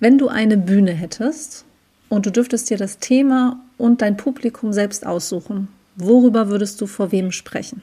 Wenn 0.00 0.18
du 0.18 0.28
eine 0.28 0.56
Bühne 0.56 0.92
hättest 0.92 1.64
und 2.08 2.26
du 2.26 2.30
dürftest 2.30 2.70
dir 2.70 2.76
das 2.76 2.98
Thema 2.98 3.60
und 3.78 4.00
dein 4.02 4.16
Publikum 4.16 4.72
selbst 4.72 5.04
aussuchen, 5.04 5.68
Worüber 6.00 6.48
würdest 6.48 6.80
du 6.80 6.86
vor 6.86 7.10
wem 7.10 7.32
sprechen? 7.32 7.82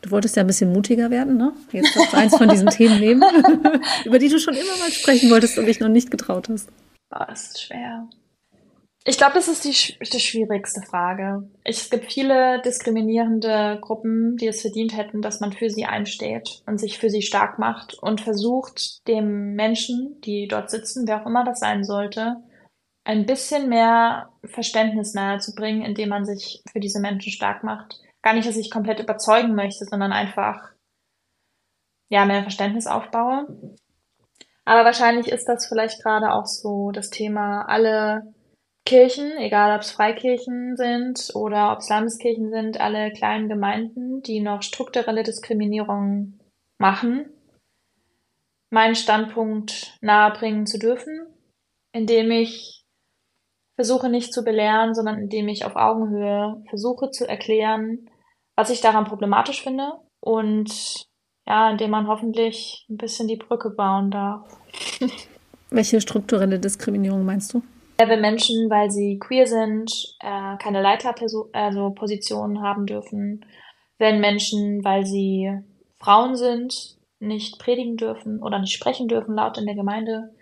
Du 0.00 0.10
wolltest 0.10 0.36
ja 0.36 0.42
ein 0.42 0.46
bisschen 0.46 0.72
mutiger 0.72 1.10
werden, 1.10 1.36
ne? 1.36 1.52
Jetzt 1.72 1.96
darfst 1.96 2.12
du 2.12 2.16
eins 2.16 2.36
von 2.36 2.48
diesen 2.48 2.68
Themen 2.68 3.00
nehmen, 3.00 3.22
über 4.04 4.18
die 4.18 4.28
du 4.28 4.38
schon 4.38 4.54
immer 4.54 4.76
mal 4.78 4.90
sprechen 4.90 5.30
wolltest 5.30 5.58
und 5.58 5.66
dich 5.66 5.80
noch 5.80 5.88
nicht 5.88 6.10
getraut 6.10 6.48
hast. 6.48 6.68
Boah, 7.10 7.26
das 7.28 7.48
ist 7.48 7.62
schwer. 7.62 8.08
Ich 9.04 9.16
glaube, 9.16 9.34
das 9.34 9.48
ist 9.48 9.64
die, 9.64 9.98
die 10.04 10.20
schwierigste 10.20 10.82
Frage. 10.82 11.48
Es 11.64 11.88
gibt 11.88 12.12
viele 12.12 12.60
diskriminierende 12.60 13.78
Gruppen, 13.80 14.36
die 14.36 14.46
es 14.48 14.60
verdient 14.60 14.94
hätten, 14.94 15.22
dass 15.22 15.40
man 15.40 15.52
für 15.52 15.70
sie 15.70 15.86
einsteht 15.86 16.62
und 16.66 16.78
sich 16.78 16.98
für 16.98 17.08
sie 17.08 17.22
stark 17.22 17.58
macht 17.58 17.94
und 17.94 18.20
versucht, 18.20 19.06
dem 19.08 19.54
Menschen, 19.54 20.20
die 20.24 20.46
dort 20.46 20.70
sitzen, 20.70 21.08
wer 21.08 21.22
auch 21.22 21.26
immer 21.26 21.44
das 21.44 21.60
sein 21.60 21.84
sollte, 21.84 22.36
ein 23.04 23.24
bisschen 23.24 23.70
mehr 23.70 24.28
Verständnis 24.44 25.14
nahezubringen, 25.14 25.82
indem 25.82 26.10
man 26.10 26.26
sich 26.26 26.62
für 26.70 26.78
diese 26.78 27.00
Menschen 27.00 27.32
stark 27.32 27.64
macht. 27.64 28.02
Gar 28.22 28.34
nicht, 28.34 28.48
dass 28.48 28.56
ich 28.56 28.70
komplett 28.70 29.00
überzeugen 29.00 29.54
möchte, 29.54 29.84
sondern 29.84 30.12
einfach 30.12 30.72
ja 32.10 32.24
mehr 32.24 32.42
Verständnis 32.42 32.86
aufbaue. 32.86 33.46
Aber 34.64 34.84
wahrscheinlich 34.84 35.28
ist 35.28 35.46
das 35.46 35.66
vielleicht 35.66 36.02
gerade 36.02 36.32
auch 36.32 36.46
so 36.46 36.90
das 36.90 37.10
Thema 37.10 37.62
alle 37.62 38.34
Kirchen, 38.84 39.36
egal 39.38 39.74
ob 39.74 39.82
es 39.82 39.90
Freikirchen 39.90 40.76
sind 40.76 41.30
oder 41.34 41.72
ob 41.72 41.78
es 41.78 41.88
Landeskirchen 41.88 42.50
sind, 42.50 42.80
alle 42.80 43.12
kleinen 43.12 43.48
Gemeinden, 43.48 44.22
die 44.22 44.40
noch 44.40 44.62
strukturelle 44.62 45.22
Diskriminierung 45.22 46.38
machen, 46.78 47.30
meinen 48.70 48.94
Standpunkt 48.94 49.96
nahebringen 50.00 50.66
zu 50.66 50.78
dürfen, 50.78 51.26
indem 51.92 52.30
ich 52.30 52.77
versuche 53.78 54.08
nicht 54.08 54.32
zu 54.32 54.42
belehren, 54.42 54.92
sondern 54.92 55.20
indem 55.20 55.46
ich 55.46 55.64
auf 55.64 55.76
Augenhöhe 55.76 56.60
versuche 56.68 57.12
zu 57.12 57.28
erklären, 57.28 58.10
was 58.56 58.70
ich 58.70 58.80
daran 58.80 59.04
problematisch 59.04 59.62
finde 59.62 59.92
und 60.18 61.06
ja, 61.46 61.70
indem 61.70 61.92
man 61.92 62.08
hoffentlich 62.08 62.84
ein 62.90 62.96
bisschen 62.96 63.28
die 63.28 63.36
Brücke 63.36 63.70
bauen 63.70 64.10
darf. 64.10 64.58
Welche 65.70 66.00
strukturelle 66.00 66.58
Diskriminierung 66.58 67.24
meinst 67.24 67.54
du? 67.54 67.62
Ja, 68.00 68.08
wenn 68.08 68.20
Menschen, 68.20 68.68
weil 68.68 68.90
sie 68.90 69.20
queer 69.20 69.46
sind, 69.46 69.92
äh, 70.18 70.56
keine 70.56 70.82
Leiterpositionen 70.82 72.56
also 72.56 72.66
haben 72.66 72.84
dürfen, 72.84 73.44
wenn 73.98 74.18
Menschen, 74.18 74.82
weil 74.82 75.06
sie 75.06 75.52
Frauen 76.00 76.34
sind, 76.34 76.96
nicht 77.20 77.60
predigen 77.60 77.96
dürfen 77.96 78.42
oder 78.42 78.58
nicht 78.58 78.72
sprechen 78.72 79.06
dürfen 79.06 79.36
laut 79.36 79.56
in 79.56 79.66
der 79.66 79.76
Gemeinde, 79.76 80.34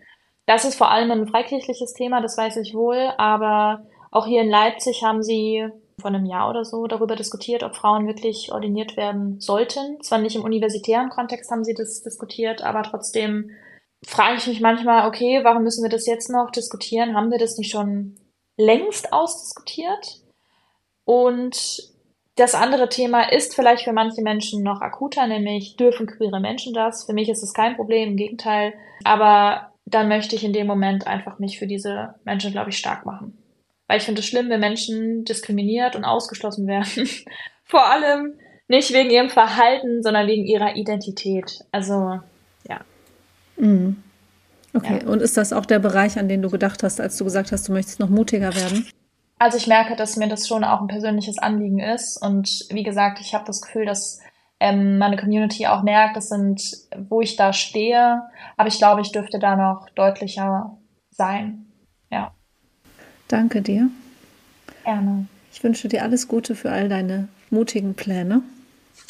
das 0.47 0.65
ist 0.65 0.77
vor 0.77 0.91
allem 0.91 1.11
ein 1.11 1.29
freikirchliches 1.29 1.93
Thema, 1.93 2.21
das 2.21 2.39
weiß 2.39 2.57
ich 2.59 2.75
wohl, 2.75 3.13
aber 3.19 3.85
auch 4.11 4.27
hier 4.27 4.43
in 4.43 4.49
Leipzig 4.49 5.03
haben 5.03 5.23
sie 5.23 5.69
vor 6.01 6.11
einem 6.11 6.27
Jahr 6.27 6.51
oder 6.51 6.65
so 6.65 6.87
darüber 6.87 7.17
diskutiert, 7.17 7.63
ob 7.63 7.75
Frauen 7.75 8.07
wirklich 8.07 8.53
ordiniert 8.53 8.97
werden 8.97 9.41
sollten. 9.41 10.01
Zwar 10.03 10.19
nicht 10.19 10.37
im 10.37 10.45
universitären 10.45 11.09
Kontext 11.09 11.51
haben 11.51 11.65
sie 11.65 11.75
das 11.75 12.03
diskutiert, 12.03 12.63
aber 12.63 12.83
trotzdem 12.83 13.51
frage 14.07 14.37
ich 14.37 14.47
mich 14.47 14.61
manchmal, 14.61 15.09
okay, 15.09 15.41
warum 15.43 15.63
müssen 15.63 15.83
wir 15.83 15.91
das 15.91 16.07
jetzt 16.07 16.31
noch 16.31 16.51
diskutieren? 16.51 17.15
Haben 17.15 17.31
wir 17.31 17.39
das 17.39 17.59
nicht 17.59 17.71
schon 17.71 18.17
längst 18.57 19.13
ausdiskutiert? 19.13 20.21
Und 21.05 21.93
das 22.37 22.55
andere 22.55 22.89
Thema 22.89 23.33
ist 23.33 23.55
vielleicht 23.55 23.85
für 23.85 23.93
manche 23.93 24.21
Menschen 24.21 24.63
noch 24.63 24.83
akuter, 24.83 25.27
nämlich 25.27 25.77
dürfen 25.77 26.07
queere 26.07 26.41
Menschen 26.41 26.75
das? 26.75 27.05
Für 27.05 27.15
mich 27.15 27.31
ist 27.31 27.43
es 27.43 27.55
kein 27.55 27.77
Problem, 27.77 28.11
im 28.11 28.17
Gegenteil. 28.17 28.75
Aber 29.05 29.73
dann 29.87 30.09
möchte 30.09 30.35
ich 30.37 30.45
in 30.45 30.53
dem 30.53 30.67
Moment 30.67 31.07
einfach 31.07 31.39
mich 31.39 31.59
für 31.59 31.67
diese 31.67 32.15
Menschen, 32.25 32.53
glaube 32.53 32.71
ich, 32.71 32.79
stark 32.79 33.07
machen. 33.07 33.39
Weil 33.87 33.99
ich 33.99 34.05
finde 34.05 34.21
es 34.21 34.27
schlimm, 34.27 34.51
wenn 34.51 34.61
Menschen 34.61 35.25
diskriminiert 35.25 35.95
und 35.95 36.05
ausgeschlossen 36.05 36.67
werden. 36.67 37.09
Vor 37.65 37.87
allem 37.87 38.35
nicht 38.69 38.93
wegen 38.93 39.11
ihrem 39.11 39.31
Verhalten, 39.31 40.03
sondern 40.03 40.27
wegen 40.27 40.45
ihrer 40.45 40.75
Identität. 40.75 41.65
Also, 41.71 42.21
ja. 42.69 42.81
Mhm. 43.57 44.03
Okay, 44.75 45.01
ja. 45.03 45.09
und 45.09 45.23
ist 45.23 45.37
das 45.37 45.53
auch 45.53 45.65
der 45.65 45.79
Bereich, 45.79 46.19
an 46.19 46.29
den 46.29 46.43
du 46.43 46.51
gedacht 46.51 46.83
hast, 46.83 47.01
als 47.01 47.17
du 47.17 47.25
gesagt 47.25 47.53
hast, 47.53 47.69
du 47.69 47.73
möchtest 47.73 48.01
noch 48.01 48.11
mutiger 48.11 48.55
werden? 48.55 48.87
Also 49.39 49.57
ich 49.57 49.67
merke, 49.67 49.97
dass 49.97 50.17
mir 50.17 50.29
das 50.29 50.49
schon 50.49 50.65
auch 50.65 50.81
ein 50.81 50.89
persönliches 50.89 51.39
Anliegen 51.39 51.79
ist. 51.79 52.21
Und 52.21 52.67
wie 52.71 52.83
gesagt, 52.83 53.21
ich 53.21 53.35
habe 53.35 53.45
das 53.45 53.63
Gefühl, 53.63 53.85
dass 53.85 54.21
ähm, 54.61 54.99
meine 54.99 55.17
Community 55.17 55.67
auch 55.67 55.83
merkt, 55.83 56.17
das 56.17 56.29
sind, 56.29 56.63
wo 57.09 57.21
ich 57.21 57.37
da 57.37 57.53
stehe. 57.53 58.23
Aber 58.57 58.69
ich 58.69 58.79
glaube, 58.79 59.01
ich 59.03 59.13
dürfte 59.13 59.39
da 59.39 59.57
noch 59.57 59.89
deutlicher 59.91 60.77
sein. 61.11 61.67
Ja. 62.11 62.33
Danke 63.29 63.63
dir. 63.63 63.91
Gerne. 64.85 65.27
Ich 65.53 65.63
wünsche 65.63 65.89
dir 65.89 66.03
alles 66.03 66.29
Gute 66.29 66.55
für 66.55 66.71
all 66.71 66.89
deine 66.89 67.29
mutigen 67.51 67.95
Pläne. 67.95 68.43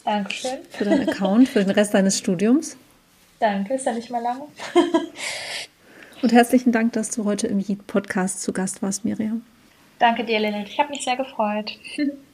Dankeschön. 0.04 0.58
Für 0.70 0.84
deinen 0.84 1.08
Account, 1.08 1.48
für 1.48 1.60
den 1.60 1.70
Rest 1.70 1.94
deines 1.94 2.18
Studiums. 2.18 2.76
Danke, 3.40 3.74
ist 3.74 3.86
ja 3.86 3.92
nicht 3.92 4.10
mal 4.10 4.22
lange. 4.22 4.42
Und 6.22 6.32
herzlichen 6.32 6.72
Dank, 6.72 6.92
dass 6.94 7.10
du 7.10 7.24
heute 7.24 7.46
im 7.46 7.60
Yeet-Podcast 7.60 8.42
zu 8.42 8.52
Gast 8.52 8.82
warst, 8.82 9.04
Miriam. 9.04 9.42
Danke 9.98 10.24
dir, 10.24 10.40
Lilith. 10.40 10.68
Ich 10.68 10.78
habe 10.78 10.90
mich 10.90 11.04
sehr 11.04 11.16
gefreut. 11.16 11.78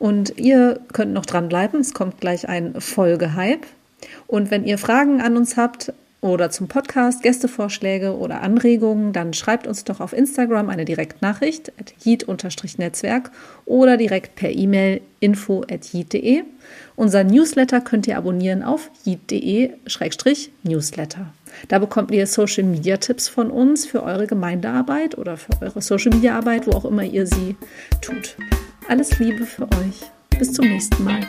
Und 0.00 0.36
ihr 0.38 0.80
könnt 0.94 1.12
noch 1.12 1.26
dranbleiben. 1.26 1.78
Es 1.78 1.94
kommt 1.94 2.18
gleich 2.20 2.48
ein 2.48 2.80
Folgehype. 2.80 3.68
Und 4.26 4.50
wenn 4.50 4.64
ihr 4.64 4.78
Fragen 4.78 5.20
an 5.20 5.36
uns 5.36 5.58
habt 5.58 5.92
oder 6.22 6.50
zum 6.50 6.68
Podcast, 6.68 7.22
Gästevorschläge 7.22 8.16
oder 8.16 8.40
Anregungen, 8.40 9.12
dann 9.12 9.34
schreibt 9.34 9.66
uns 9.66 9.84
doch 9.84 10.00
auf 10.00 10.14
Instagram 10.14 10.70
eine 10.70 10.86
Direktnachricht 10.86 11.74
at 11.78 11.92
netzwerk 12.78 13.30
oder 13.66 13.98
direkt 13.98 14.36
per 14.36 14.50
E-Mail 14.50 15.02
info 15.20 15.64
at 15.70 15.92
yeet.de. 15.92 16.44
Unser 16.96 17.24
Newsletter 17.24 17.82
könnt 17.82 18.06
ihr 18.06 18.16
abonnieren 18.16 18.62
auf 18.62 18.90
yeet.de-newsletter. 19.04 21.26
Da 21.68 21.78
bekommt 21.78 22.10
ihr 22.10 22.26
Social 22.26 22.64
Media 22.64 22.96
Tipps 22.96 23.28
von 23.28 23.50
uns 23.50 23.84
für 23.84 24.02
eure 24.02 24.26
Gemeindearbeit 24.26 25.18
oder 25.18 25.36
für 25.36 25.60
eure 25.60 25.82
Social 25.82 26.14
Media 26.14 26.38
Arbeit, 26.38 26.66
wo 26.66 26.70
auch 26.72 26.86
immer 26.86 27.04
ihr 27.04 27.26
sie 27.26 27.54
tut. 28.00 28.38
Alles 28.88 29.18
Liebe 29.18 29.46
für 29.46 29.62
euch. 29.72 30.10
bis 30.40 30.52
zum 30.54 30.66
nächsten 30.66 31.04
Mal. 31.04 31.20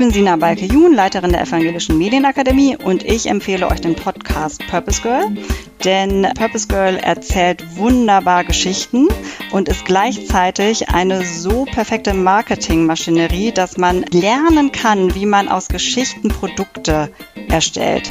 Bin 0.00 0.10
Sina 0.10 0.36
Balke-Jun, 0.36 0.94
Leiterin 0.94 1.32
der 1.32 1.42
Evangelischen 1.42 1.98
Medienakademie 1.98 2.74
und 2.74 3.04
ich 3.04 3.26
empfehle 3.26 3.68
euch 3.68 3.82
den 3.82 3.94
Podcast 3.94 4.66
Purpose 4.66 5.02
Girl, 5.02 5.26
denn 5.84 6.26
Purpose 6.38 6.68
Girl 6.68 6.96
erzählt 6.96 7.62
wunderbar 7.76 8.44
Geschichten 8.44 9.08
und 9.50 9.68
ist 9.68 9.84
gleichzeitig 9.84 10.88
eine 10.88 11.22
so 11.26 11.66
perfekte 11.66 12.14
Marketingmaschinerie, 12.14 13.52
dass 13.52 13.76
man 13.76 14.04
lernen 14.04 14.72
kann, 14.72 15.14
wie 15.14 15.26
man 15.26 15.48
aus 15.48 15.68
Geschichten 15.68 16.30
Produkte 16.30 17.12
erstellt. 17.50 18.10